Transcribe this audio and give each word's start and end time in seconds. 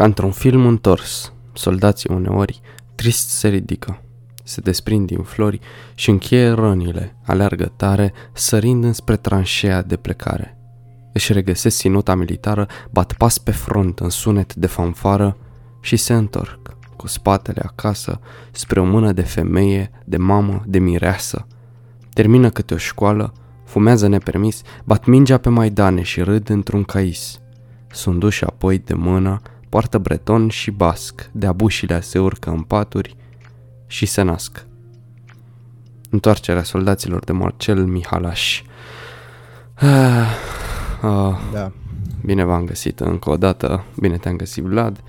Ca 0.00 0.06
într-un 0.06 0.30
film 0.30 0.66
întors, 0.66 1.32
soldații 1.52 2.10
uneori, 2.12 2.60
trist 2.94 3.28
se 3.28 3.48
ridică, 3.48 4.02
se 4.44 4.60
desprind 4.60 5.06
din 5.06 5.22
flori 5.22 5.60
și 5.94 6.10
încheie 6.10 6.50
rănile, 6.50 7.16
aleargă 7.24 7.72
tare, 7.76 8.12
sărind 8.32 8.84
înspre 8.84 9.16
tranșea 9.16 9.82
de 9.82 9.96
plecare. 9.96 10.58
Își 11.12 11.32
regăsesc 11.32 11.76
sinuta 11.76 12.14
militară, 12.14 12.66
bat 12.90 13.12
pas 13.12 13.38
pe 13.38 13.50
front 13.50 13.98
în 13.98 14.08
sunet 14.08 14.54
de 14.54 14.66
fanfară 14.66 15.36
și 15.80 15.96
se 15.96 16.14
întorc, 16.14 16.76
cu 16.96 17.06
spatele 17.06 17.60
acasă, 17.64 18.20
spre 18.50 18.80
o 18.80 18.84
mână 18.84 19.12
de 19.12 19.22
femeie, 19.22 19.90
de 20.04 20.16
mamă, 20.16 20.62
de 20.66 20.78
mireasă. 20.78 21.46
Termină 22.12 22.50
câte 22.50 22.74
o 22.74 22.76
școală, 22.76 23.32
fumează 23.64 24.06
nepermis, 24.08 24.62
bat 24.84 25.04
mingea 25.04 25.38
pe 25.38 25.48
maidane 25.48 26.02
și 26.02 26.22
râd 26.22 26.48
într-un 26.48 26.82
cais. 26.84 27.40
Sunt 27.90 28.18
duși 28.18 28.44
apoi 28.44 28.78
de 28.78 28.94
mână, 28.94 29.40
poartă 29.70 29.98
breton 29.98 30.48
și 30.48 30.70
basc, 30.70 31.28
de 31.32 31.46
abușile 31.46 32.00
se 32.00 32.18
urcă 32.18 32.50
în 32.50 32.62
paturi 32.62 33.16
și 33.86 34.06
se 34.06 34.22
nasc. 34.22 34.64
Întoarcerea 36.10 36.62
soldaților 36.62 37.24
de 37.24 37.32
Marcel 37.32 37.84
Mihalaș. 37.86 38.62
Ah, 39.74 40.26
ah, 41.02 41.36
Da. 41.52 41.72
bine 42.24 42.44
v-am 42.44 42.64
găsit 42.64 43.00
încă 43.00 43.30
o 43.30 43.36
dată, 43.36 43.84
bine 44.00 44.16
te-am 44.16 44.36
găsit 44.36 44.64
Vlad, 44.64 45.00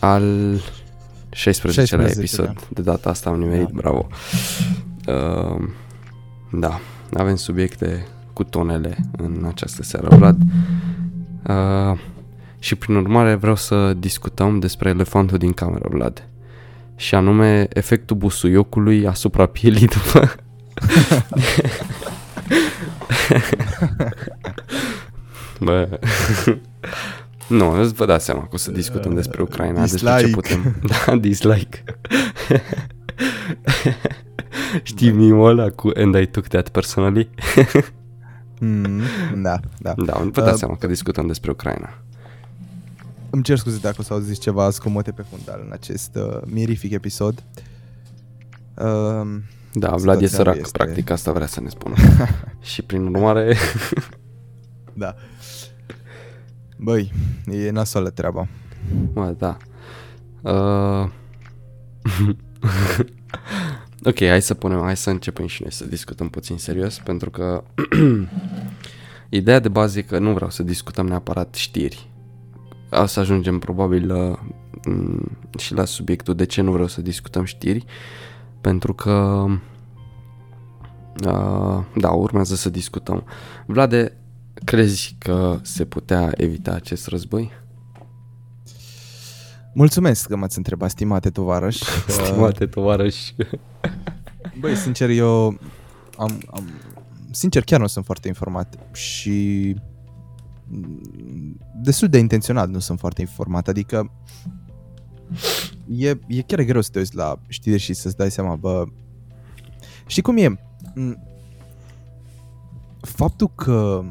al 0.00 0.56
16-lea 1.30 1.84
16-lea. 1.84 2.10
episod, 2.16 2.66
de 2.68 2.82
data 2.82 3.10
asta 3.10 3.30
am 3.30 3.38
nimerit, 3.38 3.66
Da. 3.66 3.72
bravo. 3.74 4.06
Uh, 5.06 5.68
da, 6.52 6.80
avem 7.12 7.36
subiecte 7.36 8.06
cu 8.32 8.44
tonele 8.44 8.96
în 9.16 9.44
această 9.48 9.82
seară, 9.82 10.16
Vlad. 10.16 10.36
Uh, 11.48 11.98
și 12.66 12.74
prin 12.74 12.96
urmare 12.96 13.34
vreau 13.34 13.56
să 13.56 13.92
discutăm 13.94 14.58
despre 14.58 14.88
elefantul 14.88 15.38
din 15.38 15.52
cameră, 15.52 15.88
Vlad. 15.90 16.28
Și 16.96 17.14
anume 17.14 17.66
efectul 17.72 18.16
busuiocului 18.16 19.06
asupra 19.06 19.46
pielii 19.46 19.86
după... 19.88 20.30
Bă... 25.60 25.98
nu, 27.48 27.70
vă 27.70 28.06
dați 28.06 28.24
seama 28.24 28.40
că 28.40 28.48
o 28.52 28.56
să 28.56 28.70
discutăm 28.70 29.14
despre 29.14 29.42
Ucraina, 29.42 29.80
despre 29.80 30.08
ce 30.08 30.14
Dislike. 30.26 30.40
putem... 30.40 30.74
Da, 31.06 31.16
dislike. 31.16 31.84
Știi 34.82 35.10
mimul 35.10 35.48
ăla 35.48 35.70
cu 35.70 35.90
And 35.96 36.14
I 36.14 36.26
took 36.26 36.46
that 36.46 36.68
personally? 36.68 37.30
Mm, 38.60 39.00
da, 39.34 39.60
da. 39.78 39.94
Da, 39.96 40.12
vă 40.12 40.40
dați 40.40 40.52
Uh, 40.52 40.58
seama 40.58 40.76
că 40.76 40.86
discutăm 40.86 41.26
despre 41.26 41.50
Ucraina. 41.50 41.98
Îmi 43.30 43.42
cer 43.42 43.58
scuze 43.58 43.78
dacă 43.78 43.96
o 43.98 44.02
să 44.02 44.12
auziți 44.12 44.40
ceva 44.40 44.70
scomote 44.70 45.12
pe 45.12 45.22
fundal 45.30 45.62
în 45.66 45.72
acest 45.72 46.14
uh, 46.16 46.38
mirific 46.44 46.92
episod. 46.92 47.42
Uh, 48.74 49.38
Da, 49.72 49.94
Vlad 49.96 50.22
e 50.22 50.26
situația 50.26 50.28
sărac, 50.28 50.56
este- 50.56 50.70
practic 50.78 51.10
asta 51.10 51.32
vrea 51.32 51.46
să 51.46 51.60
ne 51.60 51.68
spună. 51.68 51.94
și 52.72 52.82
prin 52.82 53.06
urmare, 53.06 53.56
da. 54.92 55.14
Băi, 56.76 57.12
e 57.46 57.70
nasoală 57.70 58.10
treaba. 58.10 58.48
mă, 59.14 59.34
da. 59.38 59.56
Uh... 60.42 61.08
ok, 64.10 64.18
hai 64.18 64.42
să 64.42 64.54
punem, 64.54 64.80
hai 64.82 64.96
să 64.96 65.10
începem 65.10 65.46
și 65.46 65.62
noi 65.62 65.72
să 65.72 65.84
discutăm 65.84 66.28
puțin 66.28 66.58
serios, 66.58 66.98
pentru 66.98 67.30
că 67.30 67.62
ideea 69.28 69.58
de 69.58 69.68
bază 69.68 69.98
e 69.98 70.02
că 70.02 70.18
nu 70.18 70.32
vreau 70.32 70.50
să 70.50 70.62
discutăm 70.62 71.06
neapărat 71.06 71.54
știri. 71.54 72.10
O 72.90 73.06
să 73.06 73.20
ajungem 73.20 73.58
probabil 73.58 74.06
la, 74.06 74.38
m, 74.90 75.38
și 75.58 75.74
la 75.74 75.84
subiectul 75.84 76.34
de 76.34 76.44
ce 76.44 76.60
nu 76.60 76.72
vreau 76.72 76.86
să 76.86 77.02
discutăm 77.02 77.44
știri, 77.44 77.84
pentru 78.60 78.94
că 78.94 79.44
uh, 81.26 81.84
da, 81.96 82.10
urmează 82.10 82.54
să 82.54 82.70
discutăm. 82.70 83.24
Vlade, 83.66 84.16
crezi 84.64 85.16
că 85.18 85.58
se 85.62 85.84
putea 85.84 86.32
evita 86.36 86.72
acest 86.72 87.06
război? 87.06 87.50
Mulțumesc 89.74 90.28
că 90.28 90.36
m-ați 90.36 90.56
întrebat, 90.56 90.90
stimate 90.90 91.30
tovarăș. 91.30 91.80
Uh, 91.80 92.04
Stimate 92.24 92.66
tovarăși. 92.66 93.34
Băi, 94.60 94.76
sincer, 94.76 95.10
eu 95.10 95.58
am, 96.16 96.42
am... 96.50 96.68
Sincer, 97.30 97.62
chiar 97.62 97.80
nu 97.80 97.86
sunt 97.86 98.04
foarte 98.04 98.28
informat 98.28 98.78
și 98.92 99.74
mm, 99.76 99.82
destul 101.74 102.08
de 102.08 102.18
intenționat 102.18 102.68
nu 102.68 102.78
sunt 102.78 102.98
foarte 102.98 103.20
informat, 103.20 103.68
adică 103.68 104.10
e, 105.88 106.08
e 106.26 106.42
chiar 106.46 106.62
greu 106.62 106.80
să 106.80 106.90
te 106.92 106.98
uiți 106.98 107.16
la 107.16 107.38
știri 107.48 107.78
și 107.78 107.94
să-ți 107.94 108.16
dai 108.16 108.30
seama, 108.30 108.56
bă, 108.56 108.84
știi 110.06 110.22
cum 110.22 110.36
e? 110.36 110.58
Mm, 110.94 111.26
Faptul 113.00 113.50
că 113.54 114.04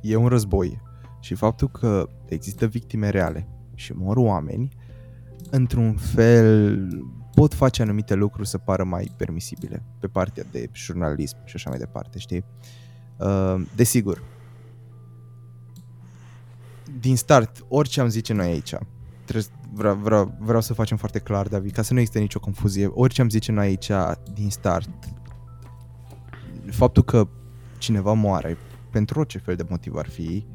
e 0.00 0.16
un 0.16 0.26
război 0.26 0.80
și 1.20 1.34
faptul 1.34 1.68
că 1.68 2.08
există 2.28 2.66
victime 2.66 3.08
reale 3.08 3.48
și 3.74 3.92
mor 3.92 4.16
oameni, 4.16 4.68
într-un 5.50 5.94
fel 5.94 6.78
pot 7.34 7.54
face 7.54 7.82
anumite 7.82 8.14
lucruri 8.14 8.48
să 8.48 8.58
pară 8.58 8.84
mai 8.84 9.12
permisibile 9.16 9.82
pe 10.00 10.06
partea 10.06 10.44
de 10.50 10.70
jurnalism 10.72 11.36
și 11.44 11.52
așa 11.54 11.70
mai 11.70 11.78
departe, 11.78 12.18
știi? 12.18 12.44
Uh, 13.18 13.62
Desigur, 13.76 14.22
din 17.00 17.16
start, 17.16 17.64
orice 17.68 18.00
am 18.00 18.08
zice 18.08 18.32
noi 18.32 18.46
aici, 18.46 18.74
trebuie, 19.24 19.50
vreau, 19.72 19.94
vreau, 19.94 20.34
vreau 20.38 20.60
să 20.60 20.74
facem 20.74 20.96
foarte 20.96 21.18
clar, 21.18 21.48
David, 21.48 21.72
ca 21.72 21.82
să 21.82 21.92
nu 21.92 21.98
existe 21.98 22.20
nicio 22.20 22.40
confuzie, 22.40 22.86
orice 22.86 23.20
am 23.20 23.28
zice 23.28 23.52
noi 23.52 23.66
aici 23.66 23.90
din 24.34 24.50
start, 24.50 24.88
faptul 26.70 27.02
că 27.02 27.28
cineva 27.78 28.12
moare, 28.12 28.56
pentru 28.90 29.18
orice 29.18 29.38
fel 29.38 29.56
de 29.56 29.66
motiv 29.68 29.96
ar 29.96 30.08
fi, 30.08 30.46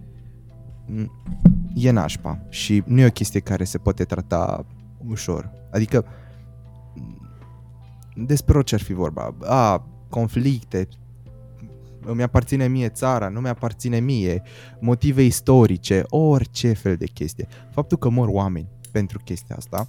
n- 0.85 1.07
e 1.75 1.91
nașpa 1.91 2.45
și 2.49 2.83
nu 2.85 2.99
e 2.99 3.05
o 3.05 3.09
chestie 3.09 3.39
care 3.39 3.63
se 3.63 3.77
poate 3.77 4.03
trata 4.03 4.65
ușor. 5.07 5.51
Adică 5.71 6.05
despre 8.15 8.57
orice 8.57 8.75
ar 8.75 8.81
fi 8.81 8.93
vorba. 8.93 9.35
A, 9.41 9.85
conflicte, 10.09 10.87
îmi 12.05 12.23
aparține 12.23 12.67
mie 12.67 12.89
țara, 12.89 13.29
nu 13.29 13.39
mi-aparține 13.39 13.99
mie, 13.99 14.41
motive 14.79 15.21
istorice, 15.21 16.03
orice 16.09 16.73
fel 16.73 16.95
de 16.95 17.05
chestie. 17.05 17.47
Faptul 17.71 17.97
că 17.97 18.09
mor 18.09 18.27
oameni 18.31 18.67
pentru 18.91 19.19
chestia 19.23 19.55
asta 19.55 19.87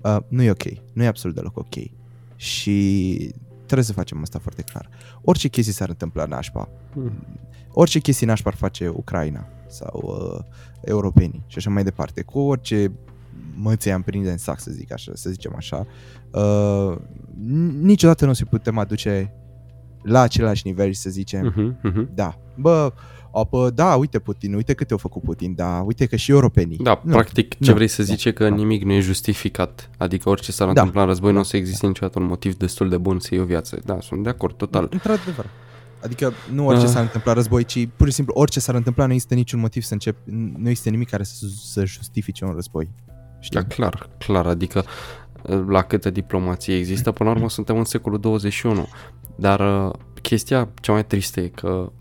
uh, 0.00 0.16
nu 0.28 0.42
e 0.42 0.50
ok, 0.50 0.64
nu 0.92 1.02
e 1.02 1.06
absolut 1.06 1.36
deloc 1.36 1.56
ok. 1.56 1.74
Și 2.36 3.16
trebuie 3.66 3.84
să 3.86 3.92
facem 3.92 4.20
asta 4.22 4.38
foarte 4.38 4.62
clar. 4.62 4.88
Orice 5.22 5.48
chestie 5.48 5.72
s-ar 5.72 5.88
întâmpla 5.88 6.24
nașpa, 6.24 6.68
orice 7.72 7.98
chestie 7.98 8.26
nașpa 8.26 8.50
ar 8.50 8.56
face 8.56 8.88
Ucraina 8.88 9.46
sau 9.66 10.02
uh, 10.04 10.44
europenii 10.80 11.44
și 11.46 11.58
așa 11.58 11.70
mai 11.70 11.84
departe, 11.84 12.22
cu 12.22 12.38
orice 12.38 12.92
măței 13.54 13.92
am 13.92 14.02
prinde 14.02 14.30
în 14.30 14.38
sac, 14.38 14.60
să 14.60 14.70
zic 14.70 14.92
așa, 14.92 15.12
să 15.14 15.30
zicem 15.30 15.52
așa, 15.56 15.86
uh, 16.30 16.96
n- 17.32 17.80
niciodată 17.80 18.24
nu 18.24 18.30
o 18.30 18.34
să 18.34 18.44
putem 18.44 18.78
aduce 18.78 19.32
la 20.04 20.20
același 20.20 20.62
nivel 20.66 20.92
și 20.92 20.98
să 20.98 21.10
zicem, 21.10 21.46
Mhm, 21.56 21.78
mhm. 21.82 22.08
da, 22.14 22.38
bă, 22.56 22.92
apă, 23.32 23.70
da, 23.74 23.94
uite 23.94 24.18
Putin, 24.18 24.54
uite 24.54 24.74
câte 24.74 24.92
au 24.92 24.98
făcut 24.98 25.22
Putin, 25.22 25.54
da, 25.54 25.82
uite 25.86 26.06
că 26.06 26.16
și 26.16 26.30
europenii. 26.30 26.76
Da, 26.76 27.00
Nu, 27.04 27.12
practic 27.12 27.48
ce 27.58 27.70
nu, 27.70 27.74
vrei 27.76 27.88
să 27.88 28.00
nu, 28.00 28.06
zici 28.06 28.24
e 28.24 28.32
că 28.32 28.48
nu. 28.48 28.56
nimic 28.56 28.82
nu 28.82 28.92
e 28.92 29.00
justificat. 29.00 29.90
Adică 29.98 30.28
orice 30.28 30.52
s-ar 30.52 30.66
Da. 30.66 30.72
întâmpla 30.80 31.00
în 31.02 31.06
război 31.08 31.32
nu 31.32 31.38
o 31.38 31.42
să 31.42 31.56
existe 31.56 31.86
niciodată 31.86 32.18
un 32.18 32.26
motiv 32.26 32.54
destul 32.56 32.88
de 32.88 32.96
bun 32.98 33.18
să 33.18 33.28
iei 33.30 33.42
o 33.42 33.46
viață. 33.46 33.80
Da, 33.84 33.98
sunt 34.00 34.22
de 34.22 34.28
acord, 34.28 34.54
total. 34.56 34.88
Într-adevăr. 34.90 35.46
Adică 36.02 36.32
nu 36.52 36.66
orice 36.66 36.84
Ah. 36.84 36.90
s-ar 36.90 37.02
întâmpla 37.02 37.32
război, 37.32 37.64
ci 37.64 37.88
pur 37.96 38.06
și 38.08 38.12
simplu 38.14 38.34
orice 38.36 38.60
s-ar 38.60 38.74
întâmpla 38.74 39.06
nu 39.06 39.12
există 39.12 39.34
niciun 39.34 39.60
motiv 39.60 39.82
să 39.82 39.92
încep, 39.92 40.16
nu 40.58 40.68
există 40.68 40.90
nimic 40.90 41.08
care 41.10 41.22
să, 41.22 41.46
să 41.64 41.84
justifice 41.84 42.44
un 42.44 42.52
război. 42.54 42.90
Știi? 43.40 43.60
Da, 43.60 43.66
clar, 43.66 44.08
clar, 44.18 44.46
adică 44.46 44.84
la 45.66 45.82
câtă 45.82 46.10
diplomație 46.10 46.76
există, 46.76 47.12
până 47.12 47.28
la 47.28 47.34
urmă 47.34 47.48
suntem 47.48 47.76
în 47.76 47.84
secolul 47.84 48.20
21. 48.20 48.88
Dar 49.36 49.86
uh, 49.86 49.92
chestia 50.22 50.68
cea 50.80 50.92
mai 50.92 51.04
tristă 51.04 51.40
e 51.40 51.48
că 51.48 51.92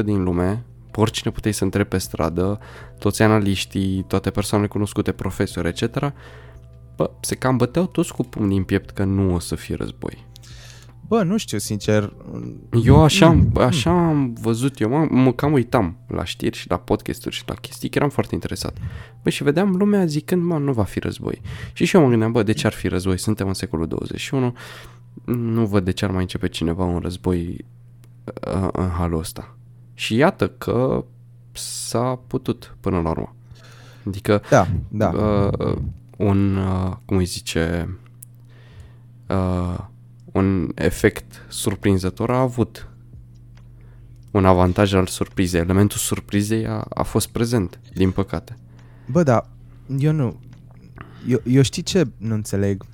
80% 0.00 0.04
din 0.04 0.22
lume, 0.22 0.64
pe 0.90 1.00
oricine 1.00 1.32
puteai 1.32 1.54
să 1.54 1.64
întrebi 1.64 1.88
pe 1.88 1.98
stradă, 1.98 2.58
toți 2.98 3.22
analiștii, 3.22 4.04
toate 4.08 4.30
persoanele 4.30 4.70
cunoscute, 4.70 5.12
profesori, 5.12 5.68
etc., 5.68 6.12
bă, 6.96 7.10
se 7.20 7.34
cam 7.34 7.56
băteau 7.56 7.86
toți 7.86 8.12
cu 8.12 8.22
pumnii 8.22 8.56
în 8.56 8.64
piept 8.64 8.90
că 8.90 9.04
nu 9.04 9.34
o 9.34 9.38
să 9.38 9.54
fie 9.54 9.74
război. 9.74 10.26
Bă, 11.08 11.22
nu 11.22 11.36
știu, 11.36 11.58
sincer. 11.58 12.12
Eu 12.84 13.02
așa, 13.02 13.26
am, 13.26 13.52
așa 13.56 13.90
am 13.90 14.32
văzut, 14.40 14.80
eu 14.80 14.88
mă, 14.88 15.06
mă 15.10 15.32
cam 15.32 15.52
uitam 15.52 15.96
la 16.06 16.24
știri 16.24 16.56
și 16.56 16.70
la 16.70 16.76
podcasturi 16.76 17.34
și 17.34 17.42
la 17.46 17.54
chestii, 17.54 17.88
că 17.88 17.98
eram 17.98 18.10
foarte 18.10 18.34
interesat. 18.34 18.76
Bă, 19.22 19.30
și 19.30 19.42
vedeam 19.42 19.76
lumea 19.76 20.04
zicând, 20.04 20.42
mă, 20.42 20.58
nu 20.58 20.72
va 20.72 20.84
fi 20.84 20.98
război. 20.98 21.40
Și 21.72 21.84
și 21.84 21.96
eu 21.96 22.02
mă 22.02 22.08
gândeam, 22.08 22.32
bă, 22.32 22.42
de 22.42 22.52
ce 22.52 22.66
ar 22.66 22.72
fi 22.72 22.88
război? 22.88 23.18
Suntem 23.18 23.46
în 23.46 23.54
secolul 23.54 23.86
21, 23.86 24.54
nu 25.24 25.66
văd 25.66 25.84
de 25.84 25.90
ce 25.90 26.04
ar 26.04 26.10
mai 26.10 26.20
începe 26.20 26.48
cineva 26.48 26.84
un 26.84 26.98
război 26.98 27.64
uh, 28.54 28.68
în 28.72 28.88
halul 28.88 29.18
ăsta. 29.18 29.56
Și 29.94 30.14
iată 30.14 30.48
că 30.48 31.04
s-a 31.52 32.20
putut 32.26 32.76
până 32.80 33.00
la 33.00 33.10
urmă. 33.10 33.34
Adică 34.06 34.42
Da, 34.50 34.68
da. 34.88 35.08
uh, 35.08 35.76
un, 36.16 36.56
uh, 36.56 36.92
cum 37.04 37.16
îi 37.16 37.24
zice, 37.24 37.98
uh, 39.28 39.78
un 40.32 40.70
efect 40.74 41.44
surprinzător 41.48 42.30
a 42.30 42.40
avut 42.40 42.88
un 44.30 44.44
avantaj 44.44 44.92
al 44.94 45.06
surprizei. 45.06 45.60
Elementul 45.60 45.98
surprizei 45.98 46.66
a, 46.66 46.84
a 46.88 47.02
fost 47.02 47.28
prezent, 47.28 47.80
din 47.94 48.10
păcate. 48.10 48.56
Bă, 49.10 49.22
da, 49.22 49.48
eu 49.98 50.12
nu... 50.12 50.40
Eu, 51.28 51.40
eu 51.46 51.62
știi 51.62 51.82
ce 51.82 52.06
nu 52.16 52.34
înțeleg? 52.34 52.84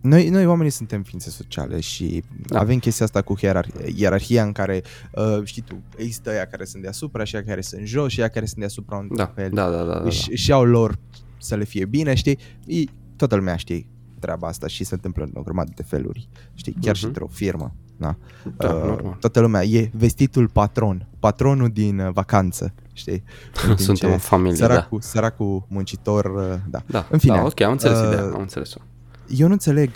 Noi, 0.00 0.28
noi 0.28 0.46
oamenii 0.46 0.70
suntem 0.72 1.02
ființe 1.02 1.30
sociale 1.30 1.80
și 1.80 2.22
da. 2.28 2.54
Da. 2.54 2.60
avem 2.60 2.78
chestia 2.78 3.04
asta 3.04 3.22
cu 3.22 3.36
hierar- 3.38 3.68
ierarhia 3.94 4.42
în 4.42 4.52
care, 4.52 4.82
uh, 5.12 5.40
știi 5.44 5.62
tu, 5.62 5.82
există 5.96 6.30
aia 6.30 6.46
care 6.46 6.64
sunt 6.64 6.82
deasupra 6.82 7.24
și 7.24 7.36
aia 7.36 7.44
care 7.44 7.60
sunt 7.60 7.86
jos 7.86 8.12
și 8.12 8.20
aia 8.20 8.28
care 8.28 8.44
sunt 8.46 8.58
deasupra 8.58 8.96
un 8.96 9.08
Da, 9.14 9.26
fel. 9.26 9.50
da, 9.52 9.70
da, 9.70 9.76
da, 9.76 9.84
da, 9.84 9.98
da. 9.98 10.04
Își, 10.04 10.30
își 10.32 10.50
iau 10.50 10.64
lor 10.64 10.98
să 11.38 11.54
le 11.54 11.64
fie 11.64 11.84
bine, 11.84 12.14
știi? 12.14 12.38
E, 12.66 12.74
toată 13.20 13.34
lumea 13.36 13.56
știe 13.56 13.86
treaba 14.18 14.46
asta 14.48 14.66
și 14.66 14.84
se 14.84 14.94
întâmplă 14.94 15.24
în 15.24 15.30
o 15.34 15.42
grămadă 15.42 15.72
de 15.74 15.82
feluri, 15.82 16.28
știi? 16.54 16.76
Chiar 16.80 16.94
și 16.96 17.04
Mhm. 17.06 17.12
într-o 17.12 17.26
firmă, 17.32 17.74
da? 17.96 18.16
Da, 18.56 18.74
Uh, 18.74 18.82
normal. 18.84 19.16
toată 19.20 19.40
lumea 19.40 19.64
e 19.64 19.90
vestitul 19.94 20.48
patron, 20.48 21.06
patronul 21.18 21.68
din 21.68 21.98
uh, 21.98 22.12
vacanță, 22.12 22.74
știi? 22.92 23.12
În 23.54 23.66
timp 23.66 23.78
Suntem 23.78 24.08
ce 24.08 24.14
o 24.14 24.18
familie, 24.18 24.56
da. 24.58 24.66
săracul, 24.66 25.00
săracul 25.00 25.64
muncitor, 25.68 26.24
uh, 26.24 26.58
da. 26.70 26.82
Da, 26.86 27.06
În 27.10 27.18
fine, 27.18 27.36
da, 27.36 27.42
ok, 27.42 27.60
am 27.60 27.70
înțeles 27.72 27.98
uh, 27.98 28.06
ideea, 28.06 28.22
am 28.24 28.40
înțeles-o. 28.40 28.80
Eu 29.28 29.46
nu 29.46 29.52
înțeleg 29.52 29.90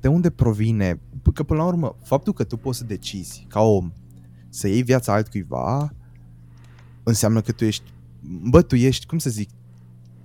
de 0.00 0.08
unde 0.08 0.30
provine, 0.30 1.00
că 1.34 1.42
până 1.42 1.60
la 1.60 1.66
urmă, 1.66 1.96
faptul 2.02 2.32
că 2.32 2.44
tu 2.44 2.56
poți 2.56 2.78
să 2.78 2.84
decizi 2.84 3.46
ca 3.48 3.60
om 3.60 3.92
să 4.48 4.68
iei 4.68 4.82
viața 4.82 5.12
altcuiva 5.12 5.92
înseamnă 7.02 7.40
că 7.40 7.52
tu 7.52 7.64
ești, 7.64 7.82
bă, 8.50 8.62
tu 8.62 8.74
ești, 8.76 9.06
cum 9.06 9.18
să 9.18 9.30
zic, 9.30 9.48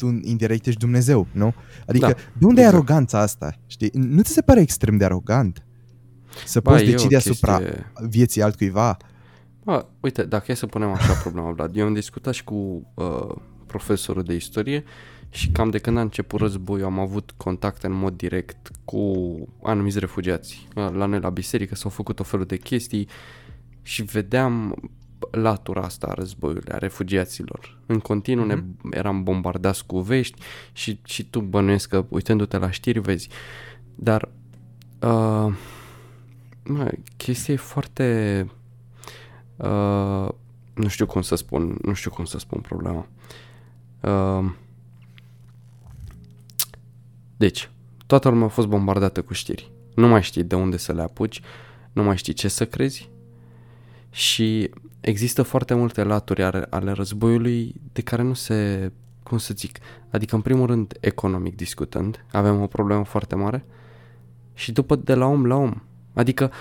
tu 0.05 0.19
indirect 0.21 0.65
ești 0.65 0.79
Dumnezeu, 0.79 1.27
nu? 1.31 1.53
Adică, 1.87 2.05
Da, 2.07 2.13
de 2.37 2.45
unde 2.45 2.61
e 2.61 2.63
exact. 2.63 2.83
aroganța 2.83 3.19
asta? 3.19 3.55
Știi? 3.67 3.89
Nu 3.93 4.21
ți 4.21 4.31
se 4.31 4.41
pare 4.41 4.61
extrem 4.61 4.97
de 4.97 5.05
arogant? 5.05 5.63
Să 6.45 6.59
Ba, 6.59 6.71
poți 6.71 6.83
e 6.83 6.87
o 6.87 6.91
decide 6.91 7.15
asupra 7.15 7.57
chestie- 7.57 7.91
vieții 8.09 8.41
altcuiva? 8.41 8.97
Bă, 9.63 9.85
uite, 9.99 10.23
dacă 10.23 10.51
e 10.51 10.55
să 10.55 10.65
punem 10.65 10.89
așa 10.89 11.13
problema, 11.13 11.51
Vlad, 11.51 11.75
eu 11.75 11.85
am 11.85 11.93
discutat 11.93 12.33
și 12.33 12.43
cu 12.43 12.87
uh, 12.93 13.35
profesorul 13.65 14.23
de 14.23 14.33
istorie 14.33 14.83
și 15.29 15.49
cam 15.49 15.69
de 15.69 15.77
când 15.77 15.97
a 15.97 16.01
început 16.01 16.39
războiul 16.39 16.85
am 16.85 16.99
avut 16.99 17.33
contacte 17.37 17.87
în 17.87 17.93
mod 17.93 18.13
direct 18.17 18.71
cu 18.85 19.13
anumiți 19.63 19.99
refugiați. 19.99 20.67
Uh, 20.75 20.89
La 20.93 21.05
noi 21.05 21.19
la 21.19 21.29
biserică 21.29 21.75
s-au 21.75 21.89
făcut 21.89 22.19
o 22.19 22.23
felul 22.23 22.45
de 22.45 22.57
chestii 22.57 23.07
și 23.81 24.03
vedeam 24.03 24.75
latura 25.31 25.81
asta 25.81 26.07
a 26.07 26.13
războiului, 26.13 26.71
a 26.71 26.77
refugiaților. 26.77 27.77
În 27.85 27.99
continuu 27.99 28.45
ne 28.45 28.63
eram 28.91 29.23
bombardați 29.23 29.85
cu 29.85 29.99
vești 29.99 30.41
și, 30.73 30.99
și 31.05 31.25
tu 31.25 31.39
bănuiesc 31.39 31.89
că 31.89 32.05
uitându-te 32.09 32.57
la 32.57 32.71
știri 32.71 32.99
vezi. 32.99 33.29
Dar 33.95 34.29
uh, 34.99 35.53
mă, 36.63 36.91
chestia 37.17 37.53
e 37.53 37.57
foarte 37.57 38.45
Uh, 39.61 40.29
nu 40.73 40.87
știu 40.87 41.05
cum 41.05 41.21
să 41.21 41.35
spun, 41.35 41.77
nu 41.81 41.93
știu 41.93 42.11
cum 42.11 42.25
să 42.25 42.37
spun 42.39 42.59
problema. 42.59 43.07
Uh, 44.01 44.51
deci, 47.37 47.69
toată 48.05 48.29
lumea 48.29 48.45
a 48.45 48.49
fost 48.49 48.67
bombardată 48.67 49.21
cu 49.21 49.33
știri. 49.33 49.71
Nu 49.95 50.07
mai 50.07 50.23
știi 50.23 50.43
de 50.43 50.55
unde 50.55 50.77
să 50.77 50.93
le 50.93 51.01
apuci, 51.01 51.41
nu 51.91 52.03
mai 52.03 52.17
știi 52.17 52.33
ce 52.33 52.47
să 52.47 52.65
crezi 52.65 53.09
și 54.09 54.69
există 55.01 55.41
foarte 55.41 55.73
multe 55.73 56.03
laturi 56.03 56.43
ale, 56.43 56.67
ale 56.69 56.91
războiului 56.91 57.75
de 57.93 58.01
care 58.01 58.21
nu 58.21 58.33
se, 58.33 58.91
cum 59.23 59.37
să 59.37 59.53
zic, 59.55 59.77
adică 60.09 60.35
în 60.35 60.41
primul 60.41 60.65
rând 60.65 60.97
economic 60.99 61.55
discutând, 61.55 62.25
avem 62.31 62.61
o 62.61 62.67
problemă 62.67 63.03
foarte 63.03 63.35
mare 63.35 63.65
și 64.53 64.71
după 64.71 64.95
de 64.95 65.13
la 65.13 65.25
om 65.25 65.45
la 65.45 65.55
om. 65.55 65.73
Adică 66.13 66.51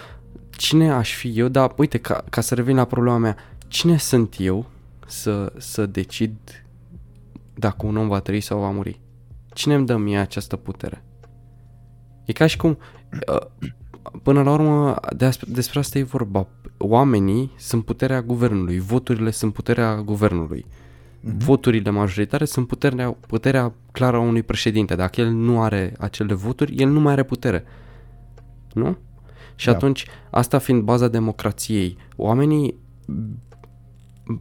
cine 0.51 0.93
aș 0.93 1.15
fi 1.15 1.39
eu, 1.39 1.49
dar 1.49 1.73
uite, 1.77 1.99
ca, 1.99 2.25
ca 2.31 2.41
să 2.41 2.55
revin 2.55 2.77
la 2.77 2.85
problema 2.85 3.17
mea, 3.17 3.37
cine 3.69 3.97
sunt 3.97 4.35
eu 4.39 4.67
să, 5.07 5.53
să 5.57 5.87
decid 5.87 6.37
dacă 7.55 7.87
un 7.87 7.97
om 7.97 8.09
va 8.09 8.21
trăi 8.21 8.41
sau 8.41 8.61
va 8.61 8.71
muri? 8.71 9.01
Cine 9.55 9.75
îmi 9.75 9.87
dă 9.87 9.97
mie 9.97 10.19
această 10.19 10.57
putere? 10.57 11.05
E 12.25 12.33
ca 12.33 12.47
și 12.47 12.57
cum, 12.57 12.79
uh, 13.29 13.47
până 14.23 14.43
la 14.43 14.53
urmă, 14.53 14.97
despre, 15.17 15.47
despre 15.53 15.79
asta 15.79 15.99
e 15.99 16.03
vorba. 16.03 16.47
Oamenii 16.79 17.53
sunt 17.57 17.85
puterea 17.85 18.23
guvernului, 18.23 18.79
voturile 18.79 19.31
sunt 19.31 19.53
puterea 19.53 20.03
guvernului. 20.03 20.67
Voturile 21.21 21.91
majoritare 21.91 22.45
sunt 22.45 22.67
puterea, 22.67 23.11
puterea 23.11 23.73
clară 23.93 24.17
a 24.17 24.21
unui 24.21 24.43
președinte. 24.43 24.95
Dacă 24.95 25.21
el 25.21 25.31
nu 25.31 25.63
are 25.63 25.95
acele 25.99 26.35
voturi, 26.35 26.75
el 26.75 26.89
nu 26.89 27.01
mai 27.01 27.13
are 27.13 27.23
putere. 27.23 27.65
Nu? 28.73 28.97
Și 29.55 29.67
Da. 29.67 29.73
atunci, 29.73 30.07
asta 30.31 30.59
fiind 30.59 30.83
baza 30.83 31.09
democrației, 31.09 31.97
oamenii 32.17 32.75
m, 33.07 34.41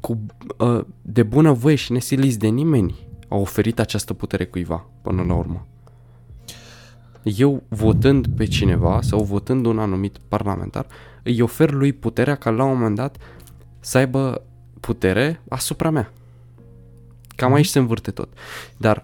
cu, 0.00 0.26
uh, 0.58 0.80
de 1.02 1.22
bună 1.22 1.52
voie 1.52 1.74
și 1.74 1.92
nesiliți 1.92 2.38
de 2.38 2.46
nimeni 2.46 3.08
au 3.28 3.40
oferit 3.40 3.78
această 3.78 4.14
putere 4.14 4.44
cuiva 4.44 4.86
până 5.02 5.22
la 5.22 5.34
urmă. 5.34 5.66
Eu 7.34 7.62
votând 7.68 8.26
pe 8.36 8.44
cineva 8.44 9.00
sau 9.02 9.22
votând 9.22 9.66
un 9.66 9.78
anumit 9.78 10.18
parlamentar, 10.28 10.86
îi 11.22 11.40
ofer 11.40 11.70
lui 11.70 11.92
puterea 11.92 12.34
ca 12.34 12.50
la 12.50 12.64
un 12.64 12.76
moment 12.76 12.94
dat 12.94 13.16
să 13.80 13.98
aibă 13.98 14.42
putere 14.80 15.42
asupra 15.48 15.90
mea. 15.90 16.12
Cam 17.36 17.52
aici 17.52 17.66
se 17.66 17.78
învârte 17.78 18.10
tot. 18.10 18.28
Dar 18.76 19.02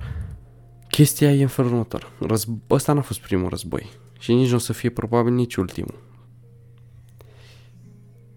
chestia 0.88 1.32
e 1.32 1.42
în 1.42 1.48
felul 1.48 1.70
următor. 1.70 2.12
Răzb- 2.26 2.70
ăsta 2.70 2.92
n-a 2.92 3.00
fost 3.00 3.20
primul 3.20 3.48
război. 3.48 3.90
Și 4.19 4.32
nici 4.32 4.48
nu 4.48 4.54
o 4.54 4.58
să 4.58 4.72
fie 4.72 4.90
probabil 4.90 5.32
nici 5.32 5.56
ultimul. 5.56 6.00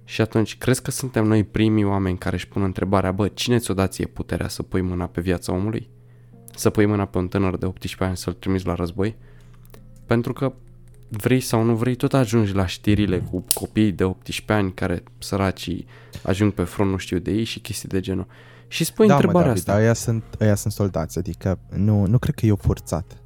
Și 0.04 0.22
atunci, 0.22 0.58
crezi 0.58 0.82
că 0.82 0.92
suntem 0.92 1.26
noi 1.26 1.44
primii 1.44 1.84
oameni 1.84 2.18
care 2.18 2.36
își 2.36 2.48
pun 2.48 2.62
întrebarea, 2.62 3.12
bă, 3.12 3.28
cine 3.28 3.58
ți-o 3.58 3.74
dat 3.74 3.94
ție 3.94 4.06
puterea 4.06 4.48
să 4.48 4.64
pui 4.64 4.82
mâna 4.82 5.06
pe 5.08 5.22
viața 5.22 5.54
omului? 5.54 5.90
Să 6.56 6.70
pui 6.70 6.86
mâna 6.86 7.06
pe 7.06 7.18
un 7.18 7.28
tânăr 7.28 7.58
de 7.58 7.66
18 7.66 8.04
ani 8.04 8.18
să-l 8.18 8.34
trimiți 8.34 8.66
la 8.66 8.74
război? 8.74 9.16
Pentru 10.06 10.34
că 10.34 10.54
vrei 11.10 11.40
sau 11.40 11.64
nu 11.64 11.76
vrei, 11.76 11.96
tot 11.96 12.14
ajungi 12.14 12.54
la 12.54 12.66
știrile 12.66 13.20
cu 13.20 13.46
copii 13.54 13.92
de 13.92 14.04
18 14.04 14.54
ani 14.54 14.74
care 14.74 15.04
săracii 15.18 15.86
ajung 16.24 16.52
pe 16.52 16.64
front, 16.64 16.92
nu 16.92 16.98
știu 16.98 17.18
de 17.20 17.32
ei 17.32 17.44
și 17.44 17.60
chestii 17.60 17.90
de 17.90 18.00
genul. 18.00 18.28
Și 18.68 18.84
spui 18.84 19.08
da, 19.08 19.14
mă, 19.14 19.20
întrebarea 19.20 19.48
David, 19.54 19.68
asta. 19.70 19.82
Aia 19.82 19.94
sunt, 19.94 20.24
aia 20.40 20.56
sunt 20.56 20.74
soldați, 20.74 21.18
adică 21.18 21.60
nu, 21.76 22.06
nu 22.06 22.18
cred 22.18 22.36
că 22.36 22.46
e 22.46 22.52
o 22.52 22.56
forțat. 22.56 23.18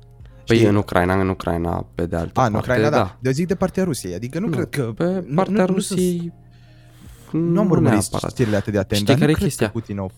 Păi 0.46 0.58
Știi? 0.58 0.70
în 0.70 0.76
Ucraina, 0.76 1.22
în 1.22 1.30
Ucraina, 1.30 1.86
pe 1.96 2.06
de 2.06 2.16
altă 2.16 2.40
A, 2.40 2.46
în 2.46 2.52
parte, 2.52 2.70
Ucraina, 2.70 2.90
da. 2.90 2.98
da. 2.98 3.18
Eu 3.22 3.32
zic 3.32 3.48
de 3.48 3.56
partea 3.56 3.84
Rusiei, 3.84 4.14
adică 4.14 4.40
nu, 4.40 4.48
Nu, 4.48 4.52
cred 4.56 4.70
că... 4.70 4.82
Pe 4.96 5.24
nu- 5.28 5.36
partea 5.36 5.54
nu, 5.54 5.60
nu 5.70 5.74
Rusiei 5.74 6.34
Nu 7.32 7.60
am 7.60 7.70
urmărit 7.70 7.98
neapărat. 8.00 8.32
știrile 8.32 8.56
atât 8.56 8.74
de 8.74 8.80
atent, 8.80 9.00
Știi 9.02 9.06
dar 9.06 9.16
care 9.18 9.26
nu 9.26 9.32
e 9.32 9.40
cred 9.40 9.48
chestia? 9.48 9.66
că 9.66 9.72
Putin 9.80 9.98
au... 10.00 10.12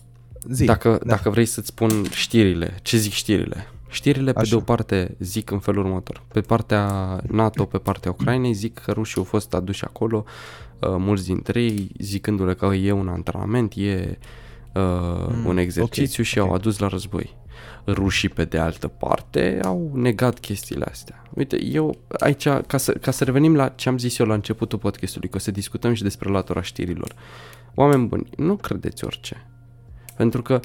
Zi, 0.50 0.64
Dacă, 0.64 0.88
da. 0.88 0.98
dacă 1.14 1.30
vrei 1.30 1.44
să-ți 1.46 1.66
spun 1.66 2.04
știrile, 2.10 2.74
ce 2.82 2.96
zic 2.96 3.12
știrile? 3.12 3.66
Știrile 3.92 4.32
pe 4.32 4.38
Așa. 4.38 4.50
de 4.50 4.56
o 4.56 4.60
parte 4.60 5.16
zic 5.18 5.50
în 5.50 5.58
felul 5.58 5.84
următor. 5.84 6.22
Pe 6.32 6.40
partea 6.40 6.86
NATO, 7.28 7.64
pe 7.64 7.78
partea 7.78 8.10
Ucrainei, 8.10 8.52
zic 8.52 8.78
că 8.78 8.92
rușii 8.92 9.18
au 9.18 9.24
fost 9.24 9.54
aduși 9.54 9.84
acolo, 9.84 10.24
uh, 10.78 10.88
mulți 10.98 11.24
dintre 11.24 11.62
ei 11.62 11.90
zicându-le 11.98 12.54
că 12.54 12.66
e 12.66 12.92
un 12.92 13.08
antrenament, 13.08 13.72
e 13.76 14.18
uh, 14.18 14.22
Mm, 14.74 15.44
un 15.44 15.56
exercițiu 15.56 16.22
ok, 16.22 16.28
și 16.28 16.38
ok. 16.38 16.46
au 16.46 16.54
adus 16.54 16.78
la 16.78 16.86
război. 16.86 17.36
Rușii, 17.86 18.28
pe 18.28 18.44
de 18.44 18.58
altă 18.58 18.88
parte, 18.88 19.60
au 19.64 19.90
negat 19.94 20.38
chestiile 20.38 20.84
astea. 20.84 21.22
Uite, 21.34 21.64
eu 21.64 21.98
aici, 22.18 22.48
ca 22.66 22.76
să, 22.76 22.92
ca 22.92 23.10
să 23.10 23.24
revenim 23.24 23.54
la 23.56 23.68
ce 23.68 23.88
am 23.88 23.98
zis 23.98 24.18
eu 24.18 24.26
la 24.26 24.34
începutul 24.34 24.78
podcastului, 24.78 25.28
că 25.28 25.36
o 25.36 25.40
să 25.40 25.50
discutăm 25.50 25.94
și 25.94 26.02
despre 26.02 26.30
latura 26.30 26.62
știrilor. 26.62 27.14
Oameni 27.74 28.06
buni, 28.06 28.30
nu 28.36 28.56
credeți 28.56 29.04
orice. 29.04 29.46
Pentru 30.16 30.42
că 30.42 30.60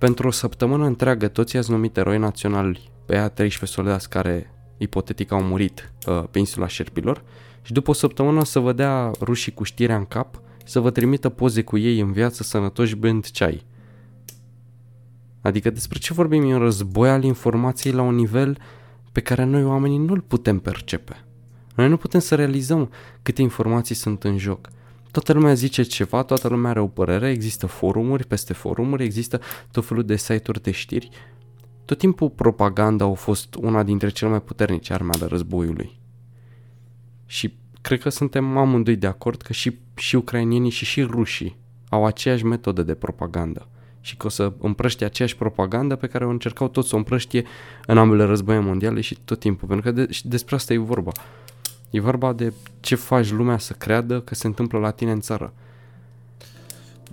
pentru 0.00 0.26
o 0.26 0.30
săptămână 0.30 0.86
întreagă 0.86 1.28
toți 1.28 1.54
i-ați 1.54 1.70
numit 1.70 1.96
eroi 1.96 2.18
naționali 2.18 2.90
pe 3.06 3.16
aia 3.16 3.28
13 3.28 3.78
soldați 3.78 4.08
care 4.08 4.54
ipotetic 4.78 5.32
au 5.32 5.42
murit 5.42 5.92
uh, 6.06 6.24
pe 6.30 6.38
insula 6.38 6.66
șerpilor 6.66 7.22
și 7.62 7.72
după 7.72 7.90
o 7.90 7.92
săptămână 7.92 8.44
să 8.44 8.58
vă 8.58 8.72
dea 8.72 9.10
rușii 9.20 9.52
cu 9.52 9.62
știrea 9.62 9.96
în 9.96 10.04
cap 10.04 10.40
să 10.64 10.80
vă 10.80 10.90
trimită 10.90 11.28
poze 11.28 11.62
cu 11.62 11.78
ei 11.78 12.00
în 12.00 12.12
viață 12.12 12.42
sănătoși 12.42 12.96
bând 12.96 13.30
ceai. 13.30 13.64
Adică 15.40 15.70
despre 15.70 15.98
ce 15.98 16.12
vorbim 16.12 16.50
e 16.50 16.54
un 16.54 16.60
război 16.60 17.10
al 17.10 17.24
informației 17.24 17.92
la 17.92 18.02
un 18.02 18.14
nivel 18.14 18.58
pe 19.12 19.20
care 19.20 19.44
noi 19.44 19.64
oamenii 19.64 19.98
nu-l 19.98 20.20
putem 20.20 20.58
percepe. 20.58 21.24
Noi 21.74 21.88
nu 21.88 21.96
putem 21.96 22.20
să 22.20 22.34
realizăm 22.34 22.90
câte 23.22 23.42
informații 23.42 23.94
sunt 23.94 24.24
în 24.24 24.38
joc. 24.38 24.68
Toată 25.10 25.32
lumea 25.32 25.54
zice 25.54 25.82
ceva, 25.82 26.22
toată 26.22 26.48
lumea 26.48 26.70
are 26.70 26.80
o 26.80 26.86
părere, 26.86 27.30
există 27.30 27.66
forumuri 27.66 28.26
peste 28.26 28.52
forumuri, 28.52 29.04
există 29.04 29.40
tot 29.70 29.86
felul 29.86 30.04
de 30.04 30.16
site-uri 30.16 30.62
de 30.62 30.70
știri. 30.70 31.08
Tot 31.84 31.98
timpul 31.98 32.30
propaganda 32.30 33.04
a 33.04 33.12
fost 33.12 33.54
una 33.54 33.82
dintre 33.82 34.08
cele 34.08 34.30
mai 34.30 34.42
puternice 34.42 34.92
arme 34.92 35.10
ale 35.14 35.26
războiului. 35.26 35.98
Și 37.26 37.54
cred 37.80 38.00
că 38.00 38.08
suntem 38.08 38.56
amândoi 38.56 38.96
de 38.96 39.06
acord 39.06 39.42
că 39.42 39.52
și, 39.52 39.78
și 39.94 40.16
ucrainienii 40.16 40.70
și 40.70 40.84
și 40.84 41.02
rușii 41.02 41.56
au 41.88 42.06
aceeași 42.06 42.44
metodă 42.44 42.82
de 42.82 42.94
propagandă 42.94 43.68
și 44.00 44.16
că 44.16 44.26
o 44.26 44.30
să 44.30 44.52
împrăștie 44.58 45.06
aceeași 45.06 45.36
propagandă 45.36 45.96
pe 45.96 46.06
care 46.06 46.24
o 46.24 46.30
încercau 46.30 46.68
toți 46.68 46.88
să 46.88 46.94
o 46.94 46.98
împrăștie 46.98 47.44
în 47.86 47.98
ambele 47.98 48.24
războaie 48.24 48.60
mondiale 48.60 49.00
și 49.00 49.18
tot 49.24 49.38
timpul, 49.38 49.68
pentru 49.68 49.92
că 49.92 50.00
de, 50.00 50.12
și 50.12 50.28
despre 50.28 50.54
asta 50.54 50.72
e 50.72 50.78
vorba. 50.78 51.12
E 51.90 52.00
vorba 52.00 52.32
de 52.32 52.52
ce 52.80 52.94
faci 52.94 53.30
lumea 53.30 53.58
să 53.58 53.72
creadă 53.72 54.20
că 54.20 54.34
se 54.34 54.46
întâmplă 54.46 54.78
la 54.78 54.90
tine 54.90 55.10
în 55.10 55.20
țară. 55.20 55.52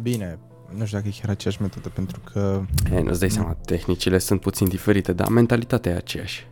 Bine, 0.02 0.40
nu 0.76 0.86
știu 0.86 0.98
dacă 0.98 1.10
e 1.10 1.20
chiar 1.22 1.30
aceeași 1.30 1.62
metodă, 1.62 1.90
pentru 1.90 2.20
că... 2.32 2.62
E, 2.94 3.02
nu-ți 3.02 3.20
dai 3.20 3.30
seama, 3.30 3.54
tehnicile 3.54 4.18
sunt 4.18 4.42
puțin 4.42 4.68
diferite, 4.68 5.14
dar 5.14 5.28
mentalitatea 5.28 5.92
e 5.92 5.96
aceeași. 5.96 6.48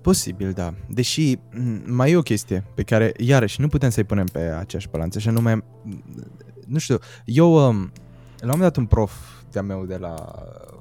Posibil, 0.00 0.52
da. 0.52 0.74
Deși 0.88 1.38
mai 1.86 2.10
e 2.10 2.16
o 2.16 2.22
chestie 2.22 2.64
pe 2.74 2.82
care, 2.82 3.12
iarăși, 3.16 3.60
nu 3.60 3.68
putem 3.68 3.90
să-i 3.90 4.04
punem 4.04 4.26
pe 4.26 4.38
aceeași 4.38 4.88
balanță, 4.88 5.18
și 5.18 5.28
anume, 5.28 5.64
nu 6.66 6.78
știu, 6.78 6.98
eu, 7.24 7.68
um, 7.68 7.92
la 8.38 8.52
un 8.52 8.58
moment 8.58 8.60
dat 8.60 8.76
un 8.76 8.86
prof 8.86 9.12
de-a 9.50 9.62
meu 9.62 9.84
de 9.84 9.96
la 9.96 10.14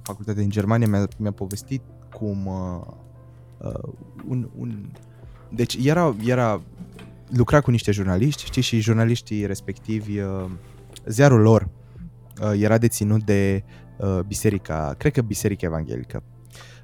facultatea 0.01 0.41
din 0.41 0.49
Germania 0.49 0.87
mi-a, 0.87 1.07
mi-a 1.17 1.31
povestit 1.31 1.81
cum 2.13 2.45
uh, 2.45 2.81
uh, 3.57 3.93
un, 4.27 4.49
un... 4.57 4.89
Deci 5.49 5.77
era, 5.81 6.15
era, 6.25 6.61
lucra 7.29 7.61
cu 7.61 7.71
niște 7.71 7.91
jurnaliști, 7.91 8.45
știi, 8.45 8.61
și 8.61 8.79
jurnaliștii 8.79 9.45
respectivi, 9.45 10.19
uh, 10.19 10.45
ziarul 11.05 11.41
lor 11.41 11.69
uh, 12.41 12.61
era 12.61 12.77
deținut 12.77 13.23
de 13.23 13.63
uh, 13.97 14.19
biserica, 14.27 14.95
cred 14.97 15.11
că 15.11 15.21
biserica 15.21 15.65
evanghelică. 15.65 16.23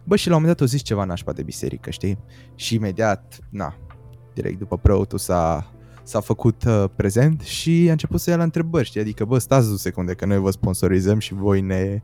Bă, 0.04 0.16
și 0.16 0.28
la 0.28 0.36
un 0.36 0.42
moment 0.42 0.58
dat 0.58 0.68
o 0.68 0.70
zis 0.70 0.82
ceva 0.82 1.04
nașpa 1.04 1.32
de 1.32 1.44
biserică, 1.44 1.90
știi? 1.90 2.18
Și 2.56 2.76
imediat, 2.76 3.40
na, 3.50 3.76
direct 4.34 4.58
după 4.58 4.78
preotul 4.78 5.18
s-a, 5.18 5.74
s-a 6.04 6.20
făcut 6.20 6.64
uh, 6.64 6.86
prezent 6.96 7.42
și 7.42 7.86
a 7.88 7.92
început 7.92 8.20
să 8.20 8.30
ia 8.30 8.36
la 8.36 8.44
întrebări, 8.44 8.88
știi? 8.88 9.02
Adică, 9.02 9.26
bă, 9.26 9.38
stați 9.38 9.72
o 9.72 9.76
secunde 9.76 10.14
că 10.14 10.26
noi 10.26 10.38
vă 10.38 10.52
sponsorizăm 10.52 11.20
și 11.20 11.34
voi 11.34 11.62
ne... 11.62 12.02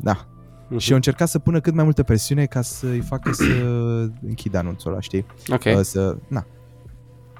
Da. 0.00 0.28
Uh-huh. 0.64 0.76
Și 0.78 0.90
au 0.90 0.96
încercat 0.96 1.28
să 1.28 1.38
pună 1.38 1.60
cât 1.60 1.74
mai 1.74 1.84
multă 1.84 2.02
presiune 2.02 2.46
ca 2.46 2.62
să-i 2.62 3.00
facă 3.00 3.32
să 3.32 3.44
închidă 4.28 4.58
anunțul 4.58 4.90
ăla, 4.90 5.00
știi? 5.00 5.26
Ok. 5.48 5.64
Uh, 5.64 5.80
să, 5.80 6.16
na. 6.28 6.46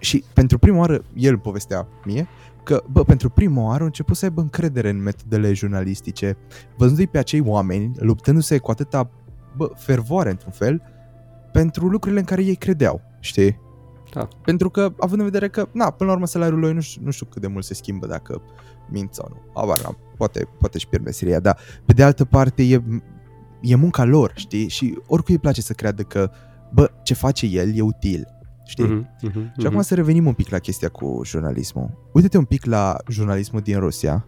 Și 0.01 0.25
pentru 0.33 0.59
prima 0.59 0.79
oară, 0.79 1.05
el 1.15 1.39
povestea 1.39 1.89
mie, 2.05 2.29
că, 2.63 2.83
bă, 2.91 3.05
pentru 3.05 3.31
prima 3.31 3.63
oară 3.63 3.83
a 3.83 3.87
început 3.87 4.17
să 4.17 4.25
aibă 4.25 4.41
încredere 4.41 4.89
în 4.89 5.03
metodele 5.03 5.53
jurnalistice, 5.53 6.37
văzându-i 6.77 7.07
pe 7.07 7.19
acei 7.19 7.41
oameni 7.41 7.93
luptându-se 7.99 8.59
cu 8.59 8.71
atâta 8.71 9.11
bă, 9.57 9.71
fervoare 9.77 10.31
într-un 10.31 10.53
fel 10.53 10.83
pentru 11.53 11.89
lucrurile 11.89 12.21
în 12.21 12.27
care 12.27 12.43
ei 12.43 12.55
credeau, 12.55 13.01
știi? 13.21 13.63
Da. 14.13 14.29
Pentru 14.45 14.71
că, 14.71 14.93
având 14.99 15.21
în 15.21 15.25
vedere 15.25 15.49
că, 15.49 15.69
na, 15.73 15.91
până 15.91 16.09
la 16.09 16.15
urmă 16.15 16.27
salariul 16.27 16.61
lui 16.61 16.73
nu 16.73 16.81
știu, 16.81 17.03
nu 17.05 17.11
știu 17.11 17.27
cât 17.27 17.41
de 17.41 17.47
mult 17.47 17.65
se 17.65 17.75
schimbă 17.75 18.07
dacă 18.07 18.43
mint 18.89 19.15
sau 19.15 19.29
nu. 19.31 19.61
Abar, 19.63 19.81
na, 19.81 19.97
poate, 20.17 20.49
poate 20.59 20.79
și 20.79 20.89
pierd 20.89 21.05
meseria, 21.05 21.41
dar 21.41 21.59
pe 21.85 21.93
de 21.93 22.03
altă 22.03 22.25
parte 22.25 22.63
e, 22.63 22.83
e 23.61 23.75
munca 23.75 24.05
lor, 24.05 24.33
știi? 24.35 24.69
Și 24.69 24.99
oricui 25.07 25.35
îi 25.35 25.41
place 25.41 25.61
să 25.61 25.73
creadă 25.73 26.03
că, 26.03 26.31
bă, 26.73 26.91
ce 27.03 27.15
face 27.15 27.47
el 27.47 27.77
e 27.77 27.81
util, 27.81 28.27
știi? 28.67 28.85
Uh-huh, 28.85 29.29
uh-huh, 29.31 29.53
Și 29.61 29.67
acum 29.67 29.83
să 29.83 29.95
revenim 29.95 30.27
un 30.27 30.33
pic 30.33 30.49
la 30.49 30.59
chestia 30.59 30.89
cu 30.89 31.21
jurnalismul. 31.25 32.11
Uite-te 32.13 32.39
un 32.39 32.45
pic 32.45 32.65
la 32.65 32.97
jurnalismul 33.09 33.61
din 33.61 33.79
Rusia 33.79 34.27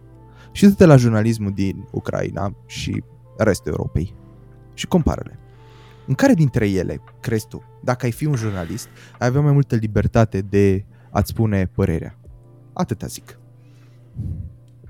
și 0.51 0.63
uite-te 0.63 0.85
la 0.85 0.95
jurnalismul 0.95 1.51
din 1.51 1.87
Ucraina 1.91 2.55
și 2.65 3.03
restul 3.37 3.71
Europei 3.71 4.15
și 4.73 4.87
compară-le. 4.87 5.39
În 6.07 6.13
care 6.13 6.33
dintre 6.33 6.69
ele, 6.69 7.01
crezi 7.19 7.47
tu, 7.47 7.63
dacă 7.83 8.05
ai 8.05 8.11
fi 8.11 8.25
un 8.25 8.35
jurnalist, 8.35 8.87
ai 9.19 9.27
avea 9.27 9.41
mai 9.41 9.51
multă 9.51 9.75
libertate 9.75 10.41
de 10.41 10.85
a-ți 11.11 11.29
spune 11.29 11.65
părerea? 11.65 12.19
Atâta 12.73 13.07
zic. 13.07 13.39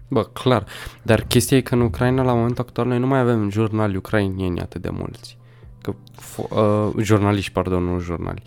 Bă, 0.08 0.24
clar. 0.24 0.66
Dar 1.02 1.22
chestia 1.22 1.58
e 1.58 1.62
că 1.62 1.76
în 1.76 1.82
Ucraina, 1.82 2.24
la 2.24 2.34
momentul 2.34 2.64
actual, 2.68 2.88
noi 2.88 3.00
nu 3.00 3.08
mai 3.08 3.20
avem 3.20 3.50
jurnali 3.50 3.96
ucrainieni 3.96 4.62
atât 4.62 4.82
de 4.82 4.90
mulți. 4.90 5.38
Că, 5.82 5.94
f- 6.22 6.50
uh, 6.50 7.04
jurnaliști, 7.04 7.52
pardon, 7.52 7.84
nu 7.84 8.00
jurnali. 8.00 8.42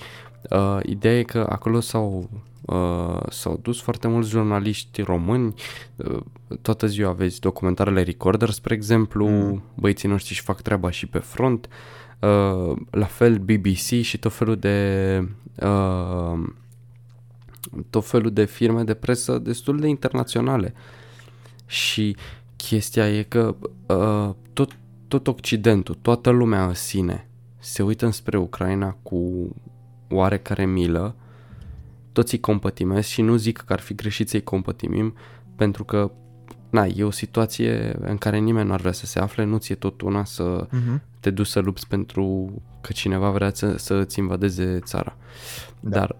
Uh, 0.50 0.79
ideea 0.85 1.19
e 1.19 1.23
că 1.23 1.47
acolo 1.49 1.81
s-au, 1.81 2.29
uh, 2.61 3.21
s-au 3.29 3.59
dus 3.62 3.81
foarte 3.81 4.09
mulți 4.09 4.29
jurnaliști 4.29 5.02
români. 5.02 5.55
Uh, 5.97 6.21
toată 6.62 6.87
ziua 6.87 7.11
aveți 7.11 7.40
documentarele 7.40 8.02
Recorder, 8.02 8.50
spre 8.50 8.75
exemplu. 8.75 9.29
Mm. 9.29 9.62
Băieții 9.75 10.09
noștri 10.09 10.33
își 10.33 10.43
fac 10.43 10.61
treaba 10.61 10.90
și 10.90 11.07
pe 11.07 11.19
front. 11.19 11.69
Uh, 12.21 12.76
la 12.90 13.07
fel 13.07 13.38
BBC 13.38 14.02
și 14.02 14.19
tot 14.19 14.33
felul 14.33 14.57
de... 14.57 15.29
Uh, 15.62 16.38
tot 17.90 18.07
felul 18.07 18.31
de 18.31 18.45
firme 18.45 18.83
de 18.83 18.95
presă 18.95 19.38
destul 19.38 19.81
de 19.81 19.88
internaționale. 19.88 20.75
Și 21.71 22.17
chestia 22.57 23.09
e 23.09 23.23
că 23.23 23.57
uh, 23.87 24.35
tot, 24.53 24.77
tot 25.09 25.27
Occidentul, 25.27 25.99
toată 26.03 26.31
lumea 26.31 26.67
în 26.67 26.75
sine 26.75 27.29
se 27.59 27.83
uită 27.83 28.05
înspre 28.05 28.39
Ucraina 28.39 28.97
cu 29.03 29.50
oarecare 30.09 30.67
milă, 30.67 31.15
toți 32.12 32.35
îi 32.35 32.41
compătimesc 32.41 33.09
și 33.09 33.23
nu 33.23 33.37
zic 33.37 33.59
că 33.59 33.73
ar 33.73 33.81
fi 33.81 33.95
greșit 33.95 34.29
să-i 34.29 34.43
compătimim, 34.43 35.15
pentru 35.57 35.85
că 35.85 36.11
na, 36.71 36.87
e 36.87 37.03
o 37.05 37.11
situație 37.11 37.97
în 38.00 38.17
care 38.17 38.39
nimeni 38.39 38.67
nu 38.67 38.73
ar 38.73 38.81
vrea 38.81 38.93
să 38.93 39.07
se 39.07 39.19
afle, 39.19 39.45
nu 39.45 39.57
ți-e 39.57 39.75
tot 39.75 40.00
una 40.00 40.25
să 40.25 40.67
Uh-huh. 40.67 41.00
te 41.21 41.31
duci 41.31 41.47
să 41.47 41.61
lupți 41.61 41.87
pentru 41.87 42.53
că 42.81 42.93
cineva 42.93 43.31
vrea 43.31 43.50
să, 43.55 43.77
să 43.77 43.95
îți 43.95 44.19
invadeze 44.19 44.79
țara. 44.79 45.17
Da. 45.81 45.99
Dar 45.99 46.17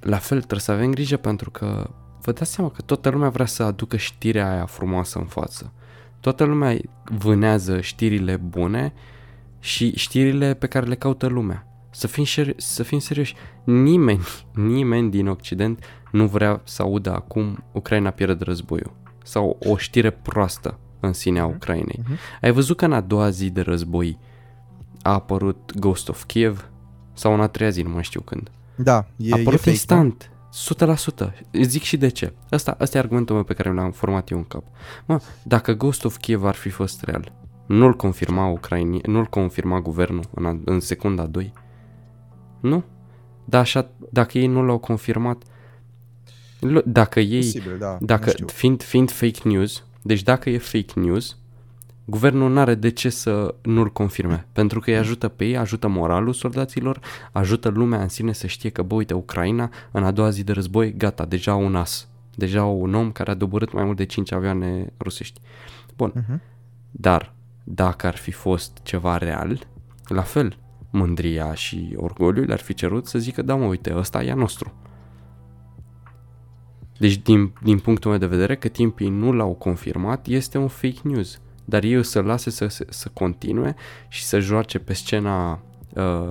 la 0.00 0.18
fel 0.18 0.38
trebuie 0.38 0.60
să 0.60 0.72
avem 0.72 0.90
grijă 0.90 1.16
pentru 1.16 1.50
că 1.50 1.90
vă 2.24 2.32
dați 2.32 2.52
seama 2.52 2.70
că 2.70 2.82
toată 2.82 3.08
lumea 3.08 3.28
vrea 3.28 3.46
să 3.46 3.62
aducă 3.62 3.96
știrea 3.96 4.50
aia 4.50 4.66
frumoasă 4.66 5.18
în 5.18 5.24
față. 5.24 5.72
Toată 6.20 6.44
lumea 6.44 6.76
vânează 7.04 7.80
știrile 7.80 8.36
bune 8.36 8.92
și 9.60 9.96
știrile 9.96 10.54
pe 10.54 10.66
care 10.66 10.86
le 10.86 10.94
caută 10.94 11.26
lumea. 11.26 11.66
Să 11.90 12.06
fim, 12.06 12.24
șer- 12.24 12.56
să 12.56 12.82
fim 12.82 12.98
serioși, 12.98 13.34
nimeni, 13.64 14.24
nimeni 14.72 15.10
din 15.10 15.28
Occident 15.28 15.84
nu 16.12 16.26
vrea 16.26 16.60
să 16.64 16.82
audă 16.82 17.12
acum 17.12 17.64
Ucraina 17.72 18.10
pierde 18.10 18.44
războiul 18.44 18.92
sau 19.24 19.56
o 19.64 19.76
știre 19.76 20.10
proastă 20.10 20.78
în 21.00 21.12
sine 21.12 21.40
a 21.40 21.46
Ucrainei. 21.46 22.00
Mhm. 22.02 22.18
Ai 22.40 22.50
văzut 22.50 22.76
că 22.76 22.84
în 22.84 22.92
a 22.92 23.00
doua 23.00 23.30
zi 23.30 23.50
de 23.50 23.60
război 23.60 24.18
a 25.02 25.12
apărut 25.12 25.72
Ghost 25.78 26.08
of 26.08 26.24
Kiev 26.24 26.68
sau 27.12 27.34
în 27.34 27.40
a 27.40 27.46
treia 27.46 27.70
zi, 27.70 27.82
nu 27.82 27.88
mai 27.88 28.02
știu 28.02 28.20
când. 28.20 28.50
Da, 28.74 29.06
e, 29.16 29.34
a 29.34 29.36
e 29.36 29.40
apărut 29.40 29.58
fake, 29.58 29.70
instant, 29.70 30.30
100%. 30.54 31.32
Îți 31.50 31.68
Zic 31.68 31.82
și 31.82 31.96
de 31.96 32.08
ce. 32.08 32.32
Asta, 32.50 32.76
asta 32.78 32.96
e 32.96 33.00
argumentul 33.00 33.34
meu 33.34 33.44
pe 33.44 33.54
care 33.54 33.72
l-am 33.72 33.90
format 33.90 34.30
eu 34.30 34.38
în 34.38 34.44
cap. 34.44 34.64
Mă, 35.06 35.20
dacă 35.42 35.72
Ghost 35.72 36.04
of 36.04 36.16
Kiev 36.16 36.44
ar 36.44 36.54
fi 36.54 36.68
fost 36.68 37.02
real, 37.02 37.32
nu-l 37.66 37.94
confirma 37.94 38.46
Ucraini, 38.46 39.00
nu-l 39.06 39.26
confirma 39.26 39.80
guvernul 39.80 40.24
în, 40.34 40.46
a, 40.46 40.60
în 40.64 40.80
secunda 40.80 41.26
2? 41.26 41.52
Nu? 42.60 42.84
Dar 43.44 43.60
așa, 43.60 43.90
dacă 44.10 44.38
ei 44.38 44.46
nu 44.46 44.62
l-au 44.62 44.78
confirmat, 44.78 45.42
l- 46.60 46.78
dacă 46.84 47.20
Da, 47.20 47.26
ei, 47.26 47.40
posibil, 47.40 47.78
da. 47.78 47.96
nu 48.00 48.06
dacă, 48.06 48.30
știu. 48.30 48.46
fiind, 48.46 48.82
fiind 48.82 49.10
fake 49.10 49.40
news, 49.48 49.84
deci 50.02 50.22
dacă 50.22 50.50
e 50.50 50.58
fake 50.58 51.00
news, 51.00 51.36
guvernul 52.04 52.50
nu 52.50 52.58
are 52.60 52.74
de 52.74 52.90
ce 52.90 53.08
să 53.08 53.54
nu-l 53.62 53.92
confirme, 53.92 54.46
pentru 54.52 54.80
că 54.80 54.90
îi 54.90 54.96
ajută 54.96 55.28
pe 55.28 55.44
ei, 55.44 55.56
ajută 55.56 55.88
moralul 55.88 56.32
soldaților, 56.32 57.00
ajută 57.32 57.68
lumea 57.68 58.02
în 58.02 58.08
sine 58.08 58.32
să 58.32 58.46
știe 58.46 58.70
că, 58.70 58.82
bă, 58.82 58.94
uite, 58.94 59.14
Ucraina, 59.14 59.70
în 59.90 60.04
a 60.04 60.10
doua 60.10 60.30
zi 60.30 60.44
de 60.44 60.52
război, 60.52 60.94
gata, 60.96 61.24
deja 61.24 61.52
au 61.52 61.64
un 61.64 61.76
as, 61.76 62.08
deja 62.34 62.60
au 62.60 62.80
un 62.80 62.94
om 62.94 63.12
care 63.12 63.30
a 63.30 63.34
doborât 63.34 63.72
mai 63.72 63.84
mult 63.84 63.96
de 63.96 64.04
5 64.04 64.32
avioane 64.32 64.92
rusești. 64.98 65.40
Bun, 65.96 66.12
Mhm. 66.14 66.40
dar 66.90 67.32
dacă 67.64 68.06
ar 68.06 68.16
fi 68.16 68.30
fost 68.30 68.78
ceva 68.82 69.16
real, 69.16 69.66
la 70.06 70.22
fel, 70.22 70.58
mândria 70.90 71.54
și 71.54 71.94
orgoliul 71.96 72.52
ar 72.52 72.60
fi 72.60 72.74
cerut 72.74 73.06
să 73.06 73.18
zică, 73.18 73.42
da 73.42 73.54
mă, 73.54 73.64
uite, 73.64 73.96
ăsta 73.96 74.22
e 74.22 74.30
a 74.30 74.34
nostru. 74.34 74.72
Deci, 76.98 77.16
din, 77.16 77.52
din 77.62 77.78
punctul 77.78 78.10
meu 78.10 78.18
de 78.18 78.26
vedere, 78.26 78.56
că 78.56 78.68
timpii 78.68 79.08
nu 79.08 79.32
l-au 79.32 79.52
confirmat, 79.52 80.26
este 80.26 80.58
un 80.58 80.68
fake 80.68 80.98
news. 81.02 81.40
Dar 81.64 81.82
ei 81.82 81.98
o 81.98 82.02
să 82.02 82.20
lase 82.20 82.50
să, 82.50 82.66
să, 82.66 82.86
să 82.88 83.10
continue 83.12 83.74
și 84.08 84.24
să 84.24 84.38
joace 84.38 84.78
pe 84.78 84.92
scena 84.92 85.60
uh, 85.94 86.30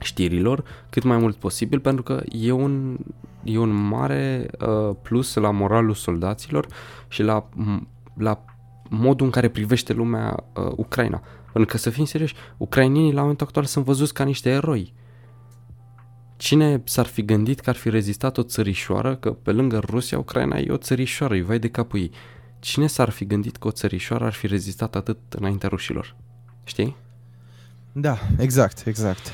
știrilor 0.00 0.64
cât 0.90 1.02
mai 1.02 1.16
mult 1.16 1.36
posibil, 1.36 1.80
pentru 1.80 2.02
că 2.02 2.22
e 2.30 2.52
un, 2.52 2.98
e 3.42 3.58
un 3.58 3.72
mare 3.72 4.50
uh, 4.60 4.96
plus 5.02 5.34
la 5.34 5.50
moralul 5.50 5.94
soldaților 5.94 6.66
și 7.08 7.22
la, 7.22 7.48
m- 7.48 7.86
la 8.16 8.44
modul 8.88 9.26
în 9.26 9.32
care 9.32 9.48
privește 9.48 9.92
lumea 9.92 10.44
uh, 10.54 10.72
Ucraina. 10.76 11.22
Pentru 11.52 11.74
că, 11.74 11.76
să 11.76 11.90
fim 11.90 12.04
serioși, 12.04 12.34
ucrainienii 12.56 13.12
la 13.12 13.20
momentul 13.20 13.46
actual 13.46 13.64
sunt 13.64 13.84
văzuți 13.84 14.14
ca 14.14 14.24
niște 14.24 14.50
eroi. 14.50 14.92
Cine 16.36 16.82
s-ar 16.84 17.06
fi 17.06 17.24
gândit 17.24 17.60
că 17.60 17.70
ar 17.70 17.76
fi 17.76 17.90
rezistat 17.90 18.38
o 18.38 18.42
țărișoară, 18.42 19.16
că 19.16 19.32
pe 19.32 19.52
lângă 19.52 19.78
Rusia, 19.78 20.18
Ucraina 20.18 20.58
e 20.58 20.70
o 20.70 20.76
țărișoară, 20.76 21.34
îi 21.34 21.42
vai 21.42 21.58
de 21.58 21.68
capul 21.68 21.98
ei. 21.98 22.10
Cine 22.58 22.86
s-ar 22.86 23.08
fi 23.10 23.24
gândit 23.26 23.56
că 23.56 23.66
o 23.66 23.70
țărișoară 23.70 24.24
ar 24.24 24.32
fi 24.32 24.46
rezistat 24.46 24.94
atât 24.94 25.18
înaintea 25.28 25.68
rușilor? 25.68 26.16
Știi? 26.64 26.96
Da, 27.92 28.18
exact, 28.38 28.86
exact. 28.86 29.30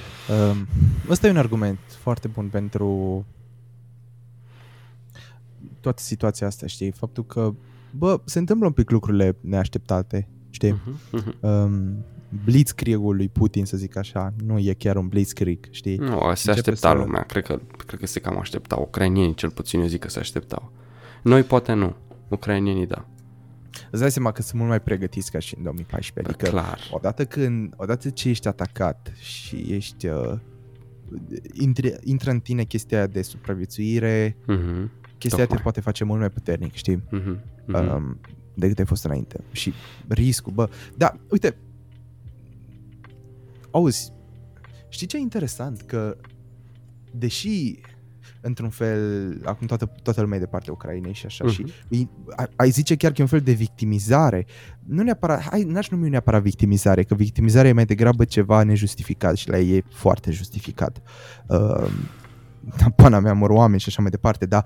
Um, 0.51 0.67
ăsta 1.09 1.27
e 1.27 1.31
un 1.31 1.37
argument 1.37 1.79
foarte 1.99 2.29
bun 2.29 2.49
pentru 2.49 3.25
toată 5.81 6.03
situația 6.03 6.47
asta, 6.47 6.67
știi? 6.67 6.91
Faptul 6.91 7.25
că, 7.27 7.55
bă, 7.91 8.21
se 8.25 8.39
întâmplă 8.39 8.67
un 8.67 8.73
pic 8.73 8.91
lucrurile 8.91 9.37
neașteptate, 9.41 10.29
știi? 10.51 10.73
Uh-huh, 10.73 11.21
uh-huh. 11.21 11.41
Um, 11.41 12.05
blitzkrieg-ul 12.45 13.17
lui 13.17 13.29
Putin, 13.29 13.65
să 13.65 13.77
zic 13.77 13.97
așa, 13.97 14.33
nu 14.45 14.59
e 14.59 14.73
chiar 14.73 14.97
un 14.97 15.09
blitzkrieg, 15.09 15.69
știi? 15.71 15.97
Nu, 15.97 16.07
se 16.19 16.51
Începe 16.51 16.51
aștepta 16.51 16.89
să- 16.91 16.95
lumea, 16.95 17.23
cred 17.23 17.45
că, 17.45 17.61
cred 17.87 18.01
că 18.01 18.07
se 18.07 18.21
cam 18.21 18.39
aștepta. 18.39 18.77
Ucrainienii 18.77 19.35
cel 19.35 19.51
puțin 19.51 19.81
eu 19.81 19.87
zic 19.87 20.01
că 20.01 20.09
se 20.09 20.19
așteptau. 20.19 20.73
Noi 21.23 21.43
poate 21.43 21.73
nu, 21.73 21.95
ucrainienii 22.29 22.87
da. 22.87 23.07
Îți 23.91 24.01
dai 24.01 24.11
seama 24.11 24.33
că 24.33 24.43
sunt 24.43 24.55
mult 24.57 24.69
mai 24.69 24.81
pregătiți 24.81 25.31
ca 25.31 25.39
și 25.39 25.57
în 25.57 25.63
2014, 25.63 26.35
adică 26.35 26.51
Clar. 26.51 26.79
odată 26.91 27.25
când, 27.25 27.73
odată 27.77 28.11
ce 28.11 28.29
ești 28.29 28.49
atacat 28.49 29.13
și 29.21 29.57
ești, 29.69 30.07
uh, 30.07 30.39
intre, 31.53 31.99
intră 32.05 32.31
în 32.31 32.41
tine 32.41 32.65
chestia 32.65 32.99
aia 32.99 33.07
de 33.07 33.23
supraviețuire, 33.23 34.37
Mhm, 34.47 34.91
chestia 35.19 35.39
aia 35.39 35.47
te 35.47 35.55
Tocmai. 35.55 35.63
poate 35.63 35.81
face 35.81 36.05
mult 36.05 36.19
mai 36.21 36.31
puternic, 36.31 36.75
știi? 36.75 37.03
mhm, 37.11 37.39
mhm. 37.67 37.95
um, 37.95 38.21
decât 38.55 38.79
ai 38.79 38.85
fost 38.85 39.05
înainte. 39.05 39.41
Și 39.53 39.73
riscul, 40.09 40.53
bă, 40.53 40.69
da, 40.97 41.17
uite, 41.31 41.57
auzi, 43.71 44.13
știi 44.89 45.07
ce 45.07 45.17
e 45.17 45.21
interesant? 45.21 45.81
Că, 45.81 46.17
deși, 47.11 47.81
într-un 48.45 48.69
fel, 48.69 49.41
acum 49.45 49.67
toată, 49.67 49.93
toată 50.03 50.21
lumea 50.21 50.37
e 50.37 50.41
de 50.41 50.47
partea 50.47 50.73
Ucrainei 50.73 51.13
și 51.13 51.27
așa, 51.27 51.45
Mhm. 51.45 51.53
și 51.55 51.65
îi- 51.89 52.11
ai- 52.37 52.49
ai 52.57 52.71
zice 52.71 52.97
chiar 52.97 53.11
că 53.11 53.17
e 53.19 53.23
un 53.23 53.29
fel 53.29 53.41
de 53.41 53.53
victimizare. 53.53 54.47
Nu 54.87 55.03
neapărat, 55.03 55.41
hai, 55.41 55.63
n-aș 55.63 55.89
numi 55.89 56.09
neapărat 56.09 56.43
victimizare, 56.43 57.03
că 57.03 57.15
victimizarea 57.15 57.71
e 57.71 57.73
mai 57.73 57.85
degrabă 57.85 58.25
ceva 58.25 58.63
nejustificat 58.63 59.37
și 59.37 59.49
la 59.49 59.59
ei 59.59 59.77
e 59.77 59.85
foarte 59.91 60.31
justificat. 60.31 61.03
Uh, 61.49 61.91
pana 62.97 63.19
mea, 63.21 63.33
mor 63.33 63.51
oameni 63.51 63.81
și 63.81 63.89
așa 63.89 64.03
mai 64.03 64.11
departe, 64.11 64.47
dar 64.47 64.65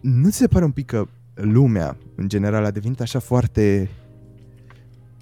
nu 0.00 0.28
ți 0.30 0.36
se 0.36 0.46
pare 0.46 0.64
un 0.64 0.70
pic 0.70 0.86
că 0.86 1.06
lumea, 1.34 1.96
în 2.14 2.28
general, 2.28 2.64
a 2.64 2.70
devenit 2.70 3.00
așa 3.00 3.18
foarte 3.18 3.88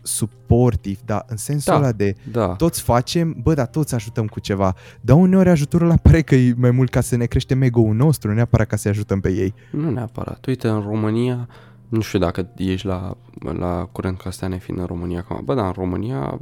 suportiv, 0.06 1.00
dar 1.04 1.24
în 1.28 1.36
sensul 1.36 1.72
Da. 1.72 1.78
ăla 1.78 1.92
de 1.92 2.14
Da, 2.32 2.46
toți 2.54 2.82
facem, 2.82 3.36
bă, 3.42 3.54
dar 3.54 3.66
toți 3.66 3.94
ajutăm 3.94 4.26
cu 4.26 4.40
ceva. 4.40 4.74
Dar 5.00 5.16
uneori 5.16 5.48
ajutorul 5.48 5.86
ăla 5.86 5.96
pare 5.96 6.22
că 6.22 6.34
e 6.34 6.54
mai 6.56 6.70
mult 6.70 6.90
ca 6.90 7.00
să 7.00 7.16
ne 7.16 7.24
creștem 7.26 7.62
ego-ul 7.62 7.94
nostru, 7.94 8.28
nu 8.28 8.34
neapărat 8.34 8.66
ca 8.66 8.76
să 8.76 8.88
ajutăm 8.88 9.20
pe 9.20 9.28
ei. 9.32 9.54
nu 9.70 9.90
neapărat. 9.90 10.46
Uite, 10.46 10.68
în 10.68 10.80
România, 10.80 11.48
nu 11.88 12.00
știu 12.00 12.18
dacă 12.18 12.48
ești 12.56 12.86
la, 12.86 13.16
la 13.58 13.88
curent 13.92 14.18
cu 14.18 14.28
astea 14.28 14.48
nefiind 14.48 14.80
în 14.80 14.86
România 14.86 15.18
acum. 15.18 15.44
Bă, 15.44 15.54
dar 15.54 15.64
în 15.66 15.72
România 15.72 16.38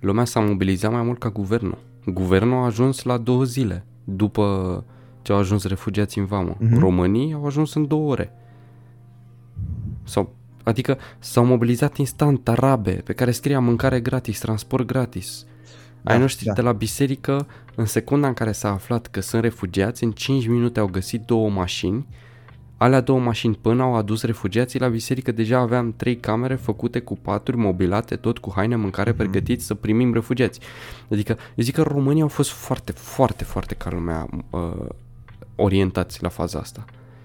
lumea 0.00 0.24
s-a 0.24 0.40
mobilizat 0.40 0.92
mai 0.92 1.02
mult 1.02 1.18
ca 1.18 1.28
guvernul. 1.30 1.78
Guvernul 2.06 2.62
a 2.62 2.64
ajuns 2.64 3.02
la 3.02 3.16
două 3.18 3.44
zile 3.44 3.84
după 4.04 4.84
ce 5.22 5.32
au 5.32 5.38
ajuns 5.38 5.64
refugiații 5.64 6.20
în 6.20 6.26
vamă. 6.26 6.56
Mhm. 6.58 6.78
Românii 6.78 7.32
au 7.34 7.46
ajuns 7.46 7.74
în 7.74 7.86
două 7.86 8.10
ore. 8.10 8.32
Sau, 10.04 10.34
adică 10.66 10.98
s-au 11.18 11.44
mobilizat 11.44 11.96
instant 11.96 12.48
arabe 12.48 12.92
pe 12.92 13.12
care 13.12 13.30
scria 13.30 13.60
mâncare 13.60 14.00
gratis, 14.00 14.38
transport 14.38 14.86
gratis. 14.86 15.44
Da, 16.02 16.12
Ai 16.12 16.18
noștri 16.18 16.44
da. 16.44 16.52
de 16.52 16.60
la 16.60 16.72
biserică, 16.72 17.46
în 17.74 17.84
secunda 17.86 18.26
în 18.26 18.34
care 18.34 18.52
s-a 18.52 18.70
aflat 18.72 19.06
că 19.06 19.20
sunt 19.20 19.42
refugiați, 19.42 20.04
în 20.04 20.10
5 20.12 20.46
minute 20.46 20.80
au 20.80 20.86
găsit 20.86 21.20
două 21.20 21.48
mașini. 21.50 22.06
Alea 22.76 23.00
două 23.00 23.18
mașini 23.18 23.58
până 23.60 23.82
au 23.82 23.94
adus 23.94 24.22
refugiații 24.22 24.80
la 24.80 24.88
biserică, 24.88 25.32
deja 25.32 25.58
aveam 25.58 25.92
trei 25.96 26.16
camere 26.16 26.54
făcute 26.54 27.00
cu 27.00 27.16
paturi 27.16 27.56
mobilate, 27.56 28.16
tot 28.16 28.38
cu 28.38 28.52
haine, 28.54 28.76
mâncare, 28.76 29.10
Mhm. 29.10 29.18
pregătiți 29.18 29.64
să 29.66 29.74
primim 29.74 30.12
refugiați. 30.12 30.60
Adică, 31.10 31.32
eu 31.54 31.64
zic 31.64 31.74
că 31.74 31.82
România 31.82 32.22
au 32.22 32.28
fost 32.28 32.50
foarte, 32.50 32.92
foarte, 32.92 33.44
foarte 33.44 33.74
ca 33.74 33.90
lumea 33.90 34.28
uh, 34.50 34.86
orientați 35.56 36.22
la 36.22 36.28
faza 36.28 36.58
asta. 36.58 36.84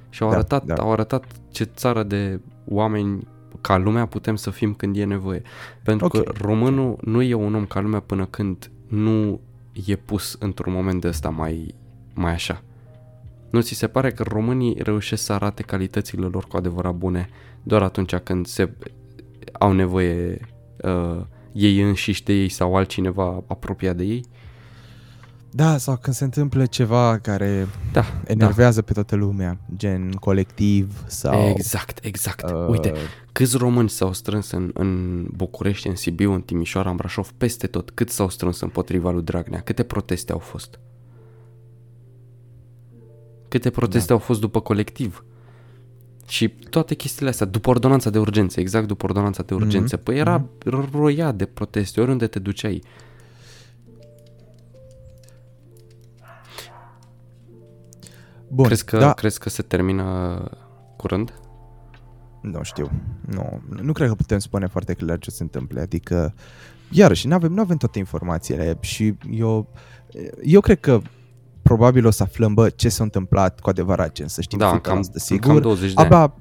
Și 0.10 0.24
au 0.24 0.30
Da, 0.30 0.36
arătat, 0.36 0.64
da. 0.66 0.74
au 0.76 0.92
arătat 0.92 1.24
ce 1.52 1.64
țară 1.64 2.04
de 2.04 2.40
oameni 2.66 3.28
ca 3.62 3.78
lumea 3.78 4.06
putem 4.06 4.36
să 4.36 4.50
fim 4.50 4.74
când 4.74 4.98
e 4.98 5.04
nevoie. 5.06 5.42
Pentru 5.84 6.06
Ok. 6.06 6.12
că 6.24 6.32
românul 6.42 6.98
nu 7.02 7.22
e 7.22 7.34
un 7.34 7.56
om 7.56 7.66
ca 7.66 7.80
lumea 7.80 8.00
până 8.00 8.26
când 8.26 8.72
nu 8.88 9.40
e 9.86 9.96
pus 9.96 10.36
într-un 10.40 10.74
moment 10.74 11.02
de 11.02 11.08
ăsta 11.08 11.30
mai, 11.30 11.76
mai 12.14 12.32
așa. 12.34 12.64
Nu 13.50 13.62
ți 13.62 13.74
se 13.74 13.88
pare 13.88 14.12
că 14.12 14.24
românii 14.24 14.78
reușesc 14.84 15.24
să 15.24 15.34
arate 15.34 15.64
calitățile 15.64 16.26
lor 16.26 16.46
cu 16.46 16.58
adevărat 16.58 16.94
bune 16.94 17.30
doar 17.64 17.82
atunci 17.82 18.16
când 18.16 18.46
se 18.46 18.70
au 19.52 19.72
nevoie 19.72 20.40
uh, 20.82 21.22
ei 21.52 21.82
înșiși 21.82 22.24
de 22.24 22.34
ei 22.34 22.50
sau 22.50 22.76
altcineva 22.76 23.44
apropiat 23.48 23.96
de 23.96 24.04
ei? 24.04 24.26
Da, 25.54 25.78
sau 25.78 25.98
când 25.98 26.16
se 26.16 26.24
întâmplă 26.24 26.66
ceva 26.66 27.18
care 27.18 27.68
Da, 27.92 28.06
enervează 28.26 28.82
pe 28.82 28.94
toată 28.94 29.16
lumea, 29.16 29.58
gen 29.76 30.12
colectiv 30.12 31.04
sau... 31.08 31.50
Exact, 31.50 32.06
exact. 32.06 32.52
uh, 32.52 32.68
Uite, 32.68 32.94
câți 33.32 33.58
români 33.58 33.90
s-au 33.90 34.14
strâns 34.14 34.52
în, 34.52 34.72
în 34.74 35.24
București, 35.36 35.88
în 35.88 35.96
Sibiu, 35.96 36.32
în 36.34 36.42
Timișoara, 36.42 36.90
în 36.90 36.96
Brașov, 36.96 37.32
peste 37.38 37.68
tot, 37.68 37.90
cât 37.92 38.10
s-au 38.10 38.30
strâns 38.30 38.60
împotriva 38.60 39.12
lui 39.12 39.24
Dragnea, 39.24 39.62
câte 39.62 39.84
proteste 39.84 40.32
au 40.32 40.40
fost? 40.40 40.80
Câte 43.48 43.70
proteste 43.70 44.08
Da. 44.08 44.14
au 44.14 44.20
fost 44.20 44.40
după 44.40 44.60
colectiv? 44.60 45.26
Și 46.28 46.50
toate 46.50 46.96
chestiile 46.96 47.30
astea, 47.30 47.46
după 47.46 47.70
ordonanța 47.70 48.10
de 48.10 48.20
urgență, 48.20 48.60
exact 48.60 48.88
după 48.88 49.06
ordonanța 49.06 49.44
de 49.44 49.54
urgență, 49.54 49.96
Mhm. 49.96 50.04
păi 50.04 50.18
era 50.18 50.46
roia 50.92 51.32
de 51.32 51.46
proteste, 51.46 52.02
oriunde 52.02 52.28
te 52.28 52.40
duceai. 52.40 52.84
Bun, 58.48 58.66
crezi, 58.66 58.86
că, 58.86 58.98
da, 58.98 59.14
crezi 59.14 59.40
că 59.40 59.50
se 59.50 59.62
termină 59.62 60.44
curând? 60.96 61.34
Nu 62.42 62.64
știu. 62.64 62.92
Nu, 63.26 63.62
nu 63.82 63.92
cred 63.92 64.08
că 64.08 64.16
putem 64.16 64.40
spune 64.40 64.68
foarte 64.68 64.94
clar 64.94 65.20
ce 65.20 65.32
se 65.32 65.44
întâmplă. 65.44 65.82
Adică, 65.82 66.34
iarăși, 66.90 67.28
nu 67.28 67.34
avem, 67.34 67.60
avem 67.60 67.78
toate 67.78 68.00
informațiile 68.00 68.78
și 68.80 69.16
eu, 69.32 69.68
eu 70.44 70.60
cred 70.60 70.80
că 70.80 71.02
probabil 71.62 72.06
o 72.06 72.10
să 72.10 72.24
aflăm, 72.24 72.54
bă, 72.54 72.70
ce 72.70 72.90
s-a 72.90 73.04
întâmplat 73.04 73.60
cu 73.60 73.70
adevărat, 73.70 74.12
gen, 74.12 74.28
să 74.28 74.42
știm 74.42 74.58
Da, 74.58 74.80
100% 74.80 74.82
cam, 74.82 75.02
sigur. 75.14 75.52
cam 75.52 75.62
20 75.62 75.94
de 75.94 76.02
ani. 76.02 76.14
Abia, 76.14 76.36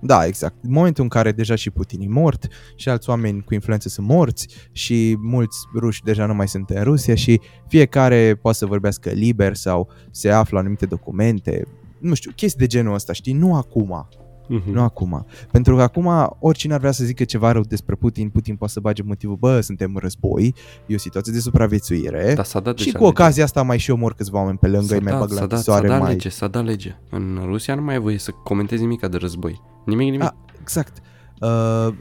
da, 0.00 0.24
exact. 0.26 0.54
În 0.62 0.72
momentul 0.72 1.02
în 1.02 1.08
care 1.08 1.32
deja 1.32 1.54
și 1.54 1.70
Putin 1.70 2.00
e 2.00 2.06
mort 2.08 2.48
și 2.76 2.88
alți 2.88 3.10
oameni 3.10 3.42
cu 3.42 3.54
influență 3.54 3.88
sunt 3.88 4.06
morți 4.06 4.48
și 4.72 5.16
mulți 5.20 5.58
ruși 5.74 6.02
deja 6.02 6.26
nu 6.26 6.34
mai 6.34 6.48
sunt 6.48 6.70
în 6.70 6.82
Rusia 6.82 7.14
și 7.14 7.40
fiecare 7.68 8.34
poate 8.34 8.56
să 8.56 8.66
vorbească 8.66 9.10
liber 9.10 9.54
sau 9.54 9.88
se 10.10 10.30
află 10.30 10.58
anumite 10.58 10.86
documente, 10.86 11.66
nu 11.98 12.14
știu, 12.14 12.30
chestii 12.34 12.58
de 12.58 12.66
genul 12.66 12.94
ăsta, 12.94 13.12
știi? 13.12 13.32
Nu 13.32 13.56
acum, 13.56 14.08
Mhm. 14.48 14.72
nu 14.72 14.82
acum. 14.82 15.26
Pentru 15.50 15.76
că 15.76 15.82
acum 15.82 16.36
oricine 16.38 16.74
ar 16.74 16.78
vrea 16.78 16.92
să 16.92 17.04
zică 17.04 17.24
ceva 17.24 17.52
rău 17.52 17.62
despre 17.62 17.94
Putin, 17.94 18.28
Putin 18.28 18.56
poate 18.56 18.72
să 18.72 18.80
bage 18.80 19.02
motivul, 19.02 19.36
bă, 19.36 19.60
suntem 19.60 19.90
în 19.94 20.00
război, 20.00 20.54
e 20.86 20.94
o 20.94 20.98
situație 20.98 21.32
de 21.32 21.38
supraviețuire. 21.40 22.32
Da, 22.34 22.42
s-a 22.42 22.60
dat 22.60 22.78
și 22.78 22.84
deja 22.84 22.98
cu 22.98 23.04
lege. 23.04 23.16
ocazia 23.16 23.44
asta 23.44 23.62
mai 23.62 23.78
și 23.78 23.90
omor 23.90 24.14
câțiva 24.14 24.38
oameni 24.38 24.58
pe 24.58 24.66
lângă, 24.66 24.86
S-a 24.86 24.94
îi 24.94 25.00
mai 25.00 25.12
dat, 25.12 25.20
bag 25.20 25.30
la 25.30 25.36
s-a 25.36 25.46
dat, 25.46 25.58
s-a 25.58 25.72
închisoare, 25.72 25.88
dat 25.88 26.00
mai... 26.00 26.12
lege, 26.12 26.28
s-a 26.28 26.46
dat 26.48 26.64
lege. 26.64 26.96
În 27.10 27.40
Rusia 27.44 27.74
nu 27.74 27.82
mai 27.82 27.94
ai 27.94 28.00
voie 28.00 28.18
să 28.18 28.30
comentezi 28.44 28.82
nimic 28.82 29.06
de 29.06 29.16
război. 29.16 29.60
Nimic, 29.84 30.10
nimic. 30.10 30.22
Ah, 30.22 30.32
exact. 30.60 30.98
Uh, 31.40 31.94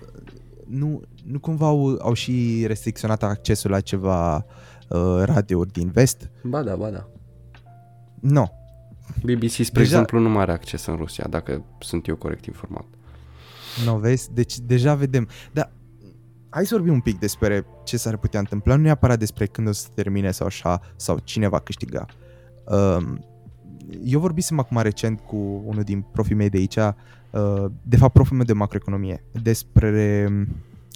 nu, 0.68 1.02
nu 1.26 1.40
cumva 1.40 1.66
au, 1.66 1.98
au 2.02 2.14
și 2.14 2.64
restricționat 2.68 3.24
accesul 3.24 3.72
la 3.72 3.80
ceva 3.80 4.36
uh, 4.36 5.22
radiouri 5.24 5.72
din 5.72 5.90
vest? 5.94 6.30
Ba 6.44 6.64
da, 6.64 6.76
ba 6.76 6.90
da. 6.90 7.08
Nu. 8.20 8.52
BBC, 9.24 9.52
spre 9.52 9.64
Deja- 9.66 9.82
exemplu, 9.82 10.20
nu 10.20 10.30
mai 10.30 10.42
are 10.42 10.52
acces 10.52 10.86
în 10.86 10.96
Rusia, 10.96 11.26
dacă 11.30 11.64
sunt 11.80 12.08
eu 12.08 12.16
corect 12.16 12.46
informat. 12.46 12.86
Nu 13.86 13.96
vezi? 13.98 14.34
Deci 14.34 14.60
deja 14.60 14.96
vedem. 14.96 15.28
Dar 15.52 15.72
hai 16.50 16.66
să 16.66 16.76
vorbim 16.76 16.94
un 16.94 17.00
pic 17.02 17.20
despre 17.20 17.66
ce 17.84 17.98
s-ar 17.98 18.18
putea 18.18 18.40
întâmpla, 18.40 18.76
nu 18.76 18.82
neapărat 18.82 19.20
despre 19.20 19.46
când 19.46 19.68
o 19.68 19.72
să 19.72 19.82
se 19.82 19.90
termine 19.94 20.32
sau 20.32 20.48
așa, 20.48 20.82
sau 20.96 21.20
cine 21.24 21.48
va 21.48 21.60
câștiga. 21.60 22.06
Um, 22.66 23.26
eu 24.04 24.20
vorbisem 24.20 24.60
acum 24.60 24.80
recent 24.82 25.20
cu 25.20 25.36
unul 25.66 25.84
din 25.84 26.02
profii 26.12 26.36
mei 26.36 26.50
de 26.50 26.58
aici, 26.58 26.76
uh, 26.76 27.66
de 27.84 27.98
fapt 27.98 28.14
proful 28.14 28.36
meu 28.36 28.46
de 28.46 28.54
macroeconomie, 28.54 29.24
despre 29.42 30.26
um, 30.30 30.48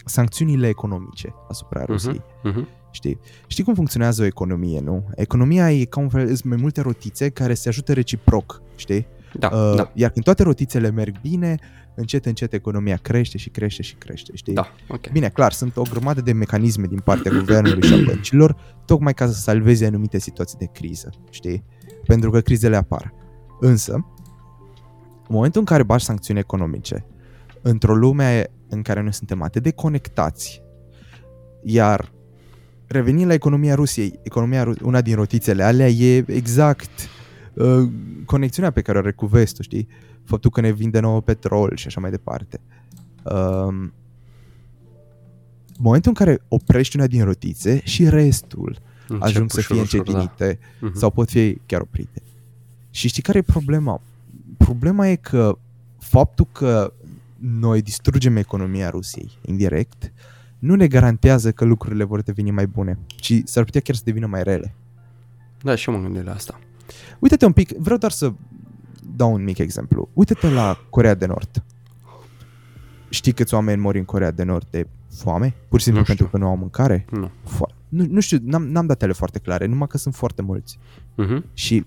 sancțiunile 0.06 0.68
economice 0.68 1.34
asupra 1.50 1.84
Rusiei. 1.86 2.22
Mhm. 2.44 2.68
Știi? 2.92 3.20
Știi 3.48 3.64
cum 3.64 3.74
funcționează 3.74 4.22
o 4.22 4.26
economie, 4.26 4.80
nu? 4.80 5.10
Economia 5.16 5.72
e 5.72 5.84
ca 5.86 6.00
un 6.00 6.10
fel, 6.10 6.26
sunt 6.28 6.44
mai 6.44 6.58
multe 6.62 6.82
rotițe 6.82 7.30
care 7.30 7.54
se 7.54 7.70
ajută 7.70 7.94
reciproc, 7.94 8.62
știi? 8.76 9.08
Da, 9.40 9.48
Uh, 9.54 9.76
da, 9.76 9.92
Iar 9.94 10.12
când 10.12 10.26
toate 10.26 10.44
rotițele 10.44 10.90
merg 10.90 11.22
bine, 11.22 11.58
încet, 11.96 12.26
încet 12.26 12.54
economia 12.54 12.98
crește 12.98 13.38
și 13.38 13.50
crește 13.50 13.82
și 13.82 13.96
crește, 13.96 14.32
știi? 14.36 14.54
da, 14.54 14.68
ok. 14.88 15.12
Bine, 15.12 15.30
clar, 15.30 15.52
sunt 15.52 15.78
o 15.78 15.82
grămadă 15.90 16.22
de 16.22 16.32
mecanisme 16.32 16.86
din 16.88 17.00
partea 17.00 17.32
guvernului 17.32 17.84
și 17.88 17.94
a 17.94 17.98
băncilor, 18.06 18.56
tocmai 18.86 19.14
ca 19.14 19.28
să 19.28 19.34
salveze 19.34 19.86
anumite 19.86 20.20
situații 20.20 20.58
de 20.58 20.70
criză, 20.74 21.10
știi? 21.30 21.64
Pentru 22.06 22.30
că 22.30 22.42
crizele 22.42 22.76
apar. 22.76 23.14
Însă, 23.60 23.94
în 25.28 25.38
momentul 25.38 25.60
în 25.60 25.66
care 25.66 25.84
bași 25.84 26.06
sancțiuni 26.06 26.40
economice, 26.40 27.06
într-o 27.62 27.96
lume 27.96 28.48
în 28.70 28.82
care 28.82 29.02
noi 29.02 29.14
suntem 29.14 29.42
atât 29.42 29.64
de 29.64 29.72
conectați, 29.72 30.62
iar 31.64 32.12
revenind 32.92 33.28
la 33.28 33.34
economia 33.34 33.76
Rusiei, 33.76 34.20
economia, 34.24 34.64
Ru- 34.64 34.74
una 34.82 35.02
din 35.02 35.16
rotițele 35.16 35.64
alea 35.64 35.90
e 35.90 36.24
exact 36.28 36.90
uh, 37.54 37.90
conexiunea 38.26 38.72
pe 38.72 38.82
care 38.82 38.98
o 38.98 39.02
are 39.02 39.12
cu 39.12 39.26
vestul, 39.26 39.64
știi? 39.64 39.88
Faptul 40.24 40.50
că 40.52 40.62
ne 40.62 40.72
vinde 40.72 41.00
nouă 41.00 41.22
petrol 41.22 41.72
și 41.76 41.88
așa 41.88 42.00
mai 42.00 42.10
departe. 42.10 42.60
Uh, 43.24 43.88
momentul 45.78 46.14
în 46.18 46.26
care 46.26 46.42
oprești 46.48 46.96
una 46.96 47.08
din 47.08 47.24
rotițe 47.24 47.82
și 47.84 48.10
restul 48.10 48.78
Încep 49.08 49.26
ajung 49.28 49.52
să 49.52 49.58
ușor, 49.60 49.76
fie 49.76 49.82
ușor, 49.82 50.00
încetinite 50.00 50.60
Da. 50.80 50.88
Mhm. 50.88 50.98
sau 50.98 51.10
pot 51.10 51.30
fi 51.30 51.58
chiar 51.66 51.82
oprite. 51.82 52.22
Și 52.90 53.08
știi 53.08 53.22
care 53.24 53.38
e 53.38 53.42
problema? 53.42 54.02
Problema 54.58 55.08
e 55.08 55.16
că 55.16 55.58
faptul 56.00 56.48
că 56.52 56.94
noi 57.38 57.82
distrugem 57.82 58.36
economia 58.36 58.90
Rusiei 58.90 59.38
indirect 59.46 60.12
nu 60.62 60.76
ne 60.76 60.88
garantează 60.88 61.52
că 61.52 61.66
lucrurile 61.66 62.04
vor 62.04 62.22
deveni 62.22 62.52
mai 62.52 62.68
bune, 62.68 62.98
ci 63.06 63.42
s-ar 63.44 63.64
putea 63.64 63.82
chiar 63.82 63.96
să 63.96 64.02
devină 64.06 64.26
mai 64.28 64.44
rele. 64.44 64.74
Da, 65.62 65.76
și 65.76 65.90
eu 65.90 65.96
mă 65.96 66.02
gândesc 66.02 66.26
la 66.26 66.32
asta. 66.34 66.60
Uite-te 67.20 67.46
un 67.46 67.52
pic, 67.52 67.72
vreau 67.78 67.98
doar 67.98 68.12
să 68.12 68.34
dau 69.16 69.34
un 69.34 69.44
mic 69.44 69.58
exemplu. 69.58 70.10
Uite-te 70.14 70.50
la 70.50 70.78
Corea 70.90 71.14
de 71.14 71.26
Nord. 71.26 71.64
Știi 73.10 73.32
câți 73.32 73.54
oameni 73.54 73.82
mor 73.82 73.96
în 73.96 74.06
Corea 74.06 74.32
de 74.32 74.44
Nord 74.44 74.68
de 74.70 74.88
foame? 75.16 75.54
Pur 75.70 75.80
și 75.80 75.86
simplu 75.86 76.02
Nu 76.02 76.08
știu. 76.08 76.16
pentru 76.18 76.38
că 76.38 76.44
nu 76.44 76.50
au 76.50 76.58
mâncare? 76.58 77.06
Nu. 77.12 77.28
Fo- 77.28 77.76
nu, 77.90 78.06
nu 78.10 78.20
știu, 78.20 78.38
n-am, 78.42 78.68
n-am 78.68 78.86
datele 78.86 79.12
foarte 79.12 79.40
clare, 79.40 79.66
numai 79.66 79.88
că 79.88 79.98
sunt 79.98 80.16
foarte 80.16 80.42
mulți. 80.42 80.80
Mhm. 81.16 81.46
Și 81.54 81.86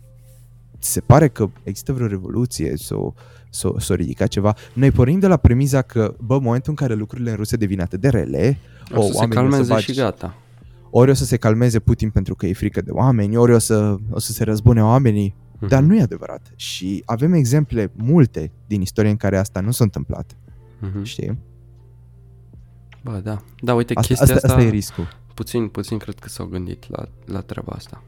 se 0.84 1.00
pare 1.00 1.28
că 1.28 1.48
există 1.62 1.92
vreo 1.92 2.06
revoluție 2.06 2.76
sau 2.76 3.14
s-o, 3.50 3.78
s-o 3.78 3.94
ridica 3.94 4.26
ceva. 4.26 4.54
Noi 4.72 4.90
pornim 4.90 5.18
de 5.18 5.26
la 5.26 5.36
premiza 5.36 5.82
că, 5.82 6.14
bă, 6.20 6.34
în 6.34 6.42
momentul 6.42 6.70
în 6.70 6.76
care 6.76 6.94
lucrurile 6.94 7.30
în 7.30 7.36
Rusia 7.36 7.56
devin 7.58 7.80
atât 7.80 8.00
de 8.00 8.08
rele, 8.08 8.58
O 8.94 9.00
să 9.02 9.06
se 9.12 9.16
oamenii 9.18 9.34
calmeze 9.50 9.74
bagi- 9.74 9.84
și 9.84 9.94
gata. 9.94 10.34
ori 10.90 11.10
o 11.10 11.14
să 11.14 11.24
se 11.24 11.36
calmeze 11.36 11.78
Putin 11.78 12.10
pentru 12.10 12.34
că 12.34 12.46
e 12.46 12.52
frică 12.52 12.80
de 12.80 12.90
oameni, 12.90 13.36
ori 13.36 13.52
o 13.52 13.58
să, 13.58 13.96
o 14.10 14.18
să 14.18 14.32
se 14.32 14.44
răzbune 14.44 14.82
oamenii. 14.82 15.34
Mhm. 15.58 15.68
Dar 15.68 15.82
nu 15.82 15.96
e 15.96 16.00
adevărat. 16.02 16.52
Și 16.56 17.02
avem 17.06 17.32
exemple 17.32 17.90
multe 17.96 18.50
din 18.66 18.80
istorie 18.80 19.10
în 19.10 19.16
care 19.16 19.38
asta 19.38 19.60
nu 19.60 19.70
s-a 19.70 19.84
întâmplat. 19.84 20.36
Mhm. 20.80 21.02
Știi? 21.02 21.38
Bă, 23.02 23.20
da. 23.24 23.42
Da, 23.60 23.74
uite, 23.74 23.92
Asta, 23.94 24.14
chestia 24.14 24.34
asta, 24.34 24.46
asta, 24.46 24.48
asta 24.58 24.68
e 24.68 24.70
riscul. 24.70 25.08
puțin, 25.34 25.68
puțin 25.68 25.98
cred 25.98 26.14
că 26.18 26.28
s-au 26.28 26.46
gândit 26.46 26.84
la, 26.88 27.08
la 27.24 27.40
treaba 27.40 27.72
asta. 27.72 28.02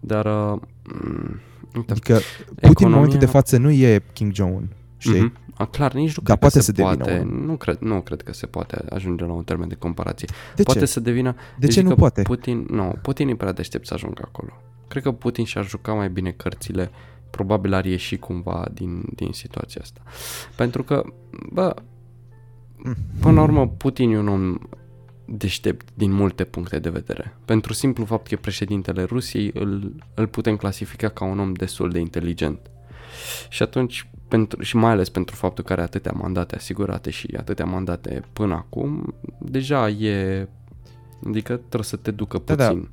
Dar, 0.00 0.24
uh, 0.26 0.60
m- 0.84 1.40
uite, 1.76 1.92
Adică 1.92 2.14
Putin 2.14 2.56
în 2.60 2.70
economia- 2.70 2.94
momentul 2.94 3.18
de 3.18 3.26
față 3.26 3.56
nu 3.58 3.70
e 3.70 4.02
Kim 4.12 4.32
Jong-un. 4.34 4.68
Știi? 4.98 5.20
Mhm. 5.20 5.32
A, 5.58 5.64
clar, 5.66 5.92
nici 5.94 6.16
nu 6.16 6.22
Dar 6.22 6.24
cred 6.24 6.38
poate 6.38 6.54
că 6.54 6.60
se 6.60 6.66
să 6.66 6.72
devină 6.72 6.96
poate. 6.96 7.18
unul. 7.20 7.46
Nu 7.46 7.56
cred, 7.56 7.78
nu 7.78 8.00
cred 8.00 8.22
că 8.22 8.32
se 8.32 8.46
poate 8.46 8.84
ajunge 8.90 9.24
la 9.24 9.32
un 9.32 9.42
termen 9.44 9.68
de 9.68 9.74
comparație. 9.74 10.28
De 10.54 10.62
poate 10.62 10.80
ce? 10.80 10.86
să 10.86 11.00
devină... 11.00 11.32
De 11.32 11.40
eu 11.60 11.68
ce 11.68 11.74
zic 11.74 11.82
nu 11.82 11.88
că 11.88 11.94
poate? 11.94 12.22
Putin, 12.22 12.66
nu, 12.70 12.94
Putin 13.02 13.28
e 13.28 13.34
prea 13.34 13.52
deștept 13.52 13.86
să 13.86 13.94
ajungă 13.94 14.22
acolo. 14.24 14.50
Cred 14.88 15.02
că 15.02 15.12
Putin 15.12 15.44
și-ar 15.44 15.66
juca 15.66 15.92
mai 15.92 16.08
bine 16.10 16.30
cărțile. 16.30 16.90
Probabil 17.30 17.72
ar 17.74 17.84
ieși 17.84 18.16
cumva 18.16 18.64
din, 18.72 19.02
din 19.14 19.32
situația 19.32 19.80
asta. 19.84 20.00
Pentru 20.56 20.82
că, 20.82 21.02
bă, 21.52 21.74
Mm. 22.76 22.94
până 23.20 23.34
la 23.34 23.42
urmă, 23.42 23.68
Putin 23.68 24.10
e 24.12 24.18
un 24.18 24.28
om 24.28 24.58
deștept 25.26 25.88
din 25.94 26.12
multe 26.12 26.44
puncte 26.44 26.78
de 26.78 26.90
vedere. 26.90 27.36
Pentru 27.44 27.72
simplu 27.72 28.04
fapt 28.04 28.26
că 28.28 28.34
e 28.34 28.36
președintele 28.36 29.02
Rusiei, 29.02 29.50
îl, 29.54 29.92
îl 30.14 30.26
putem 30.26 30.56
clasifica 30.56 31.08
ca 31.08 31.24
un 31.24 31.38
om 31.38 31.52
destul 31.52 31.90
de 31.90 31.98
inteligent. 31.98 32.58
Și 33.48 33.62
atunci, 33.62 34.08
pentru, 34.28 34.62
și 34.62 34.76
mai 34.76 34.90
ales 34.90 35.08
pentru 35.08 35.34
faptul 35.36 35.64
că 35.64 35.72
are 35.72 35.82
atâtea 35.82 36.12
mandate 36.12 36.54
asigurate 36.54 37.10
și 37.10 37.34
atâtea 37.36 37.64
mandate 37.64 38.22
până 38.32 38.54
acum, 38.54 39.14
deja 39.38 39.88
e... 39.88 40.48
Adică 41.26 41.56
trebuie 41.56 41.82
să 41.82 41.96
te 41.96 42.10
ducă 42.10 42.42
Da, 42.44 42.54
da. 42.54 42.66
puțin. 42.66 42.88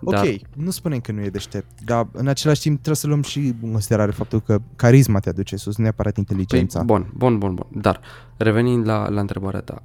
Ok, 0.00 0.12
Dar, 0.12 0.26
nu 0.54 0.70
spunem 0.70 1.00
că 1.00 1.12
nu 1.12 1.22
e 1.22 1.28
deștept, 1.28 1.80
dar 1.84 2.08
în 2.12 2.28
același 2.28 2.60
timp 2.60 2.74
trebuie 2.74 2.96
să 2.96 3.06
luăm 3.06 3.22
și 3.22 3.54
în 3.62 3.70
considerare 3.70 4.10
faptul 4.10 4.40
că 4.40 4.60
carisma 4.76 5.18
te 5.18 5.28
aduce 5.28 5.56
sus, 5.56 5.76
nu 5.76 5.82
neapărat 5.82 6.16
inteligența. 6.16 6.78
Păi, 6.78 6.86
bun, 6.86 7.12
bun, 7.16 7.38
bun, 7.38 7.54
bun. 7.54 7.80
Dar, 7.80 8.00
revenind 8.36 8.86
la, 8.86 9.08
la 9.08 9.20
întrebarea 9.20 9.60
ta, 9.60 9.82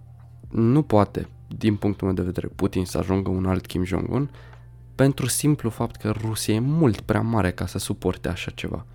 nu 0.49 0.81
poate, 0.81 1.27
din 1.47 1.75
punctul 1.75 2.07
meu 2.07 2.15
de 2.15 2.21
vedere, 2.21 2.47
Putin 2.47 2.85
să 2.85 2.97
ajungă 2.97 3.29
un 3.29 3.45
alt 3.45 3.65
Kim 3.65 3.83
Jong-un 3.83 4.29
pentru 4.95 5.27
simplu 5.27 5.69
fapt 5.69 5.95
că 5.95 6.09
Rusia 6.09 6.53
e 6.53 6.59
mult 6.59 6.99
prea 7.01 7.21
mare 7.21 7.51
ca 7.51 7.65
să 7.65 7.77
suporte 7.77 8.29
așa 8.29 8.51
ceva. 8.51 8.85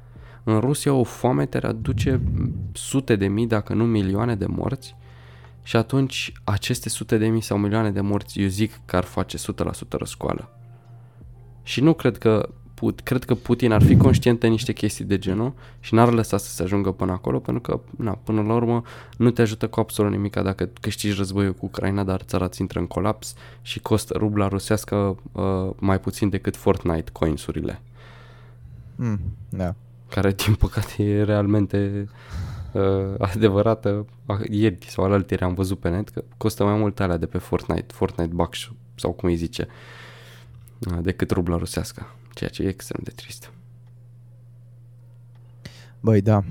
În 0.45 0.61
Rusia 0.61 0.93
o 0.93 1.03
foamete 1.03 1.59
aduce 1.59 2.21
sute 2.73 3.17
de 3.17 3.27
mii, 3.27 3.47
dacă 3.47 3.75
nu 3.75 3.85
milioane 3.85 4.35
de 4.35 4.47
morți 4.47 4.97
și 5.63 5.77
atunci 5.77 6.33
aceste 6.45 6.89
sute 6.89 7.19
de 7.19 7.27
mii 7.27 7.41
sau 7.41 7.59
milioane 7.59 7.91
de 7.91 8.01
morți, 8.01 8.41
eu 8.41 8.49
zic 8.49 8.81
că 8.85 8.97
ar 8.97 9.05
face 9.05 9.37
100% 9.37 9.41
răscoală. 9.91 10.51
Și 11.63 11.81
nu 11.81 11.93
cred 11.93 12.19
că 12.19 12.49
Put, 12.79 13.01
cred 13.01 13.25
că 13.25 13.35
Putin 13.35 13.73
ar 13.73 13.83
fi 13.83 13.97
conștient 13.97 14.41
de 14.41 14.47
niște 14.47 14.73
chestii 14.73 15.05
de 15.05 15.19
genul 15.19 15.53
și 15.81 15.95
n-ar 15.95 16.13
lăsa 16.13 16.37
să 16.37 16.51
se 16.51 16.63
ajungă 16.63 16.91
până 16.91 17.13
acolo 17.13 17.39
pentru 17.39 17.63
că, 17.63 17.81
na, 18.03 18.19
până 18.25 18.43
la 18.43 18.55
urmă, 18.55 18.83
nu 19.17 19.31
te 19.31 19.43
ajută 19.43 19.69
cu 19.69 19.81
absolut 19.81 20.11
nimic 20.11 20.37
dacă 20.37 20.69
câștigi 20.81 21.17
războiul 21.17 21.53
cu 21.53 21.67
Ucraina, 21.67 22.05
dar 22.05 22.21
țara 22.21 22.49
ți 22.49 22.61
intră 22.61 22.79
în 22.79 22.87
colaps 22.87 23.35
și 23.63 23.81
costă 23.81 24.15
rubla 24.19 24.49
rusească 24.49 25.17
uh, 25.33 25.71
mai 25.79 26.01
puțin 26.01 26.29
decât 26.29 26.57
Fortnite 26.57 27.11
coinsurile, 27.13 27.81
Mm, 28.97 29.21
da. 29.49 29.75
care 30.09 30.33
din 30.33 30.55
păcate 30.55 31.03
e 31.03 31.23
realmente 31.23 32.09
uh, 32.73 32.83
adevărată. 33.19 34.07
Ah, 34.27 34.39
Ieri 34.49 34.87
sau 34.89 35.05
alaltieri 35.05 35.43
am 35.43 35.55
văzut 35.55 35.79
pe 35.79 35.89
net 35.89 36.09
că 36.09 36.25
costă 36.37 36.65
mai 36.65 36.79
mult 36.79 37.01
alea 37.01 37.17
de 37.17 37.27
pe 37.27 37.39
Fortnite, 37.39 37.93
Fortnite 37.93 38.35
Bucks 38.35 38.71
sau 38.95 39.13
cum 39.13 39.29
îi 39.29 39.37
zice, 39.37 39.69
uh, 40.91 40.99
decât 41.03 41.31
rubla 41.31 41.57
rusească, 41.57 42.07
ceea 42.39 42.51
ce 42.51 42.63
e 42.63 42.69
extrem 42.69 43.01
de 43.05 43.11
trist. 43.11 43.53
Băi, 46.01 46.21
da. 46.21 46.45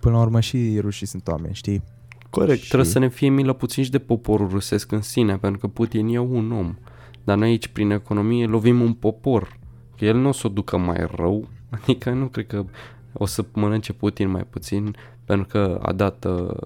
Până 0.00 0.14
la 0.14 0.20
urmă 0.20 0.40
și 0.40 0.78
rușii 0.80 1.06
sunt 1.06 1.28
oameni, 1.28 1.54
știi? 1.54 1.82
Corect, 2.30 2.60
Și- 2.60 2.68
trebuie 2.68 2.90
să 2.90 2.98
ne 2.98 3.08
fie 3.08 3.28
milă 3.28 3.52
puțin 3.52 3.84
și 3.84 3.90
de 3.90 3.98
poporul 3.98 4.48
rusesc 4.48 4.92
în 4.92 5.02
sine, 5.02 5.38
pentru 5.38 5.58
că 5.60 5.66
Putin 5.66 6.08
e 6.08 6.18
un 6.18 6.52
om. 6.52 6.76
Dar 7.24 7.36
noi 7.36 7.48
aici, 7.48 7.68
prin 7.68 7.90
economie, 7.90 8.46
lovim 8.46 8.80
un 8.80 8.92
popor. 8.94 9.58
Că 9.96 10.04
el 10.04 10.16
nu 10.16 10.28
o 10.28 10.32
să 10.32 10.46
o 10.46 10.50
ducă 10.50 10.76
mai 10.76 11.06
rău, 11.14 11.48
adică 11.80 12.10
nu 12.10 12.26
cred 12.26 12.46
că 12.46 12.64
o 13.12 13.26
să 13.26 13.44
mănânce 13.52 13.92
Putin 13.92 14.28
mai 14.28 14.44
puțin 14.44 14.96
pentru 15.24 15.46
că 15.46 15.78
a 15.82 15.92
dat 15.92 16.24
uh, 16.24 16.56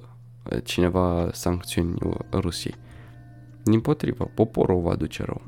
cineva 0.65 1.29
sancțiuni 1.33 1.95
uh, 2.05 2.15
Rusiei. 2.33 2.75
Din 3.63 3.81
potrivă, 3.81 4.31
poporul 4.35 4.77
o 4.77 4.81
va 4.81 4.95
duce 4.95 5.23
rău. 5.23 5.43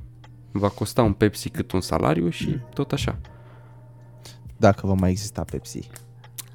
Va 0.58 0.68
costa 0.68 1.02
un 1.02 1.12
Pepsi 1.12 1.48
cât 1.48 1.72
un 1.72 1.80
salariu 1.80 2.28
și 2.28 2.58
tot 2.74 2.92
așa. 2.92 3.18
Dacă 4.56 4.86
va 4.86 4.92
mai 4.92 5.10
exista 5.10 5.42
Pepsi. 5.44 5.88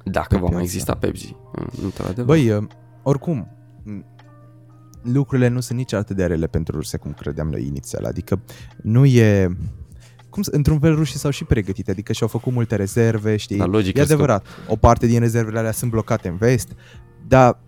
Dacă 0.04 0.26
Pe 0.28 0.34
va 0.34 0.40
mai 0.40 0.48
piață. 0.50 0.64
exista 0.64 0.94
Pepsi. 0.94 1.36
uh, 1.58 1.66
Într-adevăr. 1.82 2.24
Băi, 2.24 2.50
uh, 2.50 2.64
oricum, 3.02 3.48
m, 3.82 4.04
lucrurile 5.02 5.48
nu 5.48 5.60
sunt 5.60 5.78
nici 5.78 5.92
atât 5.92 6.16
de 6.16 6.26
rele 6.26 6.46
pentru 6.46 6.76
Rusia 6.76 6.98
cum 6.98 7.12
credeam 7.12 7.48
noi 7.48 7.66
inițial. 7.66 8.04
Adică 8.04 8.40
nu 8.82 9.04
e... 9.04 9.56
Cum, 10.30 10.42
să- 10.42 10.50
într-un 10.54 10.78
fel 10.78 10.94
rușii 10.94 11.18
s-au 11.18 11.30
și 11.30 11.44
pregătit, 11.44 11.88
adică 11.88 12.12
și-au 12.12 12.28
făcut 12.28 12.52
multe 12.52 12.76
rezerve, 12.76 13.36
știi? 13.36 13.56
Dar 13.56 13.68
logic 13.68 13.96
e 13.96 14.00
este 14.00 14.14
că- 14.14 14.22
adevărat, 14.22 14.46
o 14.68 14.76
parte 14.76 15.06
din 15.06 15.18
rezervele 15.20 15.58
alea 15.58 15.72
sunt 15.72 15.90
blocate 15.90 16.28
în 16.28 16.36
vest, 16.36 16.68
dar 17.28 17.58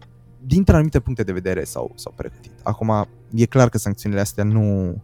dintre 0.46 0.74
anumite 0.74 1.00
puncte 1.00 1.22
de 1.22 1.32
vedere 1.32 1.64
s-au, 1.64 1.92
s-au 1.94 2.12
pregătit. 2.16 2.50
Acum, 2.62 3.06
e 3.34 3.44
clar 3.46 3.68
că 3.68 3.78
sancțiunile 3.78 4.20
astea 4.20 4.44
nu 4.44 4.94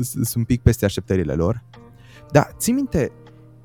sunt 0.00 0.34
un 0.34 0.44
pic 0.44 0.62
peste 0.62 0.84
așteptările 0.84 1.32
lor, 1.34 1.64
dar 2.30 2.54
ții 2.56 2.72
minte, 2.72 3.12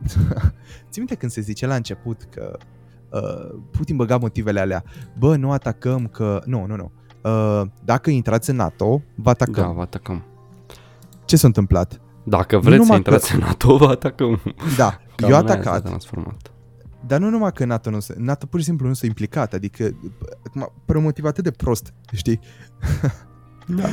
ții 0.89 0.97
minte 1.01 1.15
când 1.15 1.31
se 1.31 1.41
zice 1.41 1.65
la 1.67 1.75
început 1.75 2.27
că 2.29 2.57
uh, 3.09 3.59
Putin 3.71 3.95
băga 3.95 4.17
motivele 4.17 4.59
alea, 4.59 4.83
bă, 5.17 5.35
nu 5.35 5.51
atacăm 5.51 6.07
că... 6.07 6.41
Nu, 6.45 6.65
nu, 6.65 6.75
nu. 6.75 6.91
Uh, 7.23 7.67
dacă 7.83 8.09
intrați 8.09 8.49
în 8.49 8.55
NATO, 8.55 9.01
vă 9.15 9.29
atacăm. 9.29 9.63
Da, 9.63 9.67
vă 9.67 9.81
atacăm. 9.81 10.23
Ce 11.25 11.35
s-a 11.35 11.47
întâmplat? 11.47 12.01
Dacă 12.23 12.57
vreți 12.57 12.75
să 12.75 12.81
numai 12.81 12.97
intrați 12.97 13.29
că- 13.29 13.35
în 13.37 13.43
NATO, 13.43 13.77
vă 13.77 13.87
atacăm. 13.87 14.41
Da, 14.77 14.99
Cam 15.15 15.31
eu 15.31 15.37
în 15.37 15.47
aia 15.47 15.53
s-a 15.53 15.69
atacat, 15.69 15.83
transformat. 15.83 16.51
dar 17.07 17.19
nu 17.19 17.29
numai 17.29 17.51
că 17.51 17.65
NATO 17.65 17.89
nu 17.89 17.99
se, 17.99 18.15
NATO 18.17 18.45
pur 18.45 18.59
și 18.59 18.65
simplu 18.65 18.87
nu 18.87 18.93
s-a 18.93 19.05
implicat, 19.05 19.53
adică 19.53 19.95
acum, 20.45 20.73
pe 20.85 20.97
un 20.97 21.03
motiv 21.03 21.25
atât 21.25 21.43
de 21.43 21.51
prost, 21.51 21.93
știi? 22.11 22.39
Da. 23.67 23.89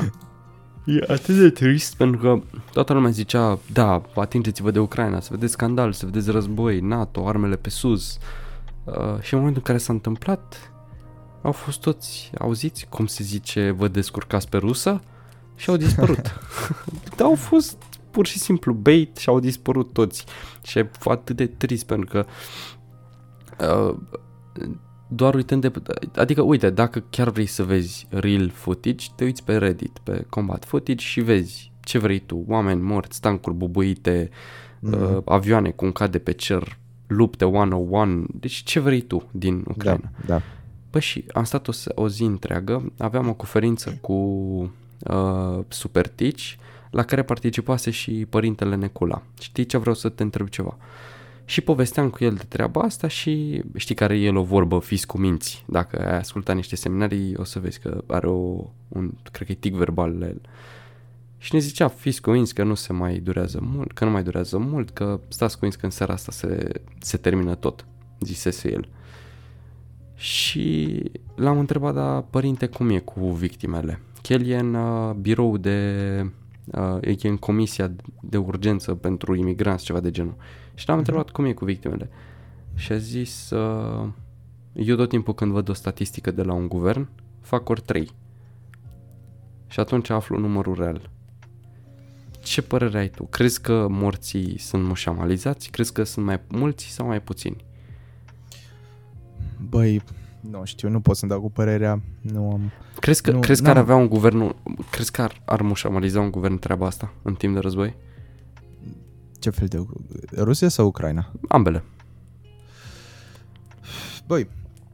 E 0.85 1.13
atât 1.13 1.37
de 1.37 1.51
trist 1.51 1.97
pentru 1.97 2.21
că 2.21 2.41
toată 2.73 2.93
lumea 2.93 3.11
zicea, 3.11 3.59
da, 3.73 4.03
atingeți-vă 4.15 4.71
de 4.71 4.79
Ucraina, 4.79 5.21
să 5.21 5.29
vedeți 5.33 5.53
scandal, 5.53 5.93
să 5.93 6.05
vedeți 6.05 6.31
război, 6.31 6.81
NATO, 6.81 7.29
armele 7.29 7.57
pe 7.57 7.71
sus. 7.71 8.19
Uh, 8.85 9.21
și 9.21 9.35
în 9.35 9.39
momentul 9.39 9.63
în 9.65 9.73
care 9.73 9.79
s-a 9.79 9.93
întâmplat, 9.93 10.73
au 11.43 11.53
fost 11.53 11.81
toți, 11.81 12.31
auziți 12.39 12.87
cum 12.89 13.07
se 13.07 13.23
zice, 13.23 13.71
vă 13.71 13.89
descurcați 13.89 14.49
pe 14.49 14.57
rusă 14.57 15.01
și 15.57 15.71
au 15.71 15.77
dispărut. 15.77 16.41
Dar 17.17 17.27
au 17.27 17.35
fost 17.35 17.83
pur 18.11 18.27
și 18.27 18.39
simplu 18.39 18.73
bait 18.73 19.17
și 19.17 19.29
au 19.29 19.41
dispărut 19.41 19.93
toți. 19.93 20.25
Și 20.63 20.79
e 20.79 20.91
atât 21.05 21.37
de 21.37 21.47
trist 21.47 21.87
pentru 21.87 22.07
că 22.07 22.27
uh, 23.59 23.97
doar 25.13 25.35
uitând 25.35 25.61
de... 25.61 25.73
Adică, 26.15 26.43
uite, 26.43 26.71
dacă 26.71 27.03
chiar 27.11 27.31
vrei 27.31 27.47
să 27.47 27.63
vezi 27.65 28.07
real 28.11 28.49
footage, 28.51 29.07
te 29.17 29.25
uiți 29.25 29.45
pe 29.45 29.57
Reddit, 29.57 29.99
pe 30.03 30.25
combat 30.29 30.65
footage 30.65 31.05
și 31.05 31.21
vezi 31.21 31.73
ce 31.85 31.99
vrei 31.99 32.19
tu. 32.19 32.45
Oameni 32.49 32.81
morți, 32.83 33.21
tancuri 33.21 33.57
bubuite, 33.57 34.31
Mhm. 34.83 35.03
uh, 35.17 35.23
avioane 35.25 35.71
cu 35.71 35.85
un 35.85 35.93
cad 35.93 36.11
de 36.11 36.19
pe 36.19 36.33
cer, 36.33 36.79
lupte 37.07 37.45
one-on-one, 37.45 38.25
deci 38.35 38.53
ce 38.63 38.81
vrei 38.81 39.01
tu 39.01 39.29
din 39.31 39.65
Ucraina. 39.69 40.11
Da, 40.27 40.35
da. 40.35 40.43
Păi 40.91 41.01
și 41.01 41.25
am 41.33 41.45
stat 41.45 41.69
o, 41.69 41.73
se- 41.73 41.93
o 41.95 42.09
zi 42.09 42.23
întreagă, 42.23 42.93
aveam 42.99 43.29
o 43.29 43.33
conferință 43.35 43.99
cu 44.01 44.13
uh, 44.13 45.59
supertici 45.69 46.59
la 46.91 47.03
care 47.03 47.23
participase 47.23 47.91
și 47.91 48.27
părintele 48.31 48.77
Necula. 48.77 49.23
Știi 49.41 49.67
ce 49.67 49.77
vreau 49.79 49.95
să 49.95 50.09
te 50.09 50.23
întreb 50.23 50.49
ceva? 50.49 50.77
Și 51.51 51.61
povesteam 51.61 52.11
cu 52.11 52.25
el 52.25 52.35
de 52.35 52.45
treaba 52.49 52.81
asta 52.81 53.09
și 53.09 53.63
știi 53.77 53.95
care 53.95 54.19
e 54.19 54.25
el 54.25 54.37
o 54.37 54.43
vorbă, 54.43 54.79
fiți 54.79 55.07
cu 55.07 55.19
minți. 55.19 55.65
Dacă 55.69 56.09
ai 56.09 56.19
ascultat 56.19 56.57
niște 56.57 56.77
seminarii, 56.77 57.35
o 57.37 57.45
să 57.45 57.59
vezi 57.59 57.81
că 57.81 58.05
are 58.07 58.27
o, 58.27 58.65
un, 58.89 59.13
cred 59.33 59.47
că 59.47 59.53
e 59.53 59.55
tic 59.55 59.75
verbal 59.75 60.19
la 60.19 60.27
el. 60.27 60.41
Și 61.39 61.55
ne 61.55 61.61
zicea, 61.61 61.89
fiți 61.89 62.21
convinți 62.21 62.55
că 62.55 62.63
nu 62.63 62.75
se 62.75 62.93
mai 62.93 63.19
durează 63.19 63.59
mult, 63.63 63.93
că 63.93 64.05
nu 64.05 64.11
mai 64.11 64.23
durează 64.23 64.59
mult, 64.59 64.91
că 64.91 65.21
stați 65.29 65.53
convinți 65.53 65.79
că 65.79 65.85
în 65.85 65.91
seara 65.91 66.13
asta 66.13 66.33
se, 66.33 66.81
se 66.99 67.17
termină 67.17 67.55
tot, 67.55 67.87
zisese 68.21 68.73
el. 68.73 68.89
Și 70.15 71.03
l-am 71.35 71.59
întrebat, 71.59 71.95
da, 71.95 72.27
părinte, 72.31 72.67
cum 72.67 72.89
e 72.89 72.99
cu 72.99 73.31
victimele? 73.31 74.01
Că 74.23 74.33
el 74.33 74.47
e 74.47 74.59
în 74.59 74.75
uh, 74.75 75.15
birou 75.15 75.57
de... 75.57 76.31
Uh, 76.73 76.99
e 77.23 77.29
în 77.29 77.37
comisia 77.37 77.93
de 78.21 78.37
urgență 78.37 78.95
pentru 78.95 79.35
imigranți, 79.35 79.85
ceva 79.85 80.01
de 80.01 80.11
genul. 80.11 80.37
Și 80.75 80.89
l-am 80.89 80.99
întrebat 80.99 81.31
cum 81.31 81.45
e 81.45 81.53
cu 81.53 81.65
victimele. 81.65 82.11
Și 82.75 82.93
a 82.93 82.97
zis, 82.97 83.51
uh, 83.51 84.09
eu 84.73 84.97
tot 84.97 85.09
timpul 85.09 85.35
când 85.35 85.53
văd 85.53 85.69
o 85.69 85.73
statistică 85.73 86.31
de 86.31 86.43
la 86.43 86.53
un 86.53 86.69
guvern, 86.69 87.09
fac 87.41 87.69
ori 87.69 87.81
3. 87.81 88.11
Și 89.67 89.81
atunci 89.81 90.11
aflu 90.11 90.39
numărul 90.39 90.75
real. 90.75 91.11
Ce 92.43 92.63
părere 92.63 92.99
ai 92.99 93.09
tu? 93.09 93.25
Crezi 93.25 93.61
că 93.61 93.87
morții 93.89 94.59
sunt 94.59 94.85
mușamalizați? 94.85 95.71
Crezi 95.71 95.93
că 95.93 96.03
sunt 96.03 96.25
mai 96.25 96.41
mulți 96.49 96.85
sau 96.85 97.07
mai 97.07 97.23
puțini? 97.23 97.65
Băi, 99.69 100.03
nu 100.41 100.61
știu, 100.65 100.89
nu 100.89 101.01
pot 101.01 101.17
să-mi 101.17 101.31
dau 101.31 101.41
cu 101.41 101.51
părerea. 101.51 102.01
Nu 102.21 102.51
am... 102.53 102.71
Crezi 103.01 103.23
că, 103.23 103.31
Nu, 103.31 103.41
crezi 103.41 103.63
că 103.63 103.69
ar 103.69 103.75
n-am- 103.75 103.85
avea 103.85 103.97
un 103.97 104.09
guvern, 104.09 104.55
crezi 104.91 105.11
că 105.11 105.23
ar, 105.23 105.43
ar 105.45 105.61
mușamaliza 105.63 106.21
un 106.21 106.31
guvern 106.31 106.59
treaba 106.59 106.87
asta 106.87 107.13
în 107.23 107.35
timp 107.35 107.55
de 107.55 107.61
război? 107.61 107.95
Ce 109.39 109.51
fel 109.51 109.67
de... 109.67 109.85
Rusia 110.37 110.69
sau 110.69 110.87
Ucraina? 110.87 111.33
Ambele. 111.49 111.85
Băi, 114.27 114.49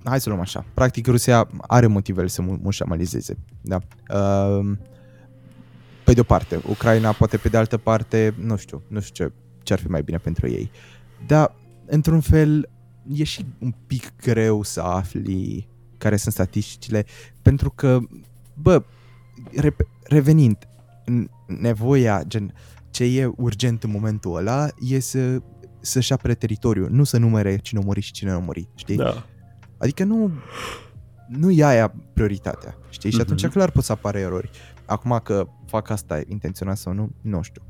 hai 0.04 0.20
să 0.20 0.28
luăm 0.28 0.40
așa. 0.40 0.64
Practic, 0.74 1.06
Rusia 1.06 1.48
are 1.60 1.86
motivele 1.86 2.26
să 2.26 2.42
mu- 2.42 2.58
mușamalizeze. 2.62 3.38
Da. 3.60 3.78
Uh, 4.14 4.72
pe 6.04 6.12
de 6.12 6.20
o 6.20 6.22
parte, 6.22 6.60
Ucraina 6.68 7.12
poate 7.12 7.36
pe 7.36 7.48
de 7.48 7.56
altă 7.56 7.76
parte, 7.76 8.34
nu 8.40 8.56
știu, 8.56 8.82
nu 8.88 9.00
știu 9.00 9.26
ce, 9.26 9.32
ce 9.62 9.72
ar 9.72 9.78
fi 9.78 9.86
mai 9.90 10.02
bine 10.02 10.18
pentru 10.18 10.48
ei. 10.48 10.70
Dar, 11.26 11.54
într-un 11.86 12.20
fel, 12.20 12.68
e 13.12 13.24
și 13.24 13.44
un 13.58 13.74
pic 13.86 14.12
greu 14.22 14.62
să 14.62 14.80
afli 14.80 15.68
care 15.98 16.16
sunt 16.16 16.34
statisticile, 16.34 17.04
pentru 17.42 17.70
că, 17.70 17.98
bă, 18.54 18.82
re- 19.56 19.76
revenind, 20.02 20.56
n- 21.04 21.30
nevoia, 21.60 22.22
gen, 22.26 22.54
ce 22.90 23.04
e 23.04 23.26
urgent 23.36 23.82
în 23.84 23.90
momentul 23.90 24.36
ăla 24.36 24.68
e 24.80 24.98
să 24.98 25.42
să-și 25.80 26.12
apere 26.12 26.34
teritoriul, 26.34 26.90
nu 26.90 27.04
să 27.04 27.18
numere 27.18 27.56
cine 27.56 27.80
a 27.80 27.84
murit 27.84 28.02
și 28.02 28.12
cine 28.12 28.30
nu 28.30 28.36
a 28.36 28.40
murit, 28.40 28.68
știi? 28.74 28.96
Da. 28.96 29.26
Adică 29.78 30.04
nu, 30.04 30.30
nu 31.28 31.50
e 31.50 31.64
aia 31.64 31.94
prioritatea, 32.12 32.76
știi? 32.90 33.10
Și 33.10 33.16
Mhm. 33.16 33.24
atunci 33.24 33.46
clar 33.52 33.70
pot 33.70 33.84
să 33.84 33.92
apară 33.92 34.18
erori. 34.18 34.50
Acum 34.86 35.20
că 35.24 35.46
fac 35.66 35.90
asta 35.90 36.20
intenționat 36.28 36.76
sau 36.76 36.92
nu, 36.92 37.10
nu 37.20 37.42
știu. 37.42 37.62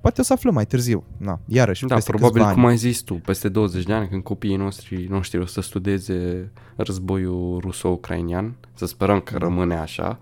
Poate 0.00 0.20
o 0.20 0.24
să 0.24 0.32
aflăm 0.32 0.54
mai 0.54 0.66
târziu. 0.66 1.04
Na, 1.16 1.40
iarăși, 1.46 1.86
Da, 1.86 1.94
peste 1.94 2.10
probabil 2.10 2.36
câțiva 2.36 2.52
cum 2.52 2.62
ani. 2.62 2.70
ai 2.70 2.76
zis 2.78 3.00
tu, 3.00 3.14
peste 3.14 3.48
20 3.48 3.84
de 3.84 3.92
ani, 3.92 4.08
când 4.08 4.22
copiii 4.22 4.56
noștri, 4.56 5.06
noștri 5.10 5.40
o 5.40 5.46
să 5.46 5.60
studieze 5.60 6.50
războiul 6.76 7.58
ruso-ucrainian, 7.60 8.54
să 8.74 8.86
sperăm 8.86 9.20
că 9.20 9.38
rămâne 9.38 9.76
așa 9.76 10.18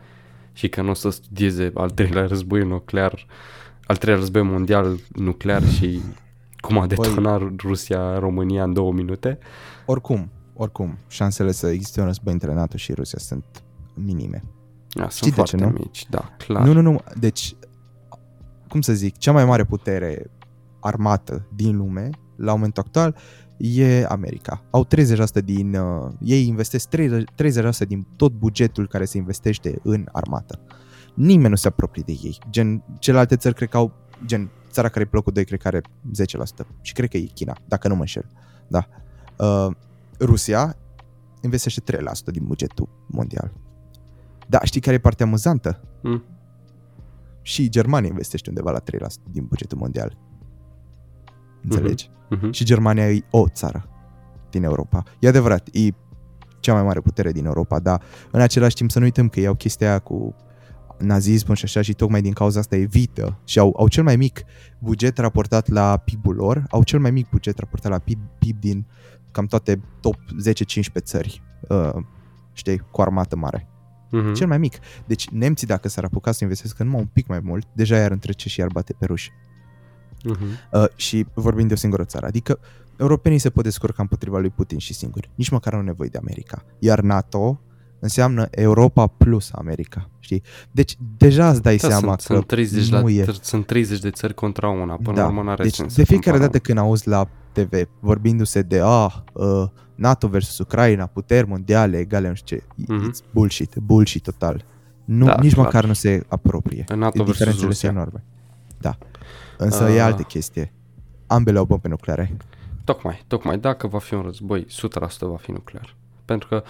și 0.52 0.68
că 0.68 0.82
nu 0.82 0.90
o 0.90 0.94
să 0.94 1.10
studieze 1.10 1.70
al 1.74 1.90
treilea 1.90 2.26
război 2.26 2.64
nuclear, 2.66 3.26
al 3.86 3.96
treilea 3.96 4.20
război 4.20 4.42
mondial 4.42 4.98
nuclear 5.14 5.68
și 5.74 6.00
cum 6.56 6.78
a 6.78 6.86
detonat 6.86 7.42
Rusia 7.60 8.18
România 8.18 8.62
în 8.64 8.72
două 8.72 8.92
minute. 8.92 9.38
Oricum, 9.86 10.30
oricum, 10.54 10.98
șansele 11.08 11.52
să 11.52 11.68
existe 11.68 12.00
un 12.00 12.06
război 12.06 12.32
între 12.32 12.54
NATO 12.54 12.76
și 12.76 12.92
Rusia 12.92 13.18
sunt 13.18 13.44
minime. 13.94 14.42
Da, 14.88 15.08
Știi 15.08 15.32
sunt 15.32 15.34
de 15.34 15.42
ce, 15.42 15.56
foarte 15.56 15.76
nu? 15.76 15.82
mici, 15.84 16.06
da, 16.10 16.30
clar. 16.38 16.66
Nu, 16.66 16.72
nu, 16.72 16.80
nu. 16.80 17.00
Deci, 17.18 17.54
cum 18.68 18.80
să 18.80 18.92
zic, 18.92 19.16
cea 19.16 19.32
mai 19.32 19.44
mare 19.44 19.64
putere 19.64 20.30
armată 20.80 21.46
din 21.54 21.76
lume, 21.76 22.10
la 22.36 22.52
momentul 22.52 22.82
actual, 22.86 23.16
e 23.56 24.04
America. 24.04 24.62
Au 24.70 24.86
30% 25.40 25.44
din... 25.44 25.74
Uh, 25.74 26.12
ei 26.20 26.46
investesc 26.46 26.88
30%, 26.96 26.98
30% 27.84 27.86
din 27.88 28.06
tot 28.16 28.32
bugetul 28.32 28.88
care 28.88 29.04
se 29.04 29.16
investește 29.16 29.78
în 29.82 30.08
armată. 30.12 30.60
Nimeni 31.14 31.48
nu 31.48 31.56
se 31.56 31.68
apropie 31.68 32.02
de 32.06 32.12
ei. 32.12 32.38
Gen, 32.50 32.82
celelalte 32.98 33.36
țări 33.36 33.54
cred 33.54 33.68
că 33.68 33.76
au... 33.76 33.92
Gen, 34.24 34.50
țara 34.70 34.88
care 34.88 35.04
e 35.04 35.08
pe 35.08 35.16
locul 35.16 35.32
2 35.32 35.44
cred 35.44 35.60
că 35.60 35.68
are 35.68 35.80
10%. 35.80 35.84
Și 36.80 36.92
cred 36.92 37.08
că 37.08 37.16
e 37.16 37.24
China, 37.34 37.56
dacă 37.68 37.88
nu 37.88 37.94
mă 37.94 38.00
înșel. 38.00 38.26
Da. 38.68 38.88
Uh, 39.36 39.74
Rusia 40.20 40.76
investește 41.40 41.82
3% 41.92 41.96
din 42.24 42.44
bugetul 42.46 42.88
mondial. 43.06 43.52
Da, 44.46 44.60
știi 44.62 44.80
care 44.80 44.96
e 44.96 44.98
partea 44.98 45.26
amuzantă? 45.26 45.80
Mm. 46.02 46.22
Și 47.46 47.68
Germania 47.68 48.08
investește 48.08 48.48
undeva 48.48 48.70
la 48.70 48.80
3% 48.80 48.82
din 49.30 49.44
bugetul 49.44 49.78
mondial. 49.78 50.18
Înțelegi? 51.62 52.10
Mhm. 52.28 52.50
Și 52.50 52.64
Germania 52.64 53.10
e 53.10 53.24
o 53.30 53.48
țară 53.48 53.88
din 54.50 54.62
Europa. 54.62 55.02
E 55.18 55.28
adevărat, 55.28 55.68
e 55.72 55.88
cea 56.60 56.72
mai 56.72 56.82
mare 56.82 57.00
putere 57.00 57.32
din 57.32 57.44
Europa, 57.44 57.78
dar 57.78 58.02
în 58.30 58.40
același 58.40 58.74
timp 58.74 58.90
să 58.90 58.98
nu 58.98 59.04
uităm 59.04 59.28
că 59.28 59.40
iau 59.40 59.54
chestia 59.54 59.88
aia 59.88 59.98
cu 59.98 60.34
nazismul 60.98 61.56
și 61.56 61.64
așa 61.64 61.80
și 61.80 61.92
tocmai 61.92 62.22
din 62.22 62.32
cauza 62.32 62.58
asta 62.58 62.76
evită 62.76 63.38
și 63.44 63.58
au, 63.58 63.74
au 63.78 63.88
cel 63.88 64.02
mai 64.02 64.16
mic 64.16 64.42
buget 64.78 65.18
raportat 65.18 65.68
la 65.68 65.96
PIB-ul 65.96 66.34
lor, 66.34 66.64
au 66.70 66.82
cel 66.82 66.98
mai 66.98 67.10
mic 67.10 67.28
buget 67.28 67.58
raportat 67.58 67.90
la 67.90 67.98
PIB, 67.98 68.18
PIB 68.38 68.60
din 68.60 68.86
cam 69.30 69.46
toate 69.46 69.80
top 70.00 70.16
10-15 70.52 70.54
țări, 70.98 71.42
uh, 71.68 71.94
știi, 72.52 72.78
cu 72.78 73.00
armată 73.00 73.36
mare. 73.36 73.68
Mhm. 74.10 74.32
Cel 74.34 74.46
mai 74.46 74.58
mic. 74.58 74.78
Deci 75.06 75.28
nemții 75.28 75.66
dacă 75.66 75.88
s-ar 75.88 76.04
apuca 76.04 76.32
să 76.32 76.38
investească 76.42 76.82
numai 76.82 77.00
un 77.00 77.08
pic 77.12 77.26
mai 77.26 77.40
mult, 77.42 77.66
deja 77.72 77.96
i-ar 77.96 78.10
întrece 78.10 78.48
și 78.48 78.60
i-ar 78.60 78.68
bate 78.72 78.92
pe 78.98 79.04
ruși. 79.06 79.30
Mhm. 80.24 80.44
Uh, 80.72 80.84
și 80.96 81.26
vorbim 81.34 81.66
de 81.66 81.72
o 81.72 81.76
singură 81.76 82.04
țară. 82.04 82.26
Adică 82.26 82.58
europenii 82.96 83.38
se 83.38 83.50
pot 83.50 83.64
descurca 83.64 84.02
împotriva 84.02 84.38
lui 84.38 84.50
Putin 84.50 84.78
și 84.78 84.94
singuri. 84.94 85.30
Nici 85.34 85.48
măcar 85.48 85.72
nu 85.72 85.78
au 85.78 85.84
nevoie 85.84 86.08
de 86.08 86.18
America. 86.18 86.64
Iar 86.78 87.00
NATO 87.00 87.60
înseamnă 87.98 88.46
Europa 88.50 89.06
plus 89.06 89.50
America. 89.52 90.10
Știi? 90.18 90.42
Deci 90.70 90.96
deja 91.16 91.50
îți 91.50 91.62
dai 91.62 91.76
Da, 91.76 91.88
seama 91.88 92.00
sunt, 92.06 92.16
că 92.26 92.34
sunt, 92.34 92.46
30 92.46 92.90
la, 92.90 93.00
nu 93.00 93.08
e. 93.08 93.22
t- 93.24 93.40
sunt 93.40 93.66
30 93.66 93.98
de 94.00 94.10
țări 94.10 94.34
contra 94.34 94.68
una, 94.68 94.94
până 94.96 95.16
Da. 95.16 95.20
la 95.22 95.26
urmă 95.28 95.42
n-are 95.42 95.62
Deci 95.62 95.74
sens 95.74 95.94
de 95.94 96.00
să 96.00 96.06
fiecare 96.06 96.30
comparăm. 96.38 96.52
dată 96.52 96.58
când 96.58 96.78
auzi 96.78 97.08
la 97.08 97.28
TV 97.52 97.72
vorbindu-se 98.00 98.62
de 98.62 98.80
ah, 98.80 99.14
uh, 99.32 99.68
NATO 99.96 100.28
versus 100.28 100.58
Ucraina, 100.58 101.06
puteri 101.06 101.48
mondiale 101.48 101.98
egale, 101.98 102.28
nu 102.28 102.34
știu 102.34 102.56
ce, 102.56 102.64
Mhm. 102.92 103.10
it's 103.10 103.32
bullshit, 103.32 103.74
bullshit 103.76 104.22
total. 104.22 104.64
Nu, 105.04 105.24
Da, 105.24 105.34
nici 105.40 105.52
clar. 105.52 105.64
măcar 105.64 105.84
nu 105.84 105.92
se 105.92 106.24
apropie. 106.28 106.84
În 106.88 106.98
NATO 106.98 107.16
versus 107.18 107.32
Diferențele 107.32 107.66
Rusia. 107.66 107.88
sunt 107.88 108.00
enorme. 108.00 108.24
Da. 108.78 108.98
Însă 109.58 109.84
e 109.90 109.98
Ah. 110.00 110.04
altă 110.06 110.22
chestie. 110.22 110.72
Ambele 111.26 111.58
au 111.58 111.64
bombe 111.64 111.88
nucleare. 111.88 112.36
Tocmai, 112.84 113.24
tocmai, 113.26 113.58
dacă 113.58 113.86
va 113.86 113.98
fi 113.98 114.14
un 114.14 114.22
război, 114.22 114.66
100% 114.68 115.26
va 115.26 115.36
fi 115.36 115.50
nuclear. 115.50 115.94
Pentru 116.24 116.48
că 116.48 116.62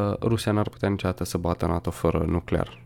uh, 0.00 0.18
Rusia 0.28 0.52
n-ar 0.52 0.68
putea 0.68 0.88
niciodată 0.88 1.24
să 1.24 1.38
bată 1.38 1.66
NATO 1.66 1.90
fără 1.90 2.24
nuclear. 2.28 2.82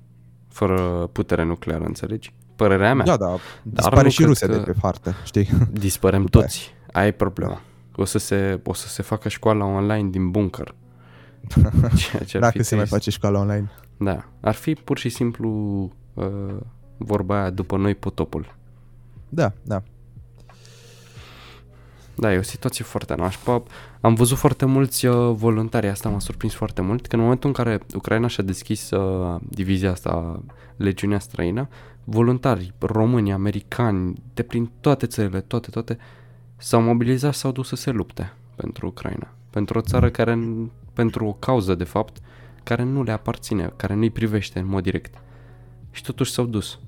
Fără 0.48 1.09
putere 1.12 1.44
nucleară, 1.44 1.85
înțelegi? 1.85 2.33
Părerea 2.57 2.94
mea. 2.94 3.04
Da, 3.04 3.16
da. 3.16 3.37
Dispare 3.62 4.02
nu 4.02 4.09
și 4.09 4.16
cred 4.16 4.28
Rusia 4.28 4.46
că- 4.46 4.52
de 4.57 4.61
pe 4.61 4.74
hartă, 4.83 5.14
știi? 5.24 5.48
Dispărem 5.70 6.22
După 6.22 6.37
aia. 6.38 6.46
toți. 6.46 6.74
Aia 6.92 7.07
e 7.07 7.11
problema. 7.11 7.61
O 7.96 8.04
să 8.04 8.18
se, 8.18 8.61
o 8.64 8.72
să 8.74 8.88
se 8.88 9.02
facă 9.02 9.28
școala 9.28 9.64
online 9.64 10.09
din 10.09 10.30
bunker. 10.30 10.74
Ceea 11.96 12.22
ce 12.22 12.37
ar 12.37 12.42
Dacă 12.42 12.59
fi 12.59 12.62
se 12.62 12.74
mai 12.74 12.85
trist. 12.85 12.96
face 12.96 13.11
școala 13.11 13.38
online. 13.38 13.70
Da. 13.96 14.24
Ar 14.40 14.54
fi 14.54 14.74
pur 14.74 14.98
și 14.98 15.09
simplu 15.09 15.48
uh, 16.14 16.57
vorba 16.96 17.40
aia 17.40 17.50
după 17.50 17.76
noi 17.76 17.94
potopul. 17.94 18.54
Da, 19.28 19.52
da. 19.62 19.83
Da, 22.16 22.33
e 22.33 22.38
o 22.38 22.42
situație 22.42 22.85
foarte 22.85 23.14
nașpa. 23.14 23.62
Am 24.00 24.14
văzut 24.14 24.37
foarte 24.37 24.64
mulți 24.64 25.07
uh, 25.07 25.35
voluntari, 25.37 25.87
asta 25.87 26.09
m-a 26.09 26.18
surprins 26.18 26.54
foarte 26.54 26.83
mult, 26.83 27.07
că 27.07 27.16
în 27.16 27.22
momentul 27.22 27.48
în 27.48 27.54
care 27.54 27.80
Ucraina 27.94 28.26
și-a 28.26 28.44
deschis 28.44 28.90
uh, 28.90 29.40
divizia 29.48 29.90
asta, 29.90 30.42
legiunea 30.76 31.18
străină, 31.18 31.68
voluntari 32.04 32.72
români, 32.78 33.33
americani, 33.33 34.22
de 34.35 34.42
prin 34.42 34.70
toate 34.80 35.07
țările, 35.07 35.40
toate, 35.40 35.70
toate, 35.70 35.98
s-au 36.64 36.81
mobilizat 36.83 37.33
și 37.33 37.38
s-au 37.38 37.53
dus 37.53 37.68
să 37.68 37.77
se 37.77 37.90
lupte 37.90 38.33
pentru 38.57 38.87
Ucraina. 38.87 39.29
Pentru 39.50 39.79
o 39.79 39.81
țară 39.81 40.11
care, 40.11 40.35
n- 40.35 40.70
pentru 40.92 41.27
o 41.27 41.33
cauză, 41.33 41.74
de 41.74 41.85
fapt, 41.85 42.16
care 42.62 42.83
nu 42.83 43.03
le 43.03 43.12
aparține, 43.12 43.72
care 43.77 43.94
nu-i 43.94 44.11
privește 44.11 44.59
în 44.59 44.66
mod 44.66 44.83
direct. 44.83 45.14
Și 45.90 46.03
totuși 46.03 46.33
s-au 46.33 46.44
dus. 46.44 46.79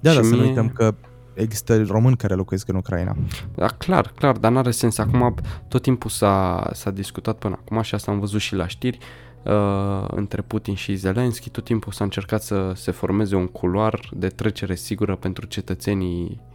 Da, 0.00 0.10
Și 0.10 0.16
dar 0.16 0.24
să 0.24 0.30
nu 0.34 0.36
mie- 0.40 0.48
uităm 0.48 0.68
că 0.68 0.94
există 1.34 1.82
români 1.82 2.16
care 2.16 2.34
locuiesc 2.34 2.68
în 2.68 2.74
Ucraina. 2.76 3.16
Da, 3.54 3.66
clar, 3.66 4.12
clar, 4.16 4.36
dar 4.36 4.52
n-are 4.52 4.70
sens. 4.70 4.98
Acum 4.98 5.34
tot 5.68 5.82
timpul 5.82 6.10
s-a, 6.10 6.70
s-a 6.72 6.90
discutat 6.90 7.38
până 7.38 7.58
acum 7.60 7.82
și 7.82 7.94
asta 7.94 8.10
am 8.10 8.18
văzut 8.18 8.40
și 8.40 8.54
la 8.54 8.66
știri, 8.66 8.98
uh, 9.44 10.04
între 10.10 10.42
Putin 10.42 10.74
și 10.74 10.94
Zelensky, 10.94 11.50
tot 11.50 11.64
timpul 11.64 11.92
s-a 11.92 12.04
încercat 12.04 12.42
să 12.42 12.72
se 12.74 12.90
formeze 12.90 13.34
un 13.36 13.46
culoar 13.46 14.10
de 14.14 14.28
trecere 14.28 14.74
sigură 14.74 15.16
pentru 15.16 15.46
cetățenii 15.46 16.40
uh, 16.40 16.50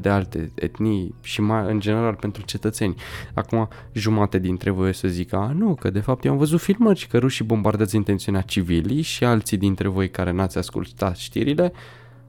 de 0.00 0.08
alte 0.08 0.50
etnii 0.54 1.14
și 1.22 1.40
mai 1.40 1.70
în 1.70 1.80
general 1.80 2.14
pentru 2.14 2.42
cetățeni. 2.42 2.94
Acum 3.34 3.68
jumate 3.92 4.38
dintre 4.38 4.70
voi 4.70 4.88
o 4.88 4.92
să 4.92 5.08
zică, 5.08 5.36
a 5.36 5.52
nu, 5.52 5.74
că 5.74 5.90
de 5.90 6.00
fapt 6.00 6.24
eu 6.24 6.32
am 6.32 6.38
văzut 6.38 6.60
filmări 6.60 6.98
și 6.98 7.06
că 7.06 7.18
rușii 7.18 7.44
bombardează 7.44 7.96
intențiunea 7.96 8.40
civilii 8.40 9.02
și 9.02 9.24
alții 9.24 9.56
dintre 9.56 9.88
voi 9.88 10.10
care 10.10 10.30
n-ați 10.30 10.58
ascultat 10.58 11.16
știrile, 11.16 11.72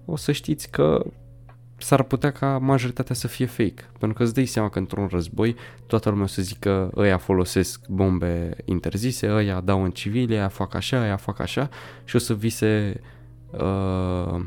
o 0.06 0.16
să 0.16 0.32
știți 0.32 0.70
că 0.72 1.06
s-ar 1.78 2.04
putea 2.04 2.32
ca 2.32 2.58
majoritatea 2.58 3.16
să 3.16 3.28
fie 3.28 3.46
fake. 3.46 3.90
Pentru 4.00 4.18
că 4.18 4.24
îți 4.24 4.34
dai 4.34 4.46
seama 4.46 4.70
că 4.70 4.80
într-un 4.80 5.08
război 5.12 5.56
toată 5.88 6.10
lumea 6.10 6.24
o 6.24 6.28
să 6.28 6.42
zică 6.42 6.92
ăia 6.96 7.18
folosesc 7.18 7.88
bombe 7.88 8.56
interzise, 8.66 9.32
ăia 9.32 9.62
dau 9.62 9.84
în 9.84 9.92
civili, 9.92 10.34
ăia 10.34 10.48
fac 10.48 10.76
așa, 10.76 11.02
ăia 11.02 11.16
fac 11.16 11.40
așa 11.40 11.70
și 12.04 12.16
o 12.16 12.20
să 12.20 12.34
vi 12.34 12.50
se... 12.50 13.02
Uh, 13.52 14.42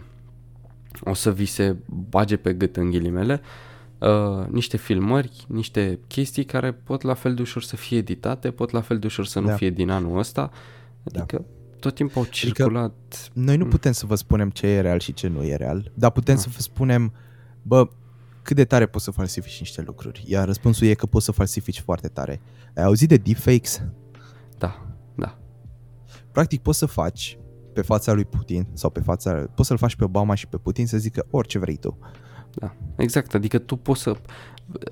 o 1.04 1.14
să 1.14 1.32
vi 1.32 1.44
se 1.44 1.76
bage 2.08 2.36
pe 2.36 2.52
gât 2.52 2.76
în 2.76 2.90
ghilimele 2.90 3.40
uh, 3.98 4.46
niște 4.48 4.76
filmări, 4.76 5.44
niște 5.48 5.98
chestii 6.06 6.44
care 6.44 6.72
pot 6.72 7.02
la 7.02 7.14
fel 7.14 7.34
de 7.34 7.42
ușor 7.42 7.62
să 7.62 7.76
fie 7.76 7.98
editate, 7.98 8.50
pot 8.50 8.70
la 8.70 8.80
fel 8.80 8.98
de 8.98 9.06
ușor 9.06 9.26
să 9.26 9.40
nu 9.40 9.46
Da. 9.46 9.54
fie 9.54 9.70
din 9.70 9.90
anul 9.90 10.18
ăsta. 10.18 10.50
Adică 11.04 11.36
da. 11.36 11.44
tot 11.80 11.94
timpul 11.94 12.22
au 12.22 12.28
circulat... 12.30 12.92
Noi 13.32 13.56
nu 13.56 13.66
putem 13.66 13.92
să 13.92 14.06
vă 14.06 14.14
spunem 14.14 14.50
ce 14.50 14.66
e 14.66 14.80
real 14.80 14.98
și 14.98 15.12
ce 15.12 15.28
nu 15.28 15.44
e 15.44 15.54
real, 15.56 15.92
dar 15.94 16.10
putem 16.10 16.34
Da. 16.34 16.40
să 16.40 16.48
vă 16.52 16.60
spunem, 16.60 17.12
bă, 17.62 17.88
cât 18.42 18.56
de 18.56 18.64
tare 18.64 18.86
poți 18.86 19.04
să 19.04 19.10
falsifici 19.10 19.58
niște 19.60 19.82
lucruri. 19.82 20.24
Iar 20.26 20.46
răspunsul 20.46 20.86
e 20.86 20.94
că 20.94 21.06
poți 21.06 21.24
să 21.24 21.32
falsifici 21.32 21.80
foarte 21.80 22.08
tare. 22.08 22.40
Ai 22.74 22.84
auzit 22.84 23.08
de 23.08 23.16
deepfakes? 23.16 23.82
Da, 24.58 24.86
da. 25.14 25.38
Practic 26.32 26.62
poți 26.62 26.78
să 26.78 26.86
faci 26.86 27.38
pe 27.80 27.86
fața 27.86 28.12
lui 28.12 28.24
Putin 28.24 28.66
sau 28.72 28.90
pe 28.90 29.00
fața, 29.00 29.32
poți 29.54 29.68
să-l 29.68 29.76
faci 29.76 29.96
pe 29.96 30.04
Obama 30.04 30.34
și 30.34 30.46
pe 30.46 30.56
Putin 30.56 30.86
să 30.86 30.98
zică 30.98 31.26
orice 31.30 31.58
vrei 31.58 31.76
tu. 31.76 31.98
Da, 32.54 32.74
exact, 32.96 33.34
adică 33.34 33.58
tu 33.58 33.76
poți 33.76 34.00
să... 34.00 34.16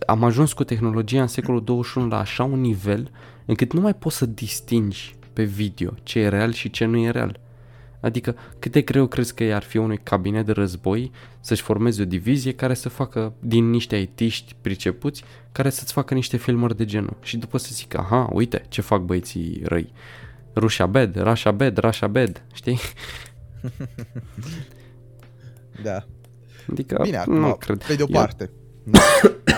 Am 0.07 0.25
ajuns 0.25 0.53
cu 0.53 0.65
tehnologia 0.65 1.21
în 1.21 1.27
secolul 1.27 1.65
21 1.65 2.09
la 2.09 2.19
așa 2.19 2.45
un 2.45 2.61
nivel 2.61 3.11
încât 3.47 3.73
nu 3.73 3.81
mai 3.81 3.95
poți 3.95 4.17
să 4.17 4.27
distingi 4.27 5.17
pe 5.33 5.43
video 5.43 5.95
ce 6.03 6.19
e 6.19 6.29
real 6.29 6.53
și 6.53 6.71
ce 6.71 6.85
nu 6.85 6.97
e 6.97 7.11
real. 7.11 7.41
Adică 8.01 8.37
cât 8.59 8.73
de 8.73 8.81
greu 8.81 9.07
crezi 9.07 9.35
că 9.35 9.45
ar 9.45 9.63
fi 9.63 9.77
unui 9.77 9.99
cabinet 10.03 10.47
de 10.47 10.53
război 10.53 11.11
să-și 11.41 11.63
formeze 11.63 12.03
o 12.03 12.05
divizie 12.05 12.53
care 12.53 12.75
să 12.75 12.89
facă 12.89 13.33
din 13.41 13.71
niște 13.71 13.95
aitiști 13.95 14.55
pricepuți 14.61 15.25
care 15.53 15.71
să-ți 15.71 15.93
facă 15.93 16.15
niște 16.15 16.37
filmări 16.37 16.77
de 16.77 16.85
genul 16.85 17.17
și 17.23 17.37
după 17.37 17.59
să 17.59 17.69
zică, 17.73 17.99
aha, 17.99 18.29
uite 18.33 18.65
ce 18.69 18.81
fac 18.81 19.01
băieții 19.01 19.61
răi. 19.65 19.93
Rușa 20.59 20.87
bed, 20.87 21.17
Russia 21.17 21.51
bed, 21.51 21.77
Russia 21.79 22.07
bed, 22.07 22.43
știi? 22.53 22.79
Da. 25.83 26.05
Adică 26.71 26.99
Bine, 27.03 27.23
nu 27.27 27.45
acum, 27.45 27.57
cred. 27.59 27.85
pe 27.85 27.95
de 27.95 28.03
o 28.03 28.07
Eu- 28.09 28.21
parte. 28.21 28.51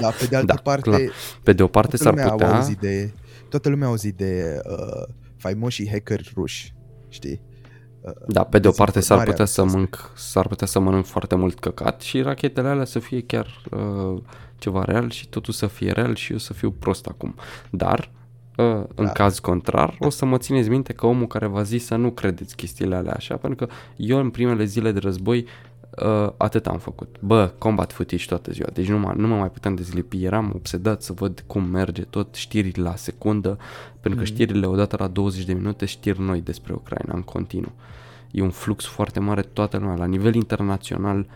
Dar 0.01 0.15
pe 0.19 0.27
de 0.27 0.37
altă 0.37 0.53
Da, 0.55 0.61
parte, 0.63 0.83
clar. 0.91 1.01
Pe 1.43 1.53
de 1.53 1.63
o 1.63 1.67
parte 1.67 1.97
toată 1.97 2.03
s-ar 2.05 2.13
lumea 2.13 2.31
putea... 2.31 2.49
a 2.53 2.57
auzit 2.57 2.79
de, 2.79 3.13
toată 3.49 3.69
lumea 3.69 3.87
a 3.87 3.91
auzit 3.91 4.17
de 4.17 4.61
uh, 4.71 5.15
faimoșii 5.37 5.89
hackeri 5.91 6.33
ruși, 6.35 6.75
știi? 7.09 7.41
Uh, 8.01 8.13
Da, 8.29 8.45
pe 8.45 8.59
de 8.59 8.69
o 8.69 8.71
parte 8.71 9.01
s-ar 9.01 9.19
dezinformarea 9.19 9.31
putea 9.33 9.45
să 9.45 9.61
rusă. 9.63 9.77
mânc, 9.77 10.13
s-ar 10.17 10.47
putea 10.47 10.67
să 10.67 10.79
mănânc 10.81 11.05
foarte 11.07 11.35
mult 11.35 11.59
căcat 11.61 12.01
și 12.01 12.21
rachetele 12.21 12.69
alea 12.69 12.85
să 12.85 12.99
fie 12.99 13.21
chiar 13.23 13.63
uh, 13.71 14.23
ceva 14.59 14.85
real 14.85 15.11
și 15.11 15.29
totul 15.29 15.53
să 15.53 15.67
fie 15.67 15.91
real 15.93 16.15
și 16.15 16.33
eu 16.33 16.39
să 16.39 16.53
fiu 16.53 16.71
prost 16.71 17.07
acum. 17.07 17.35
Dar, 17.71 17.99
uh, 17.99 18.20
în 18.95 19.05
Da. 19.05 19.11
caz 19.13 19.39
contrar, 19.39 19.97
o 19.99 20.11
să 20.11 20.25
mă 20.25 20.39
țineți 20.39 20.69
minte 20.69 20.93
că 20.93 21.07
omul 21.07 21.27
care 21.27 21.47
v-a 21.47 21.63
zis 21.63 21.85
să 21.85 21.97
nu 21.97 22.11
credeți 22.11 22.57
chestiile 22.57 22.95
alea 22.95 23.15
așa, 23.15 23.37
pentru 23.37 23.67
că 23.67 23.73
eu 23.97 24.19
în 24.19 24.31
primele 24.31 24.65
zile 24.65 24.93
de 24.93 24.99
război 24.99 25.47
uh, 26.05 26.33
atât 26.37 26.67
am 26.67 26.79
făcut. 26.79 27.17
Bă, 27.21 27.53
combat 27.59 27.93
footage 27.93 28.27
toată 28.27 28.53
ziua, 28.53 28.69
deci 28.73 28.89
nu, 28.89 28.99
mă- 28.99 29.15
nu 29.17 29.27
mă 29.27 29.37
mai 29.37 29.51
puteam 29.51 29.75
dezlipi, 29.75 30.25
eram 30.25 30.53
obsedat 30.55 31.03
să 31.03 31.13
văd 31.13 31.45
cum 31.47 31.65
merge 31.65 32.03
tot, 32.03 32.35
știri 32.35 32.79
la 32.79 32.97
secundă, 32.97 33.59
pentru 34.01 34.21
că 34.21 34.27
știrile 34.27 34.67
odată 34.67 34.97
la 34.99 35.07
20 35.07 35.45
de 35.45 35.53
minute 35.53 35.85
știri 35.85 36.21
noi 36.21 36.41
despre 36.41 36.73
Ucraina 36.73 37.15
în 37.15 37.23
continuu. 37.23 37.73
E 38.31 38.43
un 38.43 38.51
flux 38.51 38.85
foarte 38.85 39.21
mare, 39.21 39.43
toată 39.43 39.77
lumea, 39.77 39.95
la 39.97 40.07
nivel 40.07 40.35
internațional 40.35 41.27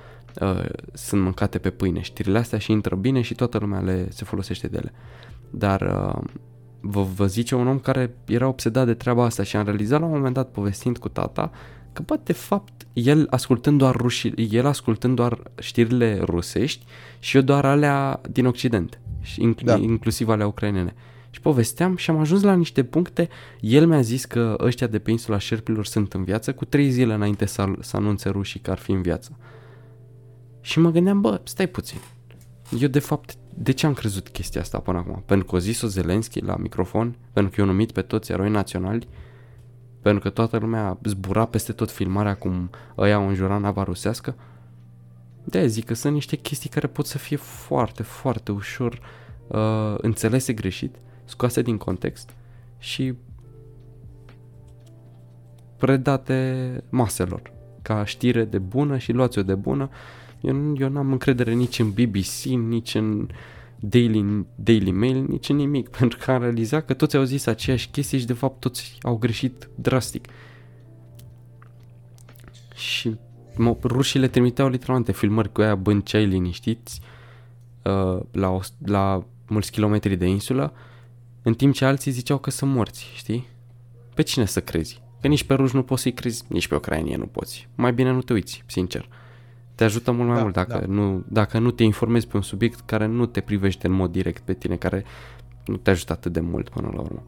uh, 0.41 0.65
sunt 0.93 1.23
mâncate 1.23 1.59
pe 1.59 1.71
pâine 1.71 2.01
știrile 2.01 2.39
astea 2.39 2.59
și 2.59 2.73
intră 2.73 2.97
bine 2.97 3.21
și 3.21 3.35
toată 3.35 3.59
lumea 3.59 3.81
le, 3.81 4.07
se 4.11 4.25
folosește 4.25 4.69
de 4.69 4.77
ele. 4.77 4.93
Dar 5.51 5.81
uh, 5.81 6.23
vă, 6.87 7.03
vă 7.03 7.27
zice 7.27 7.55
un 7.55 7.67
om 7.67 7.79
care 7.79 8.15
era 8.25 8.49
obsedat 8.49 8.87
de 8.87 8.95
treaba 8.95 9.25
asta 9.25 9.43
și 9.43 9.57
am 9.57 9.65
realizat 9.65 10.01
la 10.01 10.07
un 10.07 10.13
moment 10.13 10.35
dat 10.35 10.51
povestind 10.51 10.99
cu 10.99 11.09
tata 11.09 11.51
că 11.93 12.03
bă, 12.03 12.21
de 12.25 12.33
fapt 12.33 12.87
el 12.93 13.27
ascultând 13.31 13.79
doar 13.79 13.95
ruși, 13.97 14.33
el 14.51 14.67
ascultând 14.67 15.17
doar 15.17 15.43
știrile 15.59 16.19
rusești 16.23 16.85
și 17.19 17.37
eu 17.37 17.43
doar 17.43 17.65
alea 17.65 18.21
din 18.31 18.47
Occident, 18.47 19.01
și 19.21 19.53
inc- 19.53 19.65
Da. 19.65 19.77
inclusiv 19.77 20.29
alea 20.29 20.47
ucrainene. 20.47 20.95
Și 21.31 21.41
povesteam 21.41 21.97
și 21.97 22.11
am 22.11 22.19
ajuns 22.19 22.43
la 22.43 22.55
niște 22.55 22.83
puncte, 22.85 23.29
el 23.61 23.87
mi-a 23.87 24.01
zis 24.01 24.25
că 24.25 24.57
ăștia 24.61 24.87
de 24.87 24.99
pe 24.99 25.11
insula 25.11 25.39
șerpilor 25.39 25.87
sunt 25.87 26.13
în 26.13 26.25
viață 26.25 26.53
cu 26.53 26.65
trei 26.65 26.91
zile 26.91 27.15
înainte 27.15 27.47
să, 27.47 27.73
să 27.81 27.97
anunțe 27.97 28.29
rușii 28.29 28.61
că 28.61 28.71
ar 28.71 28.79
fi 28.79 28.91
în 28.91 29.03
viață. 29.03 29.39
Și 30.61 30.79
mă 30.79 30.91
gândeam, 30.91 31.21
bă, 31.21 31.41
stai 31.45 31.67
puțin. 31.67 31.99
Eu 32.79 32.89
de 32.89 32.99
fapt, 32.99 33.37
de 33.55 33.73
ce 33.73 33.87
am 33.87 33.93
crezut 33.93 34.29
chestia 34.29 34.61
asta 34.61 34.79
până 34.79 34.99
acum? 34.99 35.23
Pentru 35.27 35.47
că 35.47 35.55
o 35.55 35.59
zis-o 35.59 35.87
Zelenski 35.87 36.41
la 36.41 36.57
microfon? 36.57 37.17
Pentru 37.33 37.55
că 37.55 37.61
eu 37.61 37.67
numit 37.67 37.93
pe 37.93 38.03
toți 38.03 38.33
eroi 38.33 38.51
naționali? 38.51 39.09
Pentru 40.03 40.23
că 40.23 40.31
toată 40.31 40.57
lumea 40.57 40.99
zbura 41.05 41.45
peste 41.45 41.73
tot 41.73 41.91
filmarea 41.91 42.35
cum 42.37 42.71
ăia 42.99 43.15
au 43.15 43.29
înjurat 43.29 43.61
nava 43.61 43.83
rusească? 43.83 44.35
de 45.45 45.67
zic 45.67 45.85
că 45.85 45.95
sunt 45.95 46.15
niște 46.15 46.37
chestii 46.37 46.71
care 46.71 46.87
pot 46.87 47.07
să 47.07 47.19
fie 47.19 47.37
foarte, 47.37 48.03
foarte 48.03 48.53
ușor 48.53 49.01
uh, 49.47 49.95
înțelese 49.97 50.53
greșit, 50.53 50.95
scoase 51.25 51.63
din 51.63 51.77
context 51.77 52.31
și 52.79 53.15
predate 55.77 56.83
maselor 56.89 57.53
ca 57.83 58.05
știre 58.05 58.45
de 58.45 58.59
bună 58.59 58.99
și 58.99 59.13
luați-o 59.13 59.43
de 59.43 59.55
bună. 59.55 59.91
Eu, 60.45 60.55
nu- 60.55 60.77
eu 60.79 60.89
n-am 60.89 61.13
încredere 61.13 61.53
nici 61.53 61.79
în 61.79 61.91
BBC, 61.91 62.45
nici 62.45 62.95
în 62.95 63.29
Daily, 63.81 64.47
Daily 64.55 64.91
Mail, 64.91 65.25
nici 65.29 65.49
în 65.49 65.57
nimic, 65.57 65.89
pentru 65.99 66.19
că 66.25 66.31
am 66.31 66.41
realizat 66.43 66.85
că 66.85 66.95
toți 66.95 67.17
au 67.17 67.23
zis 67.23 67.47
aceeași 67.47 67.89
chestie 67.89 68.19
și 68.19 68.27
de 68.27 68.33
fapt 68.33 68.61
toți 68.61 68.99
au 69.03 69.17
greșit 69.17 69.69
drastic. 69.75 70.27
Și 72.75 73.17
mă, 73.57 73.77
rușii 73.83 74.21
le 74.21 74.29
trimiteau 74.29 74.69
literalmente 74.69 75.13
filmări 75.13 75.53
cu 75.53 75.61
aia 75.61 75.75
bâncei 75.75 76.27
liniștiți 76.27 77.01
uh, 77.83 78.21
la, 78.31 78.49
o, 78.49 78.61
la 78.85 79.25
mulți 79.49 79.71
kilometri 79.71 80.17
de 80.17 80.27
insulă, 80.27 80.73
în 81.43 81.55
timp 81.55 81.75
ce 81.75 81.85
alții 81.85 82.11
ziceau 82.11 82.39
că 82.39 82.51
sunt 82.51 82.71
morți, 82.73 83.11
știi? 83.15 83.47
Pe 84.15 84.23
cine 84.23 84.45
să 84.45 84.61
crezi? 84.61 85.03
Că 85.21 85.29
nici 85.29 85.45
pe 85.45 85.55
ruși 85.55 85.75
nu 85.75 85.83
poți 85.83 86.03
să-i 86.03 86.13
crezi, 86.13 86.45
nici 86.49 86.69
pe 86.69 86.75
ucrainieni 86.75 87.21
nu 87.21 87.27
poți. 87.27 87.69
Mai 87.75 87.93
bine 87.93 88.11
nu 88.11 88.23
te 88.23 88.33
uiți, 88.33 88.63
sincer. 88.67 89.09
Te 89.75 89.85
ajută 89.85 90.11
mult 90.13 90.27
mai 90.27 90.37
Da, 90.37 90.43
mult 90.43 90.55
dacă, 90.55 90.79
da. 90.79 90.87
nu, 90.87 91.25
dacă 91.29 91.59
nu 91.59 91.71
te 91.71 91.83
informezi 91.83 92.27
pe 92.27 92.37
un 92.37 92.43
subiect 92.43 92.81
care 92.81 93.07
nu 93.07 93.27
te 93.27 93.41
privește 93.41 93.87
în 93.87 93.93
mod 93.93 94.13
direct 94.13 94.43
pe 94.43 94.55
tine, 94.55 94.77
care 94.77 95.05
nu 95.67 95.77
te 95.77 95.91
ajută 95.91 96.13
atât 96.13 96.33
de 96.33 96.41
mult 96.41 96.69
până 96.69 96.91
la 96.95 97.01
urmă. 97.01 97.23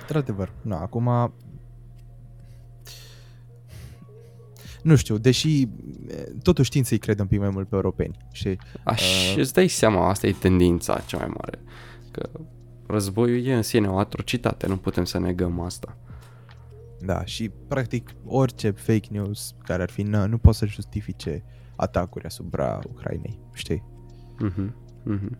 Într-adevăr, 0.00 0.52
na, 0.62 0.80
acum... 0.80 1.32
Nu 4.82 4.96
știu, 4.96 5.18
deși 5.18 5.62
e, 5.62 5.68
totuși 6.42 6.66
știind 6.66 6.86
să-i 6.86 6.98
cred 6.98 7.20
un 7.20 7.26
pic 7.26 7.38
mai 7.38 7.50
mult 7.50 7.68
pe 7.68 7.74
europeni, 7.74 8.16
știi? 8.32 8.58
Aș, 8.84 9.02
Uh. 9.02 9.38
îți 9.38 9.52
dai 9.52 9.68
seama, 9.68 10.08
asta 10.08 10.26
e 10.26 10.32
tendința 10.32 10.98
cea 11.06 11.18
mai 11.18 11.28
mare. 11.40 11.58
Că 12.10 12.30
războiul 12.86 13.44
e 13.46 13.54
în 13.54 13.62
sine 13.62 13.88
o 13.88 13.98
atrocitate, 13.98 14.66
nu 14.66 14.76
putem 14.76 15.04
să 15.04 15.18
negăm 15.18 15.60
asta. 15.60 15.96
Da, 17.00 17.24
și 17.24 17.50
practic 17.68 18.14
orice 18.24 18.70
fake 18.70 19.08
news 19.10 19.54
care 19.62 19.82
ar 19.82 19.90
fi, 19.90 20.02
na, 20.02 20.26
nu 20.26 20.38
poate 20.38 20.58
să 20.58 20.66
justifice 20.66 21.44
atacuri 21.76 22.24
asupra 22.24 22.78
Ucrainei, 22.90 23.38
știi? 23.52 23.84
Mhm, 24.38 24.74
mhm. 25.02 25.38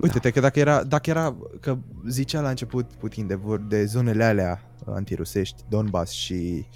Uite-te 0.00 0.30
că 0.30 0.40
dacă 0.40 0.58
era, 0.58 0.84
dacă 0.84 1.10
era, 1.10 1.36
că 1.60 1.78
zicea 2.08 2.40
la 2.40 2.48
început 2.48 2.92
Putin 2.92 3.26
de, 3.26 3.34
vor, 3.34 3.60
de 3.60 3.84
zonele 3.84 4.24
alea 4.24 4.60
antirusești, 4.86 5.62
Donbass 5.68 6.12
și 6.12 6.66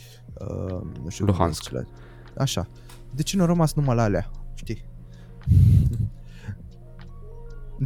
uh, 0.40 0.80
nu 1.02 1.08
știu 1.08 1.24
cum 1.24 1.34
Luhansk. 1.34 1.62
zice 1.62 1.68
celălalt. 1.68 1.88
Așa. 2.36 2.68
De 3.14 3.22
ce 3.22 3.36
nu 3.36 3.42
au 3.42 3.48
rămas 3.48 3.74
numai 3.74 3.96
la 3.96 4.02
alea? 4.02 4.30
Știi? 4.54 4.84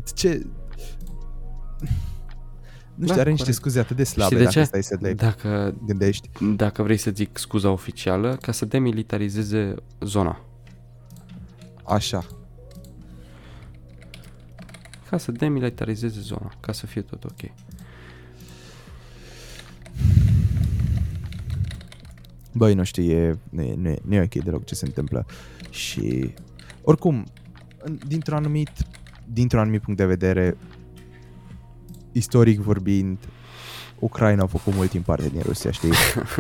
Ce... 0.14 0.46
Nu 3.02 3.08
știu, 3.08 3.14
Da, 3.16 3.20
are 3.22 3.30
niște 3.30 3.44
corect. 3.44 3.62
scuze 3.62 3.78
atât 3.80 3.96
de 3.96 4.04
slabe 4.04 4.34
Știi 4.34 4.36
de 4.36 4.42
dacă 4.44 4.58
ce? 4.58 4.64
stai 4.64 4.82
să 4.82 4.96
le 5.00 5.12
Dacă, 5.14 5.74
gândești. 5.86 6.28
dacă 6.56 6.82
vrei 6.82 6.96
să 6.96 7.10
zic 7.10 7.38
scuza 7.38 7.70
oficială, 7.70 8.36
ca 8.40 8.52
să 8.52 8.64
demilitarizeze 8.64 9.74
zona. 10.00 10.40
Așa. 11.84 12.26
Ca 15.10 15.18
să 15.18 15.32
demilitarizeze 15.32 16.20
zona, 16.20 16.52
ca 16.60 16.72
să 16.72 16.86
fie 16.86 17.00
tot 17.00 17.24
ok. 17.24 17.50
Băi, 22.52 22.74
nu 22.74 22.84
știu, 22.84 23.02
e, 23.02 23.38
nu, 23.50 23.62
e, 23.62 23.74
nu, 23.74 23.88
e, 23.88 23.98
nu 24.04 24.14
e 24.14 24.20
ok 24.22 24.44
deloc 24.44 24.64
ce 24.64 24.74
se 24.74 24.86
întâmplă. 24.86 25.26
Și, 25.70 26.34
oricum, 26.82 27.24
în- 27.78 27.98
dintr-un 28.06 28.36
anumit, 28.36 28.70
dintr-un 29.32 29.60
anumit 29.60 29.80
punct 29.82 29.98
de 29.98 30.06
vedere, 30.06 30.56
istoric 32.12 32.60
vorbind, 32.60 33.18
Ucraina 33.98 34.42
a 34.42 34.46
făcut 34.46 34.74
mult 34.74 34.90
timp 34.90 35.04
parte 35.04 35.28
din 35.28 35.40
Rusia, 35.44 35.70
știi? 35.70 35.90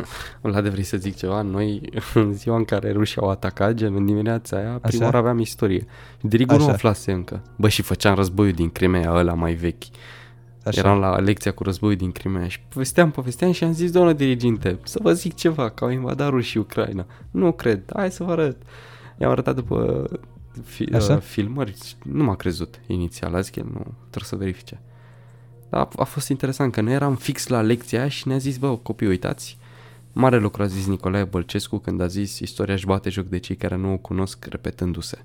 Vlad, 0.40 0.68
vrei 0.68 0.82
să 0.82 0.96
zic 0.96 1.16
ceva? 1.16 1.42
Noi, 1.42 1.80
în 2.14 2.32
ziua 2.32 2.56
în 2.56 2.64
care 2.64 2.92
rușii 2.92 3.20
au 3.20 3.28
atacat, 3.28 3.74
gen 3.74 3.94
în 3.94 4.06
dimineața 4.06 4.56
aia, 4.56 4.78
prima 4.82 5.04
oară 5.04 5.16
aveam 5.16 5.38
istorie. 5.38 5.86
Dirigul 6.20 6.56
nu 6.56 6.62
Așa. 6.62 6.72
aflase 6.72 7.12
încă. 7.12 7.42
Bă, 7.56 7.68
și 7.68 7.82
făceam 7.82 8.14
războiul 8.14 8.52
din 8.52 8.70
Crimea, 8.70 9.12
ăla 9.12 9.34
mai 9.34 9.54
vechi. 9.54 9.82
Așa. 10.64 10.80
Eram 10.80 10.98
la 10.98 11.18
lecția 11.18 11.52
cu 11.52 11.62
războiul 11.62 11.96
din 11.96 12.12
Crimea 12.12 12.48
și 12.48 12.60
povesteam, 12.68 13.10
povesteam 13.10 13.52
și 13.52 13.64
am 13.64 13.72
zis, 13.72 13.90
doamnă 13.90 14.12
diriginte, 14.12 14.78
să 14.82 14.98
vă 15.02 15.12
zic 15.12 15.34
ceva, 15.34 15.68
că 15.68 15.84
au 15.84 15.90
invadat 15.90 16.28
rușii 16.28 16.60
Ucraina. 16.60 17.06
Nu 17.30 17.52
cred, 17.52 17.82
hai 17.94 18.10
să 18.10 18.24
vă 18.24 18.30
arăt. 18.30 18.56
I-am 19.18 19.30
arătat 19.30 19.54
după 19.54 20.04
fi, 20.64 20.88
Așa? 20.94 21.14
uh, 21.14 21.20
filmări, 21.20 21.76
și 21.84 21.94
nu 22.02 22.24
m-a 22.24 22.36
crezut 22.36 22.80
inițial, 22.86 23.34
a 23.34 23.40
zis 23.40 23.50
că 23.50 23.58
el 23.58 23.66
nu, 23.72 23.80
trebuie 24.10 24.30
să 24.30 24.36
verifice. 24.36 24.80
Dar 25.72 25.80
a, 25.80 25.88
a 25.96 26.04
fost 26.04 26.28
interesant 26.28 26.72
că 26.72 26.80
noi 26.80 26.92
eram 26.92 27.16
fix 27.16 27.46
la 27.46 27.60
lecția 27.60 27.98
aia 28.00 28.08
și 28.08 28.28
ne-a 28.28 28.38
zis, 28.38 28.56
bă, 28.56 28.76
copii, 28.76 29.06
uitați, 29.06 29.58
mare 30.12 30.38
lucru 30.38 30.62
a 30.62 30.66
zis 30.66 30.86
Nicolae 30.86 31.24
Bălcescu 31.24 31.78
când 31.78 32.00
a 32.00 32.06
zis 32.06 32.38
istoria 32.38 32.74
își 32.74 32.86
bate 32.86 33.10
joc 33.10 33.26
de 33.26 33.38
cei 33.38 33.56
care 33.56 33.76
nu 33.76 33.92
o 33.92 33.96
cunosc 33.96 34.44
repetându-se. 34.44 35.18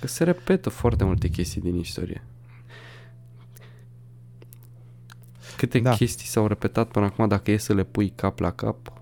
Că 0.00 0.06
se 0.06 0.24
repetă 0.24 0.68
foarte 0.70 1.04
multe 1.04 1.28
chestii 1.28 1.60
din 1.60 1.78
istorie. 1.78 2.24
Câte 5.56 5.78
Da. 5.78 5.90
da. 5.90 5.96
chestii 5.96 6.26
s-au 6.26 6.46
repetat 6.46 6.88
până 6.88 7.04
acum 7.04 7.28
dacă 7.28 7.50
e 7.50 7.56
să 7.56 7.74
le 7.74 7.84
pui 7.84 8.12
cap 8.16 8.38
la 8.38 8.50
cap? 8.50 8.92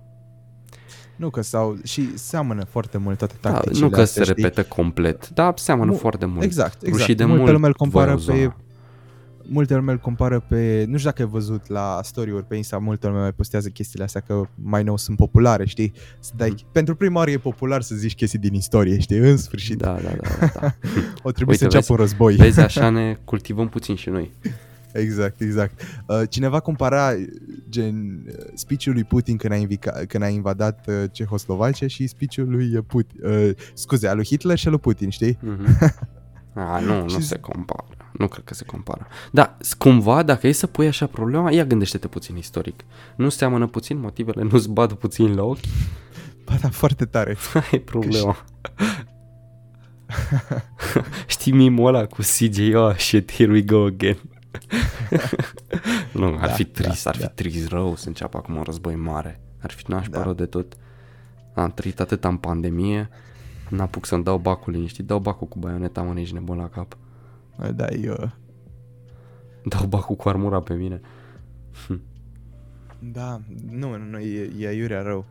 Nu 1.16 1.30
că 1.30 1.40
sau 1.42 1.76
și 1.84 2.18
seamănă 2.18 2.64
foarte 2.64 2.98
mult 2.98 3.18
toate 3.18 3.34
Da, 3.40 3.50
tacticile 3.52 3.84
nu 3.84 3.90
că 3.90 4.00
astea, 4.00 4.24
se 4.24 4.30
știi? 4.30 4.42
repetă 4.42 4.64
complet, 4.68 5.28
dar 5.28 5.58
seamănă 5.58 5.90
Mu- 5.90 5.96
foarte 5.96 6.26
mult. 6.26 6.42
Exact, 6.42 6.82
exact. 6.82 6.96
Rușii 6.98 7.14
de 7.14 7.24
Multă 7.24 7.40
mult 7.40 7.52
lume 7.52 7.66
îl 7.66 7.74
compară 7.74 8.14
voiau 8.16 8.16
pe 8.16 8.42
zona. 8.42 8.56
Multe 9.52 9.74
lume 9.74 9.92
îl 9.92 9.98
compară 9.98 10.40
pe, 10.40 10.84
nu 10.88 10.96
știu 10.96 11.10
dacă 11.10 11.22
ai 11.22 11.28
văzut 11.28 11.66
la 11.68 12.00
story-uri 12.02 12.44
pe 12.44 12.56
Insta, 12.56 12.78
multe 12.78 13.06
lume 13.06 13.20
mai 13.20 13.32
postează 13.32 13.68
chestiile 13.68 14.04
astea 14.04 14.20
că 14.20 14.42
mai 14.54 14.82
nou 14.82 14.96
sunt 14.96 15.16
populare, 15.16 15.66
știi? 15.66 15.92
Să 16.20 16.32
dai, 16.36 16.48
Mhm. 16.50 16.64
Pentru 16.72 16.94
prima 16.96 17.18
oară 17.18 17.30
e 17.30 17.38
popular 17.38 17.82
să 17.82 17.94
zici 17.94 18.14
chestii 18.14 18.38
din 18.38 18.54
istorie, 18.54 18.98
știi? 19.00 19.16
În 19.18 19.36
sfârșit. 19.36 19.78
Da, 19.78 19.92
da, 19.92 20.10
da, 20.20 20.28
da, 20.40 20.60
da. 20.60 20.74
O 21.22 21.30
trebuie 21.32 21.46
Uite, 21.48 21.56
să 21.56 21.64
înceapă 21.64 21.86
un 21.92 21.96
război. 21.96 22.34
Vezi, 22.34 22.60
așa 22.70 22.90
ne 22.90 23.16
cultivăm 23.24 23.68
puțin 23.68 23.94
și 23.94 24.08
noi. 24.08 24.30
Exact, 24.92 25.40
exact. 25.40 25.80
Uh, 26.06 26.22
cineva 26.28 26.60
compara 26.60 27.12
gen 27.68 28.24
uh, 28.26 28.34
speech-ul 28.54 28.92
lui 28.92 29.04
Putin 29.04 29.36
când 29.36 29.52
a, 29.52 29.56
invica, 29.56 29.90
când 30.08 30.22
a 30.22 30.28
invadat 30.28 30.86
uh, 30.88 30.94
Cehoslovacia 31.12 31.86
și 31.86 32.06
speech-ul 32.06 32.48
lui 32.50 32.76
uh, 32.76 32.82
Putin, 32.86 33.20
uh, 33.24 33.50
scuze, 33.74 34.08
al 34.08 34.16
lui 34.16 34.24
Hitler 34.24 34.58
și 34.58 34.66
al 34.66 34.72
lui 34.72 34.80
Putin, 34.80 35.08
știi? 35.10 35.38
Mhm. 35.40 35.66
A, 36.54 36.80
nu, 36.80 37.02
nu 37.02 37.08
Și- 37.08 37.22
se 37.26 37.38
compară. 37.38 37.84
Nu 38.20 38.28
cred 38.28 38.44
că 38.44 38.54
se 38.54 38.64
compară. 38.64 39.06
Da, 39.30 39.56
s- 39.60 39.72
cumva, 39.72 40.22
dacă 40.22 40.46
e 40.46 40.52
să 40.52 40.66
pui 40.66 40.86
așa 40.86 41.06
problema, 41.06 41.50
ia 41.50 41.64
gândește-te 41.64 42.08
puțin 42.08 42.36
istoric. 42.36 42.80
Nu 43.16 43.28
seamănă 43.28 43.66
puțin 43.66 43.98
motivele, 44.00 44.42
nu-ți 44.42 44.68
bat 44.70 44.92
puțin 44.92 45.34
la 45.34 45.42
ochi? 45.42 45.58
Ba 46.46 46.54
da, 46.60 46.68
foarte 46.70 47.04
tare. 47.04 47.36
Aia 47.54 47.64
e 47.70 47.78
problema. 47.78 48.36
Știi 51.26 51.52
mimul 51.52 51.86
ăla 51.94 52.06
cu 52.06 52.20
CJ, 52.20 52.74
oh 52.74 52.96
shit, 52.96 53.32
here 53.32 53.52
we 53.52 53.62
go 53.62 53.84
again. 53.84 54.18
nu, 56.12 56.24
ar 56.40 56.46
Da, 56.46 56.52
fi 56.52 56.64
trist, 56.64 57.04
da, 57.04 57.10
ar 57.10 57.16
fi 57.16 57.22
da. 57.22 57.28
trist 57.28 57.68
rău 57.68 57.96
să 57.96 58.08
înceapă 58.08 58.36
acum 58.36 58.56
un 58.56 58.62
război 58.62 58.94
mare. 58.94 59.40
Ar 59.62 59.70
fi 59.70 59.84
nașpa 59.90 60.16
Da. 60.16 60.22
rău 60.22 60.32
de 60.32 60.46
tot. 60.46 60.72
Am 61.54 61.70
trăit 61.70 62.00
atâta 62.00 62.28
în 62.28 62.36
pandemie, 62.36 63.08
n-apuc 63.68 64.06
să-mi 64.06 64.24
dau 64.24 64.38
bacul 64.38 64.72
liniștit, 64.72 65.04
dau 65.06 65.18
bacul 65.18 65.46
cu 65.48 65.58
baioneta, 65.58 66.02
mă, 66.02 66.20
ești 66.20 66.34
nebun 66.34 66.56
la 66.56 66.68
cap. 66.68 66.96
Da, 67.68 67.86
eu... 67.88 68.30
Dau 69.64 69.86
bacul 69.86 70.16
cu 70.16 70.28
armura 70.28 70.60
pe 70.60 70.74
mine. 70.74 71.00
Da, 72.98 73.40
nu, 73.70 73.88
nu, 73.96 74.04
nu 74.10 74.18
e, 74.18 74.50
e 74.58 74.66
aiurea 74.66 75.02
rău. 75.02 75.24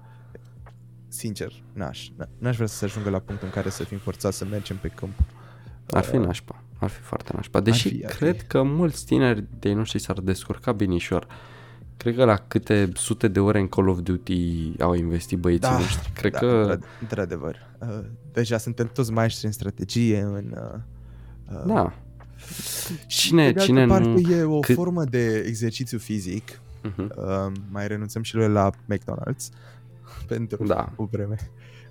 Sincer, 1.08 1.52
n-aș. 1.74 2.10
n- 2.10 2.30
N-aș 2.38 2.56
vrea 2.56 2.68
să 2.68 2.76
se 2.76 2.86
ajungă 2.86 3.10
la 3.10 3.20
punctul 3.20 3.48
în 3.48 3.54
care 3.54 3.70
să 3.70 3.84
fim 3.84 3.98
forțați 3.98 4.38
să 4.38 4.46
mergem 4.46 4.78
pe 4.78 4.88
câmp. 4.88 5.14
Ar 5.90 6.04
fi 6.04 6.16
Uh, 6.16 6.26
nașpa, 6.26 6.64
ar 6.80 6.90
fi 6.90 7.02
foarte 7.02 7.32
nașpa. 7.36 7.60
Deși 7.60 7.90
fi, 7.90 8.06
ar 8.06 8.12
cred 8.12 8.38
fi. 8.42 8.46
că 8.48 8.64
mulți 8.64 9.06
tineri 9.06 9.46
de 9.60 9.74
noștri 9.74 10.00
s-ar 10.00 10.20
descurca 10.20 10.72
binișor. 10.72 11.28
Cred 11.98 12.16
că 12.16 12.24
la 12.26 12.36
câte 12.36 12.90
sute 12.94 13.28
de 13.28 13.40
ore 13.40 13.60
în 13.60 13.68
Call 13.68 13.88
of 13.88 14.00
Duty 14.02 14.74
au 14.82 14.94
investit 14.94 15.38
băieții 15.40 15.70
Da, 15.70 15.78
noștri. 15.78 16.12
Cred 16.14 16.32
da, 16.32 16.40
că, 16.40 16.78
într- 16.78 17.02
într-adevăr. 17.02 17.56
Uh, 17.82 18.00
deja 18.32 18.58
suntem 18.58 18.88
toți 18.94 19.12
maestri 19.12 19.46
în 19.46 19.52
strategie, 19.52 20.20
în... 20.22 20.56
Uh, 20.58 20.80
uh, 21.58 21.64
da. 21.66 21.94
Și 23.08 23.28
Cine, 23.28 23.46
pe 23.46 23.52
de 23.52 23.60
cine 23.60 23.82
altă 23.82 23.98
nu... 24.00 24.14
parte 24.14 24.34
e 24.34 24.44
o 24.44 24.60
cât- 24.60 24.76
formă 24.76 25.04
de 25.04 25.44
exercițiu 25.48 25.98
fizic. 25.98 26.60
Mhm. 26.84 27.12
Uh, 27.18 27.52
mai 27.72 27.88
renunțăm 27.88 28.22
și 28.22 28.36
noi 28.36 28.50
la 28.50 28.70
McDonald's 28.72 29.54
pentru 30.28 30.66
Da. 30.66 30.92
o 30.96 31.06
vreme. 31.06 31.36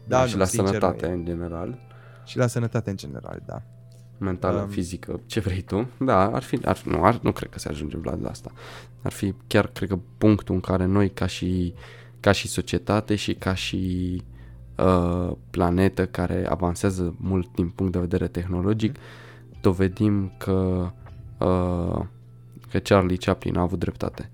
Da, 0.07 0.27
și 0.27 0.33
nu, 0.33 0.39
la 0.39 0.45
sincer, 0.45 0.67
sănătate 0.67 1.07
nu 1.07 1.13
e. 1.13 1.15
în 1.15 1.25
general, 1.25 1.79
Și 2.25 2.37
la 2.37 2.47
sănătate 2.47 2.91
în 2.91 2.97
general, 2.97 3.43
da. 3.47 3.63
mentală, 4.19 4.61
Um, 4.61 4.69
fizică, 4.69 5.21
ce 5.27 5.41
vrei 5.41 5.61
tu. 5.63 5.89
Da, 5.99 6.31
ar 6.31 6.43
fi, 6.43 6.59
ar, 6.65 6.83
nu, 6.85 7.05
ar, 7.05 7.19
nu 7.23 7.33
cred 7.33 7.51
că 7.51 7.59
se 7.59 7.69
ajunge 7.69 7.97
la 8.03 8.15
la 8.23 8.29
asta. 8.29 8.51
Ar 9.03 9.13
fi 9.13 9.35
chiar, 9.47 9.67
cred 9.67 9.89
că, 9.89 9.99
punctul 10.19 10.55
în 10.55 10.61
care 10.61 10.85
noi, 10.85 11.11
ca 11.11 11.27
și, 11.27 11.75
ca 12.21 12.33
și 12.33 12.49
societate 12.49 13.15
și 13.15 13.35
ca 13.35 13.55
și 13.55 14.23
uh, 14.77 15.33
planetă 15.51 16.07
care 16.07 16.47
avansează 16.49 17.15
mult 17.19 17.55
din 17.55 17.69
punct 17.69 17.93
de 17.93 17.99
vedere 17.99 18.29
tehnologic, 18.29 18.97
dovedim 19.61 20.33
că, 20.39 20.91
uh, 21.39 22.05
că 22.71 22.79
Charlie 22.79 23.17
Chaplin 23.17 23.57
a 23.57 23.61
avut 23.61 23.79
dreptate. 23.79 24.31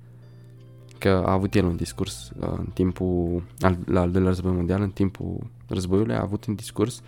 Că 0.99 1.09
a 1.09 1.33
avut 1.33 1.55
el 1.55 1.65
un 1.65 1.77
discurs 1.77 2.31
uh, 2.39 2.53
în 2.57 2.67
timpul, 2.75 3.43
al, 3.61 3.79
la 3.87 4.01
al 4.01 4.11
doilea 4.11 4.31
război 4.31 4.53
mondial, 4.53 4.83
în 4.83 4.91
timpul 4.91 5.47
războiului, 5.69 6.15
a 6.15 6.21
avut 6.21 6.45
un 6.45 6.55
discurs 6.55 7.03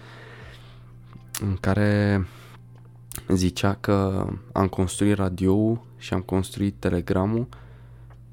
în 1.40 1.56
care 1.60 2.26
zicea 3.28 3.74
că 3.74 4.26
am 4.52 4.68
construit 4.68 5.16
radio 5.16 5.84
și 5.96 6.14
am 6.14 6.20
construit 6.20 6.74
telegramul 6.78 7.48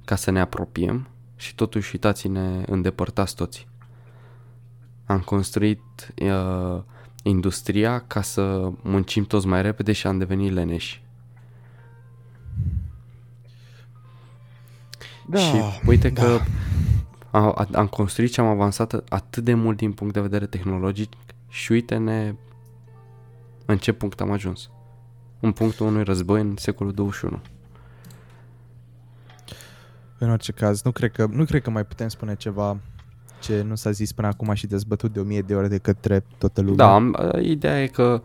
ca 0.06 0.16
să 0.16 0.32
ne 0.32 0.40
apropiem 0.40 1.08
și 1.36 1.56
totuși 1.56 1.90
uitați-ne 1.94 2.64
îndepărtați 2.68 3.36
toți. 3.36 3.68
Am 5.06 5.20
construit 5.20 5.82
uh, 6.22 6.82
industria 7.24 8.00
ca 8.00 8.22
să 8.22 8.72
muncim 8.82 9.24
toți 9.24 9.48
mai 9.48 9.62
repede 9.62 9.92
și 9.92 10.08
am 10.08 10.18
devenit 10.18 10.52
leneși. 10.52 11.04
Da, 15.28 15.40
și 15.40 15.62
uite 15.86 16.10
da. 16.10 16.22
că 16.22 16.40
a, 17.32 17.52
a, 17.52 17.68
am 17.72 17.88
construit 17.88 18.34
și 18.34 18.40
am 18.40 18.46
avansat 18.46 19.04
atât 19.10 19.44
de 19.44 19.54
mult 19.54 19.78
din 19.78 19.92
punct 19.92 20.14
de 20.14 20.22
vedere 20.22 20.46
tehnologic 20.46 21.12
și 21.50 21.72
uite-ne 21.72 22.36
în 23.66 23.78
ce 23.78 23.92
punct 23.92 24.22
am 24.22 24.32
ajuns. 24.32 24.70
În 25.40 25.52
punctul 25.52 25.86
unui 25.86 26.04
război 26.04 26.42
în 26.42 26.56
secolul 26.58 26.94
21. 26.94 27.40
În 30.18 30.30
orice 30.30 30.52
caz, 30.52 30.82
nu 30.82 30.92
cred, 30.92 31.12
că, 31.12 31.26
nu 31.26 31.46
cred 31.46 31.62
că 31.62 31.70
mai 31.70 31.86
putem 31.86 32.08
spune 32.08 32.36
ceva 32.36 32.78
ce 33.44 33.62
nu 33.62 33.76
s-a 33.76 33.92
zis 33.92 34.12
până 34.12 34.28
acum 34.28 34.54
și 34.54 34.68
dezbătut 34.68 35.14
de 35.14 35.20
o 35.20 35.24
mie 35.24 35.42
de 35.42 35.56
ore 35.56 35.68
de 35.68 35.78
către 35.78 36.26
toată 36.38 36.62
lumea. 36.62 36.76
Da, 36.76 36.94
am, 36.94 37.18
ideea 37.42 37.84
e 37.84 37.88
că 37.88 38.22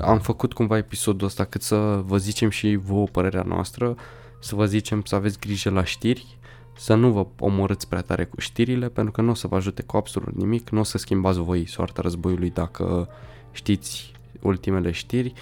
am 0.00 0.18
făcut 0.18 0.52
cumva 0.52 0.76
episodul 0.76 1.26
ăsta 1.26 1.44
cât 1.44 1.62
să 1.62 2.02
vă 2.04 2.16
zicem 2.16 2.48
și 2.48 2.76
vouă 2.76 3.06
părerea 3.06 3.42
noastră, 3.42 3.96
să 4.40 4.54
vă 4.54 4.66
zicem 4.66 5.02
să 5.04 5.14
aveți 5.14 5.38
grijă 5.38 5.70
la 5.70 5.84
știri, 5.84 6.38
să 6.76 6.94
nu 6.94 7.12
vă 7.12 7.26
omorâți 7.38 7.88
prea 7.88 8.00
tare 8.00 8.24
cu 8.24 8.40
știrile, 8.40 8.88
pentru 8.88 9.12
că 9.12 9.20
nu 9.20 9.30
o 9.30 9.34
să 9.34 9.46
vă 9.46 9.56
ajute 9.56 9.82
cu 9.82 9.96
absolut 9.96 10.34
nimic, 10.34 10.70
nu 10.70 10.80
o 10.80 10.82
să 10.82 10.98
schimbați 10.98 11.38
voi 11.38 11.68
soarta 11.68 12.02
războiului 12.02 12.50
dacă 12.50 13.08
știți 13.52 14.12
ultimele 14.40 14.90
știri 14.90 15.32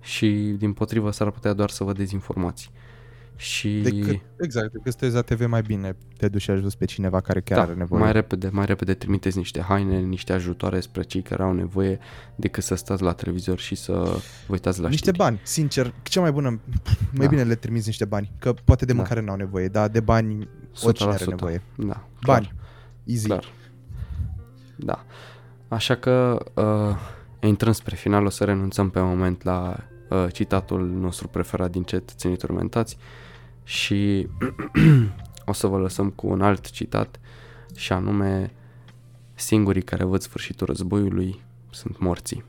și 0.00 0.28
din 0.58 0.72
potrivă 0.72 1.10
s-ar 1.10 1.30
putea 1.30 1.52
doar 1.52 1.70
să 1.70 1.84
vă 1.84 1.92
dezinformați. 1.92 2.70
Și 3.40 3.80
Decât, 3.80 4.20
exact, 4.40 4.72
decât 4.72 4.92
să 4.92 4.98
te 4.98 5.04
uiți 5.04 5.16
la 5.16 5.22
TV 5.22 5.46
mai 5.46 5.62
bine 5.62 5.96
te 6.16 6.28
duci 6.28 6.40
și 6.42 6.50
ajuți 6.50 6.78
pe 6.78 6.84
cineva 6.84 7.20
care 7.20 7.40
chiar 7.40 7.58
da, 7.58 7.64
are 7.64 7.74
nevoie. 7.74 8.02
mai 8.02 8.12
repede, 8.12 8.48
mai 8.52 8.64
repede 8.66 8.94
trimiteți 8.94 9.36
niște 9.36 9.60
haine, 9.60 9.98
niște 9.98 10.32
ajutoare 10.32 10.80
spre 10.80 11.02
cei 11.02 11.22
care 11.22 11.42
au 11.42 11.52
nevoie 11.52 11.98
decât 12.36 12.62
să 12.62 12.74
stați 12.74 13.02
la 13.02 13.12
televizor 13.12 13.58
și 13.58 13.74
să 13.74 13.92
vă 14.46 14.52
uitați 14.52 14.80
la 14.80 14.88
niște 14.88 15.02
știri. 15.02 15.16
bani, 15.16 15.40
sincer, 15.42 15.94
cea 16.02 16.20
mai 16.20 16.32
bună, 16.32 16.48
mai 16.48 16.60
Da. 17.12 17.26
bine 17.26 17.42
le 17.42 17.54
trimiți 17.54 17.86
niște 17.86 18.04
bani, 18.04 18.32
că 18.38 18.52
poate 18.64 18.84
de 18.84 18.92
Da. 18.92 18.98
mâncare 18.98 19.20
n-au 19.20 19.36
nevoie, 19.36 19.68
dar 19.68 19.88
de 19.88 20.00
bani 20.00 20.48
oricine 20.82 21.08
are 21.08 21.24
100%. 21.24 21.28
nevoie. 21.28 21.62
Da, 21.76 22.06
Bani, 22.26 22.46
clar. 22.46 22.54
easy. 23.04 23.26
Clar. 23.26 23.44
Da. 24.76 25.04
Așa 25.68 25.94
că 25.94 26.38
uh, 26.54 26.96
intrăm 27.48 27.72
spre 27.72 27.96
final, 27.96 28.24
o 28.24 28.28
să 28.30 28.44
renunțăm 28.44 28.90
pe 28.90 29.00
moment 29.00 29.42
la 29.42 29.76
uh, 30.10 30.26
citatul 30.32 30.86
nostru 30.88 31.28
preferat 31.28 31.70
din 31.70 31.82
Cetățenii 31.82 32.36
Turmentați 32.36 32.96
și 33.70 34.28
o 35.50 35.52
să 35.52 35.66
vă 35.66 35.78
lăsăm 35.78 36.10
cu 36.10 36.26
un 36.26 36.42
alt 36.42 36.70
citat 36.70 37.20
și 37.74 37.92
anume 37.92 38.52
singurii 39.34 39.82
care 39.82 40.04
văd 40.04 40.20
sfârșitul 40.20 40.66
războiului 40.66 41.40
sunt 41.70 41.98
morții. 41.98 42.44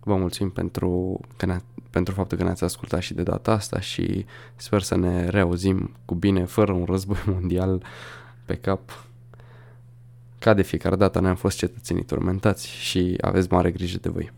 Vă 0.00 0.16
mulțumim 0.16 0.52
pentru, 0.52 1.20
că 1.36 1.46
ne 1.46 1.58
pentru 1.90 2.14
faptul 2.14 2.38
că 2.38 2.44
ne-ați 2.44 2.64
ascultat 2.64 3.00
și 3.00 3.14
de 3.14 3.22
data 3.22 3.52
asta 3.52 3.80
și 3.80 4.24
sper 4.56 4.82
să 4.82 4.96
ne 4.96 5.28
reauzim 5.28 5.90
cu 6.04 6.14
bine, 6.14 6.44
fără 6.44 6.72
un 6.72 6.84
război 6.84 7.22
mondial 7.34 7.82
pe 8.44 8.54
cap. 8.54 9.06
Ca 10.38 10.54
de 10.54 10.62
fiecare 10.62 10.96
dată 10.96 11.20
ne-am 11.20 11.36
fost 11.36 11.56
cetățenii 11.56 12.04
turmentați 12.04 12.68
și 12.68 13.16
aveți 13.20 13.52
mare 13.52 13.70
grijă 13.70 13.98
de 13.98 14.08
voi. 14.08 14.32